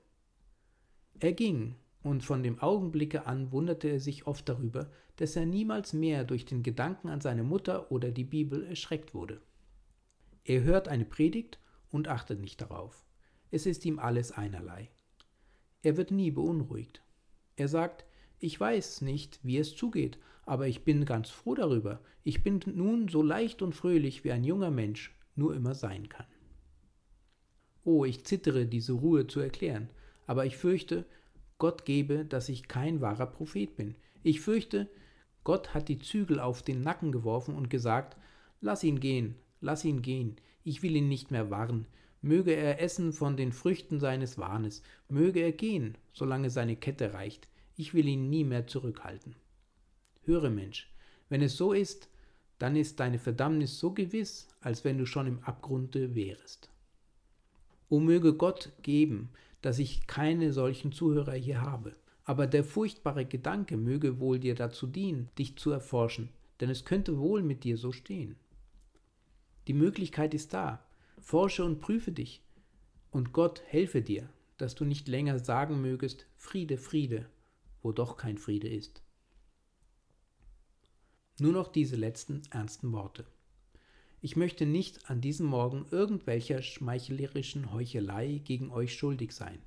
Er 1.18 1.32
ging, 1.32 1.74
und 2.02 2.24
von 2.24 2.42
dem 2.42 2.60
Augenblicke 2.60 3.26
an 3.26 3.52
wunderte 3.52 3.88
er 3.88 4.00
sich 4.00 4.26
oft 4.26 4.48
darüber, 4.48 4.90
dass 5.16 5.36
er 5.36 5.46
niemals 5.46 5.92
mehr 5.92 6.24
durch 6.24 6.44
den 6.44 6.62
Gedanken 6.62 7.08
an 7.08 7.20
seine 7.20 7.42
Mutter 7.42 7.92
oder 7.92 8.10
die 8.10 8.24
Bibel 8.24 8.64
erschreckt 8.64 9.14
wurde. 9.14 9.40
Er 10.44 10.62
hört 10.62 10.88
eine 10.88 11.04
Predigt 11.04 11.58
und 11.90 12.08
achtet 12.08 12.40
nicht 12.40 12.60
darauf. 12.60 13.04
Es 13.50 13.66
ist 13.66 13.84
ihm 13.84 13.98
alles 13.98 14.32
einerlei. 14.32 14.88
Er 15.82 15.96
wird 15.96 16.10
nie 16.10 16.30
beunruhigt. 16.30 17.02
Er 17.56 17.68
sagt, 17.68 18.04
ich 18.38 18.58
weiß 18.58 19.02
nicht, 19.02 19.38
wie 19.42 19.58
es 19.58 19.76
zugeht, 19.76 20.18
aber 20.44 20.66
ich 20.66 20.84
bin 20.84 21.04
ganz 21.04 21.30
froh 21.30 21.54
darüber. 21.54 22.00
Ich 22.24 22.42
bin 22.42 22.60
nun 22.66 23.08
so 23.08 23.22
leicht 23.22 23.62
und 23.62 23.74
fröhlich, 23.74 24.24
wie 24.24 24.32
ein 24.32 24.44
junger 24.44 24.70
Mensch 24.70 25.14
nur 25.36 25.54
immer 25.54 25.74
sein 25.74 26.08
kann. 26.08 26.26
Oh, 27.84 28.04
ich 28.04 28.24
zittere, 28.24 28.66
diese 28.66 28.92
Ruhe 28.92 29.26
zu 29.26 29.40
erklären, 29.40 29.88
aber 30.26 30.46
ich 30.46 30.56
fürchte, 30.56 31.04
Gott 31.58 31.84
gebe, 31.84 32.24
dass 32.24 32.48
ich 32.48 32.68
kein 32.68 33.00
wahrer 33.00 33.26
Prophet 33.26 33.76
bin. 33.76 33.94
Ich 34.22 34.40
fürchte, 34.40 34.88
Gott 35.44 35.74
hat 35.74 35.88
die 35.88 35.98
Zügel 35.98 36.38
auf 36.38 36.62
den 36.62 36.82
Nacken 36.82 37.12
geworfen 37.12 37.54
und 37.54 37.70
gesagt, 37.70 38.16
lass 38.60 38.84
ihn 38.84 39.00
gehen, 39.00 39.34
lass 39.60 39.84
ihn 39.84 40.02
gehen, 40.02 40.36
ich 40.64 40.82
will 40.82 40.94
ihn 40.94 41.08
nicht 41.08 41.30
mehr 41.30 41.50
warnen, 41.50 41.86
möge 42.20 42.54
er 42.54 42.80
essen 42.80 43.12
von 43.12 43.36
den 43.36 43.52
Früchten 43.52 43.98
seines 43.98 44.38
Wahnes, 44.38 44.82
möge 45.08 45.40
er 45.40 45.52
gehen, 45.52 45.98
solange 46.12 46.50
seine 46.50 46.76
Kette 46.76 47.14
reicht, 47.14 47.48
ich 47.76 47.94
will 47.94 48.06
ihn 48.06 48.30
nie 48.30 48.44
mehr 48.44 48.66
zurückhalten. 48.66 49.34
Höre 50.24 50.50
Mensch, 50.50 50.92
wenn 51.28 51.42
es 51.42 51.56
so 51.56 51.72
ist, 51.72 52.08
dann 52.58 52.76
ist 52.76 53.00
deine 53.00 53.18
Verdammnis 53.18 53.78
so 53.80 53.92
gewiss, 53.92 54.46
als 54.60 54.84
wenn 54.84 54.98
du 54.98 55.06
schon 55.06 55.26
im 55.26 55.40
Abgrunde 55.42 56.14
wärest. 56.14 56.71
O 57.92 58.00
möge 58.00 58.32
Gott 58.32 58.72
geben, 58.80 59.28
dass 59.60 59.78
ich 59.78 60.06
keine 60.06 60.54
solchen 60.54 60.92
Zuhörer 60.92 61.34
hier 61.34 61.60
habe. 61.60 61.94
Aber 62.24 62.46
der 62.46 62.64
furchtbare 62.64 63.26
Gedanke 63.26 63.76
möge 63.76 64.18
wohl 64.18 64.38
dir 64.38 64.54
dazu 64.54 64.86
dienen, 64.86 65.28
dich 65.38 65.58
zu 65.58 65.72
erforschen, 65.72 66.30
denn 66.60 66.70
es 66.70 66.86
könnte 66.86 67.18
wohl 67.18 67.42
mit 67.42 67.64
dir 67.64 67.76
so 67.76 67.92
stehen. 67.92 68.36
Die 69.66 69.74
Möglichkeit 69.74 70.32
ist 70.32 70.54
da. 70.54 70.82
Forsche 71.18 71.66
und 71.66 71.80
prüfe 71.80 72.12
dich. 72.12 72.40
Und 73.10 73.34
Gott 73.34 73.60
helfe 73.66 74.00
dir, 74.00 74.26
dass 74.56 74.74
du 74.74 74.86
nicht 74.86 75.06
länger 75.06 75.38
sagen 75.38 75.82
mögest, 75.82 76.24
Friede, 76.38 76.78
Friede, 76.78 77.28
wo 77.82 77.92
doch 77.92 78.16
kein 78.16 78.38
Friede 78.38 78.70
ist. 78.70 79.02
Nur 81.38 81.52
noch 81.52 81.68
diese 81.68 81.96
letzten 81.96 82.40
ernsten 82.52 82.90
Worte. 82.90 83.26
Ich 84.24 84.36
möchte 84.36 84.66
nicht 84.66 85.10
an 85.10 85.20
diesem 85.20 85.46
Morgen 85.46 85.84
irgendwelcher 85.90 86.62
schmeichlerischen 86.62 87.72
Heuchelei 87.72 88.40
gegen 88.44 88.70
euch 88.70 88.94
schuldig 88.94 89.32
sein. 89.32 89.58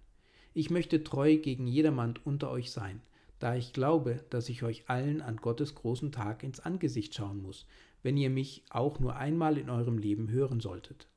Ich 0.54 0.70
möchte 0.70 1.04
treu 1.04 1.36
gegen 1.36 1.68
jedermann 1.68 2.14
unter 2.24 2.50
euch 2.50 2.72
sein, 2.72 3.02
da 3.40 3.58
ich 3.58 3.74
glaube, 3.74 4.24
dass 4.30 4.48
ich 4.48 4.64
euch 4.64 4.90
allen 4.90 5.22
an 5.22 5.36
Gottes 5.36 5.76
großen 5.76 6.14
Tag 6.14 6.42
ins 6.42 6.62
Angesicht 6.62 7.14
schauen 7.14 7.42
muss, 7.42 7.66
wenn 8.02 8.16
ihr 8.16 8.30
mich 8.30 8.64
auch 8.70 9.02
nur 9.02 9.18
einmal 9.18 9.58
in 9.58 9.70
eurem 9.70 9.98
Leben 9.98 10.30
hören 10.30 10.62
solltet. 10.62 11.10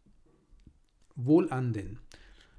Wohlan 1.15 1.73
denn, 1.73 2.01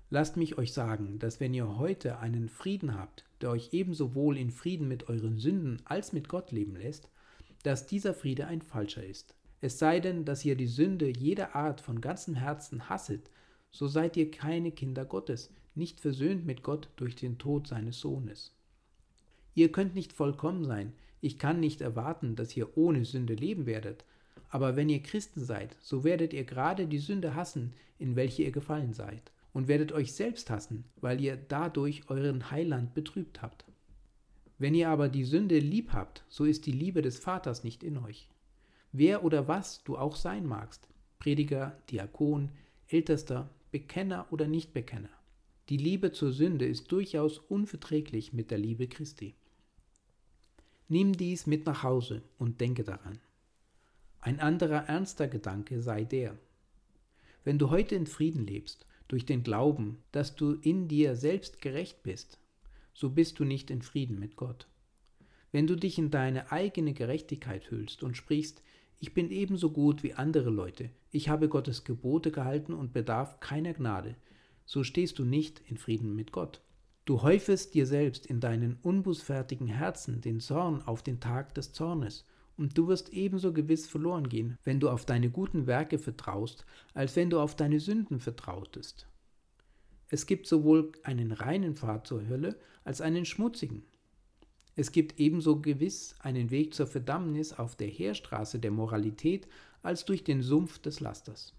lasst 0.10 0.38
mich 0.38 0.58
euch 0.58 0.72
sagen, 0.72 1.20
dass 1.20 1.42
wenn 1.42 1.54
ihr 1.54 1.78
heute 1.78 2.20
einen 2.20 2.48
Frieden 2.48 2.98
habt, 2.98 3.26
der 3.42 3.50
euch 3.50 3.74
ebenso 3.74 4.16
wohl 4.16 4.38
in 4.38 4.50
Frieden 4.50 4.88
mit 4.88 5.10
euren 5.10 5.40
Sünden 5.40 5.82
als 5.84 6.14
mit 6.14 6.30
Gott 6.30 6.54
leben 6.54 6.78
lässt, 6.78 7.10
dass 7.64 7.86
dieser 7.86 8.14
Friede 8.14 8.48
ein 8.48 8.62
falscher 8.62 9.06
ist. 9.06 9.36
Es 9.62 9.78
sei 9.78 10.00
denn, 10.00 10.26
dass 10.26 10.46
ihr 10.46 10.56
die 10.56 10.68
Sünde 10.68 11.10
jeder 11.10 11.56
Art 11.56 11.82
von 11.82 12.02
ganzem 12.02 12.36
Herzen 12.36 12.90
hasset, 12.90 13.30
so 13.72 13.88
seid 13.88 14.16
ihr 14.18 14.32
keine 14.32 14.72
Kinder 14.72 15.06
Gottes, 15.06 15.54
nicht 15.76 16.00
versöhnt 16.00 16.46
mit 16.46 16.64
Gott 16.64 16.90
durch 16.96 17.16
den 17.16 17.38
Tod 17.38 17.68
seines 17.68 18.00
Sohnes. 18.00 18.56
Ihr 19.56 19.72
könnt 19.72 19.96
nicht 19.96 20.14
vollkommen 20.14 20.64
sein, 20.64 20.94
ich 21.22 21.38
kann 21.38 21.60
nicht 21.60 21.82
erwarten, 21.82 22.36
dass 22.36 22.56
ihr 22.56 22.78
ohne 22.78 23.04
Sünde 23.04 23.34
leben 23.34 23.66
werdet, 23.66 24.06
aber 24.50 24.76
wenn 24.76 24.90
ihr 24.90 25.02
Christen 25.02 25.44
seid, 25.44 25.76
so 25.80 26.04
werdet 26.04 26.34
ihr 26.34 26.44
gerade 26.44 26.88
die 26.88 26.98
Sünde 26.98 27.36
hassen, 27.36 27.74
in 27.98 28.16
welche 28.16 28.44
ihr 28.44 28.52
gefallen 28.52 28.94
seid, 28.94 29.32
und 29.54 29.68
werdet 29.68 29.92
euch 29.92 30.14
selbst 30.14 30.50
hassen, 30.50 30.86
weil 31.02 31.20
ihr 31.22 31.36
dadurch 31.36 32.10
euren 32.10 32.50
Heiland 32.50 32.94
betrübt 32.94 33.42
habt. 33.42 33.66
Wenn 34.58 34.76
ihr 34.76 34.90
aber 34.90 35.10
die 35.10 35.24
Sünde 35.24 35.60
lieb 35.60 35.94
habt, 35.94 36.24
so 36.30 36.46
ist 36.46 36.66
die 36.66 36.72
Liebe 36.72 37.02
des 37.02 37.20
Vaters 37.20 37.64
nicht 37.64 37.84
in 37.84 37.98
euch. 37.98 38.30
Wer 38.92 39.24
oder 39.24 39.48
was 39.48 39.84
du 39.84 39.98
auch 39.98 40.16
sein 40.16 40.46
magst, 40.46 40.88
Prediger, 41.20 41.78
Diakon, 41.92 42.50
Ältester, 42.88 43.50
Bekenner 43.72 44.26
oder 44.32 44.48
Nichtbekenner, 44.48 45.10
die 45.70 45.78
Liebe 45.78 46.12
zur 46.12 46.32
Sünde 46.32 46.66
ist 46.66 46.92
durchaus 46.92 47.38
unverträglich 47.38 48.34
mit 48.34 48.50
der 48.50 48.58
Liebe 48.58 48.88
Christi. 48.88 49.36
Nimm 50.88 51.14
dies 51.14 51.46
mit 51.46 51.68
nach 51.68 51.84
Hause 51.84 52.24
und 52.40 52.60
denke 52.60 52.84
daran. 52.84 53.20
Ein 54.22 54.40
anderer 54.40 54.88
ernster 54.88 55.28
Gedanke 55.28 55.84
sei 55.84 56.04
der. 56.04 56.36
Wenn 57.44 57.60
du 57.60 57.70
heute 57.70 57.94
in 57.94 58.08
Frieden 58.08 58.48
lebst, 58.48 58.88
durch 59.08 59.26
den 59.26 59.44
Glauben, 59.44 60.04
dass 60.12 60.36
du 60.36 60.54
in 60.54 60.88
dir 60.88 61.16
selbst 61.16 61.62
gerecht 61.62 62.02
bist, 62.02 62.40
so 62.94 63.12
bist 63.12 63.40
du 63.40 63.46
nicht 63.46 63.70
in 63.70 63.84
Frieden 63.84 64.18
mit 64.18 64.36
Gott. 64.36 64.68
Wenn 65.52 65.68
du 65.68 65.76
dich 65.76 66.00
in 66.00 66.10
deine 66.10 66.52
eigene 66.52 66.94
Gerechtigkeit 66.94 67.70
hüllst 67.70 68.04
und 68.04 68.18
sprichst, 68.18 68.64
ich 69.00 69.14
bin 69.14 69.32
ebenso 69.32 69.72
gut 69.72 70.04
wie 70.04 70.14
andere 70.14 70.50
Leute, 70.50 70.90
ich 71.12 71.30
habe 71.30 71.50
Gottes 71.50 71.84
Gebote 71.84 72.32
gehalten 72.32 72.74
und 72.74 72.94
bedarf 72.94 73.40
keiner 73.40 73.74
Gnade, 73.74 74.16
so 74.66 74.84
stehst 74.84 75.20
du 75.20 75.26
nicht 75.26 75.62
in 75.68 75.78
Frieden 75.78 76.16
mit 76.16 76.32
Gott. 76.32 76.62
Du 77.06 77.22
häufest 77.24 77.74
dir 77.74 77.88
selbst 77.88 78.26
in 78.26 78.40
deinen 78.40 78.78
unbußfertigen 78.84 79.68
Herzen 79.68 80.22
den 80.22 80.40
Zorn 80.40 80.82
auf 80.84 81.02
den 81.02 81.20
Tag 81.20 81.56
des 81.56 81.74
Zornes, 81.74 82.26
und 82.60 82.78
du 82.78 82.90
wirst 82.90 83.14
ebenso 83.14 83.54
gewiss 83.54 83.88
verloren 83.88 84.28
gehen, 84.28 84.58
wenn 84.66 84.82
du 84.82 84.90
auf 84.90 85.06
deine 85.06 85.30
guten 85.30 85.66
Werke 85.66 85.98
vertraust, 85.98 86.66
als 86.94 87.16
wenn 87.16 87.30
du 87.30 87.40
auf 87.40 87.56
deine 87.56 87.80
Sünden 87.80 88.20
vertrautest. 88.20 89.08
Es 90.10 90.26
gibt 90.26 90.46
sowohl 90.46 90.92
einen 91.04 91.32
reinen 91.32 91.76
Pfad 91.76 92.06
zur 92.06 92.28
Hölle 92.28 92.60
als 92.84 93.00
einen 93.00 93.24
schmutzigen. 93.26 93.84
Es 94.80 94.94
gibt 94.94 95.20
ebenso 95.20 95.60
gewiss 95.60 96.16
einen 96.20 96.52
Weg 96.52 96.74
zur 96.74 96.88
Verdammnis 96.88 97.52
auf 97.52 97.76
der 97.76 97.90
Heerstraße 97.90 98.60
der 98.60 98.72
Moralität 98.72 99.46
als 99.84 100.06
durch 100.06 100.24
den 100.24 100.42
Sumpf 100.42 100.80
des 100.80 101.02
Lasters. 101.02 101.54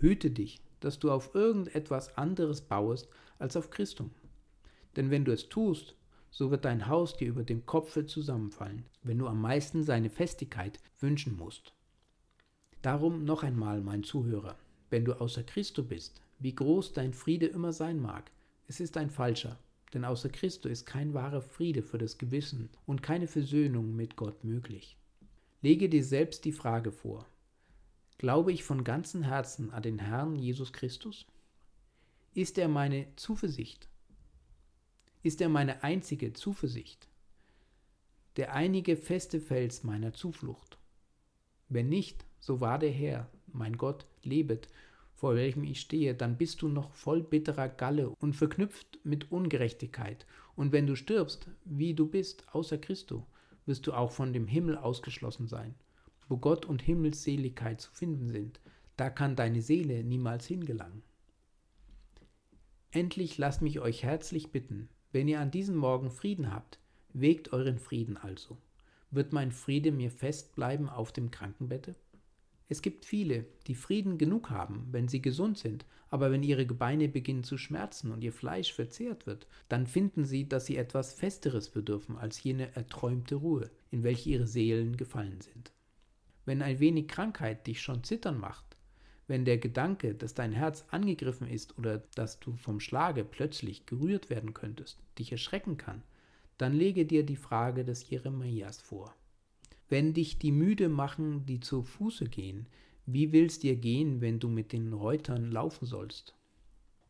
Hüte 0.00 0.30
dich, 0.30 0.62
dass 0.80 0.98
du 0.98 1.10
auf 1.10 1.34
irgendetwas 1.34 2.16
anderes 2.16 2.62
bauest 2.62 3.10
als 3.38 3.58
auf 3.58 3.68
Christum. 3.68 4.10
Denn 4.96 5.10
wenn 5.10 5.26
du 5.26 5.32
es 5.32 5.50
tust, 5.50 5.94
so 6.30 6.50
wird 6.50 6.64
dein 6.64 6.88
Haus 6.88 7.14
dir 7.18 7.28
über 7.28 7.44
dem 7.44 7.66
Kopfe 7.66 8.06
zusammenfallen, 8.06 8.86
wenn 9.02 9.18
du 9.18 9.26
am 9.26 9.42
meisten 9.42 9.84
seine 9.84 10.08
Festigkeit 10.08 10.78
wünschen 10.98 11.36
musst. 11.36 11.74
Darum 12.80 13.26
noch 13.26 13.42
einmal, 13.42 13.82
mein 13.82 14.02
Zuhörer, 14.02 14.56
wenn 14.88 15.04
du 15.04 15.20
außer 15.20 15.42
Christo 15.42 15.82
bist, 15.82 16.22
wie 16.38 16.54
groß 16.54 16.94
dein 16.94 17.12
Friede 17.12 17.48
immer 17.48 17.74
sein 17.74 18.00
mag, 18.00 18.30
es 18.66 18.80
ist 18.80 18.96
ein 18.96 19.10
falscher, 19.10 19.58
denn 19.92 20.04
außer 20.04 20.28
Christo 20.28 20.68
ist 20.68 20.86
kein 20.86 21.14
wahrer 21.14 21.42
Friede 21.42 21.82
für 21.82 21.98
das 21.98 22.18
Gewissen 22.18 22.70
und 22.86 23.02
keine 23.02 23.26
Versöhnung 23.26 23.94
mit 23.94 24.16
Gott 24.16 24.44
möglich. 24.44 24.96
Lege 25.60 25.88
dir 25.88 26.04
selbst 26.04 26.44
die 26.44 26.52
Frage 26.52 26.92
vor, 26.92 27.26
glaube 28.18 28.52
ich 28.52 28.64
von 28.64 28.84
ganzem 28.84 29.22
Herzen 29.22 29.70
an 29.70 29.82
den 29.82 29.98
Herrn 29.98 30.36
Jesus 30.36 30.72
Christus? 30.72 31.26
Ist 32.34 32.56
er 32.58 32.68
meine 32.68 33.06
Zuversicht? 33.16 33.88
Ist 35.22 35.40
er 35.40 35.48
meine 35.48 35.82
einzige 35.84 36.32
Zuversicht? 36.32 37.08
Der 38.36 38.54
einige 38.54 38.96
feste 38.96 39.40
Fels 39.40 39.84
meiner 39.84 40.14
Zuflucht? 40.14 40.78
Wenn 41.68 41.88
nicht, 41.88 42.24
so 42.40 42.60
wahr 42.60 42.78
der 42.78 42.90
Herr, 42.90 43.28
mein 43.46 43.76
Gott, 43.76 44.06
lebet 44.22 44.68
vor 45.22 45.36
welchem 45.36 45.62
ich 45.62 45.80
stehe, 45.80 46.16
dann 46.16 46.36
bist 46.36 46.62
du 46.62 46.68
noch 46.68 46.90
voll 46.90 47.22
bitterer 47.22 47.68
Galle 47.68 48.08
und 48.08 48.34
verknüpft 48.34 48.98
mit 49.04 49.30
Ungerechtigkeit. 49.30 50.26
Und 50.56 50.72
wenn 50.72 50.88
du 50.88 50.96
stirbst, 50.96 51.46
wie 51.64 51.94
du 51.94 52.08
bist, 52.08 52.44
außer 52.52 52.76
Christo, 52.76 53.24
wirst 53.64 53.86
du 53.86 53.92
auch 53.92 54.10
von 54.10 54.32
dem 54.32 54.48
Himmel 54.48 54.76
ausgeschlossen 54.76 55.46
sein. 55.46 55.76
Wo 56.28 56.38
Gott 56.38 56.66
und 56.66 56.82
Himmelsseligkeit 56.82 57.80
zu 57.80 57.92
finden 57.92 58.30
sind, 58.30 58.58
da 58.96 59.10
kann 59.10 59.36
deine 59.36 59.62
Seele 59.62 60.02
niemals 60.02 60.44
hingelangen. 60.46 61.04
Endlich 62.90 63.38
lasst 63.38 63.62
mich 63.62 63.78
euch 63.78 64.02
herzlich 64.02 64.50
bitten, 64.50 64.88
wenn 65.12 65.28
ihr 65.28 65.38
an 65.38 65.52
diesem 65.52 65.76
Morgen 65.76 66.10
Frieden 66.10 66.52
habt, 66.52 66.80
wegt 67.12 67.52
euren 67.52 67.78
Frieden 67.78 68.16
also. 68.16 68.58
Wird 69.12 69.32
mein 69.32 69.52
Friede 69.52 69.92
mir 69.92 70.10
fest 70.10 70.56
bleiben 70.56 70.88
auf 70.88 71.12
dem 71.12 71.30
Krankenbette? 71.30 71.94
Es 72.68 72.82
gibt 72.82 73.04
viele, 73.04 73.46
die 73.66 73.74
Frieden 73.74 74.18
genug 74.18 74.50
haben, 74.50 74.88
wenn 74.90 75.08
sie 75.08 75.20
gesund 75.20 75.58
sind, 75.58 75.84
aber 76.10 76.30
wenn 76.30 76.42
ihre 76.42 76.66
Gebeine 76.66 77.08
beginnen 77.08 77.44
zu 77.44 77.56
schmerzen 77.56 78.12
und 78.12 78.22
ihr 78.22 78.32
Fleisch 78.32 78.72
verzehrt 78.72 79.26
wird, 79.26 79.46
dann 79.68 79.86
finden 79.86 80.24
sie, 80.24 80.48
dass 80.48 80.66
sie 80.66 80.76
etwas 80.76 81.12
Festeres 81.12 81.70
bedürfen 81.70 82.16
als 82.16 82.42
jene 82.42 82.74
erträumte 82.76 83.36
Ruhe, 83.36 83.70
in 83.90 84.02
welche 84.02 84.30
ihre 84.30 84.46
Seelen 84.46 84.96
gefallen 84.96 85.40
sind. 85.40 85.72
Wenn 86.44 86.60
ein 86.62 86.80
wenig 86.80 87.08
Krankheit 87.08 87.66
dich 87.66 87.80
schon 87.80 88.04
zittern 88.04 88.38
macht, 88.38 88.76
wenn 89.26 89.44
der 89.44 89.58
Gedanke, 89.58 90.14
dass 90.14 90.34
dein 90.34 90.52
Herz 90.52 90.84
angegriffen 90.90 91.48
ist 91.48 91.78
oder 91.78 92.02
dass 92.14 92.40
du 92.40 92.54
vom 92.56 92.80
Schlage 92.80 93.24
plötzlich 93.24 93.86
gerührt 93.86 94.28
werden 94.28 94.52
könntest, 94.52 94.98
dich 95.18 95.32
erschrecken 95.32 95.76
kann, 95.76 96.02
dann 96.58 96.74
lege 96.74 97.06
dir 97.06 97.24
die 97.24 97.36
Frage 97.36 97.84
des 97.84 98.10
Jeremias 98.10 98.80
vor. 98.80 99.14
Wenn 99.92 100.14
dich 100.14 100.38
die 100.38 100.52
müde 100.52 100.88
machen, 100.88 101.44
die 101.44 101.60
zu 101.60 101.82
Fuße 101.82 102.24
gehen, 102.24 102.66
wie 103.04 103.30
will's 103.30 103.58
dir 103.58 103.76
gehen, 103.76 104.22
wenn 104.22 104.38
du 104.40 104.48
mit 104.48 104.72
den 104.72 104.94
Reutern 104.94 105.52
laufen 105.52 105.84
sollst? 105.84 106.34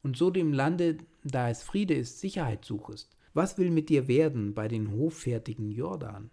Und 0.03 0.17
so 0.17 0.31
dem 0.31 0.53
Lande, 0.53 0.99
da 1.23 1.49
es 1.49 1.63
Friede 1.63 1.95
ist, 1.95 2.19
Sicherheit 2.19 2.65
suchest, 2.65 3.17
was 3.35 3.57
will 3.57 3.71
mit 3.71 3.89
dir 3.89 4.09
werden 4.09 4.53
bei 4.53 4.67
den 4.67 4.91
hoffärtigen 4.91 5.71
Jordan? 5.71 6.33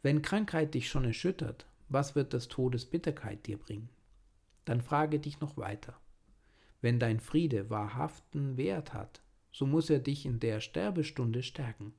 Wenn 0.00 0.22
Krankheit 0.22 0.72
dich 0.72 0.88
schon 0.88 1.04
erschüttert, 1.04 1.66
was 1.90 2.14
wird 2.14 2.32
das 2.32 2.48
Todes 2.48 2.86
Bitterkeit 2.86 3.46
dir 3.46 3.58
bringen? 3.58 3.90
Dann 4.64 4.80
frage 4.80 5.20
dich 5.20 5.38
noch 5.38 5.58
weiter. 5.58 6.00
Wenn 6.80 6.98
dein 6.98 7.20
Friede 7.20 7.68
wahrhaften 7.68 8.56
Wert 8.56 8.94
hat, 8.94 9.20
so 9.52 9.66
muss 9.66 9.90
er 9.90 9.98
dich 9.98 10.24
in 10.24 10.40
der 10.40 10.60
Sterbestunde 10.60 11.42
stärken. 11.42 11.92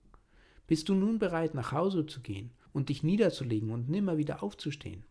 Bist 0.65 0.89
du 0.89 0.95
nun 0.95 1.19
bereit, 1.19 1.53
nach 1.53 1.71
Hause 1.71 2.07
zu 2.07 2.21
gehen 2.21 2.49
und 2.75 2.89
dich 2.89 3.03
niederzulegen 3.03 3.71
und 3.71 3.87
nimmer 3.87 4.17
wieder 4.17 4.43
aufzustehen. 4.43 5.05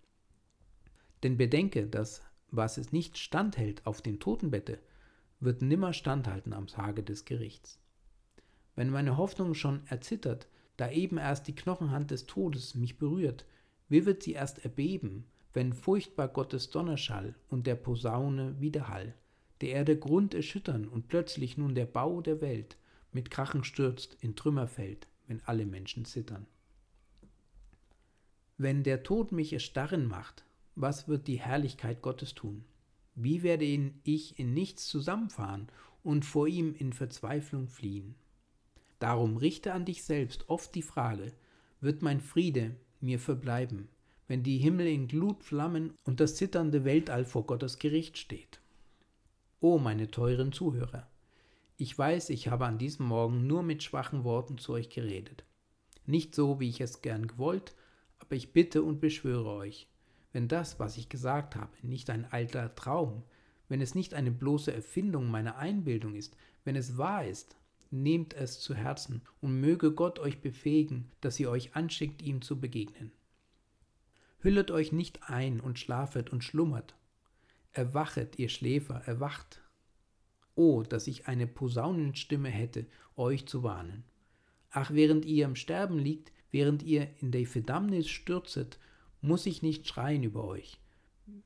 Denn 1.22 1.38
bedenke, 1.38 1.86
dass 1.86 2.20
was 2.50 2.76
es 2.76 2.92
nicht 2.92 3.16
standhält 3.16 3.86
auf 3.86 4.02
dem 4.02 4.20
Totenbette, 4.20 4.78
wird 5.40 5.62
nimmer 5.62 5.94
standhalten 5.94 6.52
am 6.52 6.66
Tage 6.66 7.02
des 7.02 7.24
Gerichts. 7.24 7.80
Wenn 8.76 8.90
meine 8.90 9.16
Hoffnung 9.16 9.54
schon 9.54 9.80
erzittert, 9.86 10.46
da 10.76 10.90
eben 10.90 11.16
erst 11.16 11.48
die 11.48 11.54
Knochenhand 11.54 12.10
des 12.10 12.26
Todes 12.26 12.74
mich 12.74 12.98
berührt, 12.98 13.46
wie 13.88 14.04
wird 14.04 14.22
sie 14.22 14.32
erst 14.32 14.62
erbeben, 14.62 15.24
wenn 15.54 15.72
furchtbar 15.72 16.28
Gottes 16.28 16.68
Donnerschall 16.68 17.34
und 17.48 17.66
der 17.66 17.76
Posaune 17.76 18.60
Widerhall, 18.60 19.14
der 19.62 19.70
Erde 19.70 19.98
Grund 19.98 20.34
erschüttern 20.34 20.86
und 20.86 21.08
plötzlich 21.08 21.56
nun 21.56 21.74
der 21.74 21.86
Bau 21.86 22.20
der 22.20 22.42
Welt 22.42 22.76
mit 23.10 23.30
Krachen 23.30 23.64
stürzt, 23.64 24.18
in 24.20 24.36
Trümmer 24.36 24.66
fällt, 24.66 25.08
wenn 25.28 25.40
alle 25.46 25.64
Menschen 25.64 26.04
zittern. 26.04 26.46
Wenn 28.56 28.84
der 28.84 29.02
Tod 29.02 29.32
mich 29.32 29.52
erstarren 29.52 30.06
macht, 30.06 30.44
was 30.76 31.08
wird 31.08 31.26
die 31.26 31.40
Herrlichkeit 31.40 32.02
Gottes 32.02 32.34
tun? 32.34 32.64
Wie 33.16 33.42
werde 33.42 33.64
ich 33.64 34.38
in 34.38 34.54
nichts 34.54 34.86
zusammenfahren 34.86 35.68
und 36.02 36.24
vor 36.24 36.46
ihm 36.46 36.74
in 36.74 36.92
Verzweiflung 36.92 37.68
fliehen? 37.68 38.14
Darum 39.00 39.36
richte 39.36 39.72
an 39.72 39.84
dich 39.84 40.04
selbst 40.04 40.48
oft 40.48 40.74
die 40.74 40.82
Frage, 40.82 41.32
wird 41.80 42.02
mein 42.02 42.20
Friede 42.20 42.76
mir 43.00 43.18
verbleiben, 43.18 43.88
wenn 44.28 44.42
die 44.42 44.58
Himmel 44.58 44.86
in 44.86 45.08
Glut 45.08 45.42
flammen 45.42 45.92
und 46.04 46.20
das 46.20 46.36
zitternde 46.36 46.84
Weltall 46.84 47.24
vor 47.24 47.46
Gottes 47.46 47.78
Gericht 47.78 48.18
steht? 48.18 48.60
O 49.60 49.78
meine 49.78 50.10
teuren 50.10 50.52
Zuhörer, 50.52 51.08
ich 51.76 51.98
weiß, 51.98 52.30
ich 52.30 52.48
habe 52.48 52.66
an 52.66 52.78
diesem 52.78 53.06
Morgen 53.06 53.48
nur 53.48 53.64
mit 53.64 53.82
schwachen 53.82 54.22
Worten 54.22 54.58
zu 54.58 54.74
euch 54.74 54.90
geredet. 54.90 55.44
Nicht 56.06 56.36
so, 56.36 56.60
wie 56.60 56.68
ich 56.68 56.80
es 56.80 57.02
gern 57.02 57.26
gewollt, 57.26 57.74
aber 58.34 58.38
ich 58.38 58.52
bitte 58.52 58.82
und 58.82 59.00
beschwöre 59.00 59.48
euch, 59.48 59.86
wenn 60.32 60.48
das, 60.48 60.80
was 60.80 60.96
ich 60.96 61.08
gesagt 61.08 61.54
habe, 61.54 61.70
nicht 61.82 62.10
ein 62.10 62.24
alter 62.32 62.74
Traum, 62.74 63.22
wenn 63.68 63.80
es 63.80 63.94
nicht 63.94 64.12
eine 64.12 64.32
bloße 64.32 64.74
Erfindung 64.74 65.30
meiner 65.30 65.56
Einbildung 65.56 66.16
ist, 66.16 66.36
wenn 66.64 66.74
es 66.74 66.98
wahr 66.98 67.24
ist, 67.24 67.54
nehmt 67.92 68.34
es 68.34 68.58
zu 68.58 68.74
Herzen 68.74 69.22
und 69.40 69.60
möge 69.60 69.92
Gott 69.92 70.18
euch 70.18 70.40
befähigen, 70.40 71.12
dass 71.20 71.38
ihr 71.38 71.48
euch 71.48 71.76
anschickt, 71.76 72.22
ihm 72.22 72.42
zu 72.42 72.58
begegnen. 72.58 73.12
Hüllet 74.40 74.72
euch 74.72 74.90
nicht 74.90 75.30
ein 75.30 75.60
und 75.60 75.78
schlafet 75.78 76.30
und 76.30 76.42
schlummert. 76.42 76.96
Erwachet, 77.72 78.36
ihr 78.40 78.48
Schläfer, 78.48 79.00
erwacht. 79.06 79.62
Oh, 80.56 80.82
dass 80.82 81.06
ich 81.06 81.28
eine 81.28 81.46
Posaunenstimme 81.46 82.48
hätte, 82.48 82.86
euch 83.14 83.46
zu 83.46 83.62
warnen. 83.62 84.02
Ach, 84.72 84.90
während 84.90 85.24
ihr 85.24 85.44
im 85.44 85.54
Sterben 85.54 86.00
liegt, 86.00 86.32
während 86.54 86.84
ihr 86.84 87.08
in 87.20 87.32
die 87.32 87.46
Verdammnis 87.46 88.08
stürzet, 88.08 88.78
muss 89.20 89.44
ich 89.44 89.62
nicht 89.62 89.88
schreien 89.88 90.22
über 90.22 90.44
euch? 90.44 90.78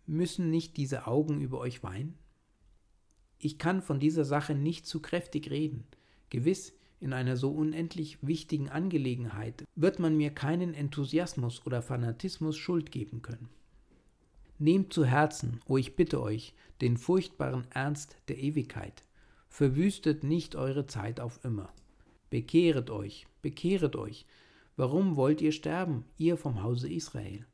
Müssen 0.06 0.50
nicht 0.50 0.76
diese 0.76 1.06
Augen 1.06 1.40
über 1.40 1.60
euch 1.60 1.82
weinen? 1.82 2.18
Ich 3.38 3.56
kann 3.56 3.80
von 3.80 4.00
dieser 4.00 4.26
Sache 4.26 4.54
nicht 4.54 4.86
zu 4.86 5.00
kräftig 5.00 5.50
reden. 5.50 5.84
Gewiss, 6.28 6.74
in 7.00 7.14
einer 7.14 7.38
so 7.38 7.50
unendlich 7.50 8.18
wichtigen 8.20 8.68
Angelegenheit 8.68 9.64
wird 9.76 9.98
man 9.98 10.14
mir 10.14 10.28
keinen 10.28 10.74
Enthusiasmus 10.74 11.64
oder 11.64 11.80
Fanatismus 11.80 12.58
Schuld 12.58 12.92
geben 12.92 13.22
können. 13.22 13.48
Nehmt 14.58 14.92
zu 14.92 15.06
Herzen, 15.06 15.62
o 15.64 15.72
oh 15.72 15.76
ich 15.78 15.96
bitte 15.96 16.20
euch, 16.20 16.52
den 16.82 16.98
furchtbaren 16.98 17.64
Ernst 17.70 18.18
der 18.28 18.36
Ewigkeit. 18.36 19.04
Verwüstet 19.48 20.22
nicht 20.22 20.54
eure 20.54 20.86
Zeit 20.86 21.18
auf 21.18 21.42
immer. 21.44 21.72
Bekehret 22.28 22.90
euch, 22.90 23.26
bekehret 23.40 23.96
euch, 23.96 24.26
Warum 24.78 25.16
wollt 25.16 25.40
ihr 25.40 25.50
sterben, 25.50 26.04
ihr 26.18 26.36
vom 26.36 26.62
Hause 26.62 26.88
Israel? 26.88 27.44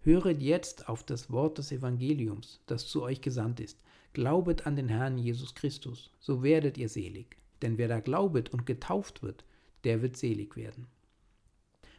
Höret 0.00 0.42
jetzt 0.42 0.88
auf 0.88 1.04
das 1.04 1.30
Wort 1.30 1.58
des 1.58 1.70
Evangeliums, 1.70 2.60
das 2.66 2.88
zu 2.88 3.04
euch 3.04 3.20
gesandt 3.20 3.60
ist. 3.60 3.78
Glaubet 4.14 4.66
an 4.66 4.74
den 4.74 4.88
Herrn 4.88 5.16
Jesus 5.16 5.54
Christus, 5.54 6.10
so 6.18 6.42
werdet 6.42 6.76
ihr 6.76 6.88
selig. 6.88 7.36
Denn 7.62 7.78
wer 7.78 7.86
da 7.86 8.00
glaubet 8.00 8.52
und 8.52 8.66
getauft 8.66 9.22
wird, 9.22 9.44
der 9.84 10.02
wird 10.02 10.16
selig 10.16 10.56
werden. 10.56 10.88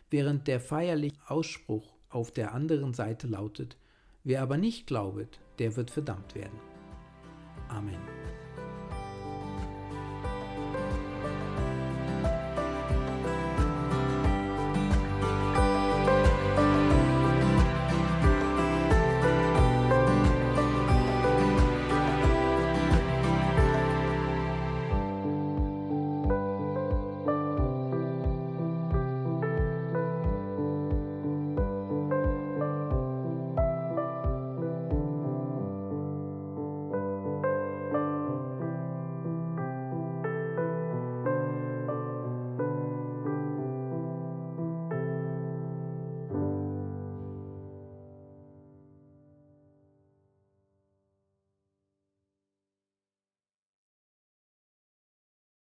Während 0.09 0.49
der 0.49 0.59
feierliche 0.59 1.15
Ausspruch 1.27 1.95
auf 2.09 2.31
der 2.31 2.53
anderen 2.53 2.93
Seite 2.93 3.27
lautet, 3.27 3.77
wer 4.25 4.41
aber 4.41 4.57
nicht 4.57 4.85
glaubet, 4.85 5.39
der 5.59 5.77
wird 5.77 5.91
verdammt 5.91 6.35
werden. 6.35 6.59
Amen. 7.69 8.01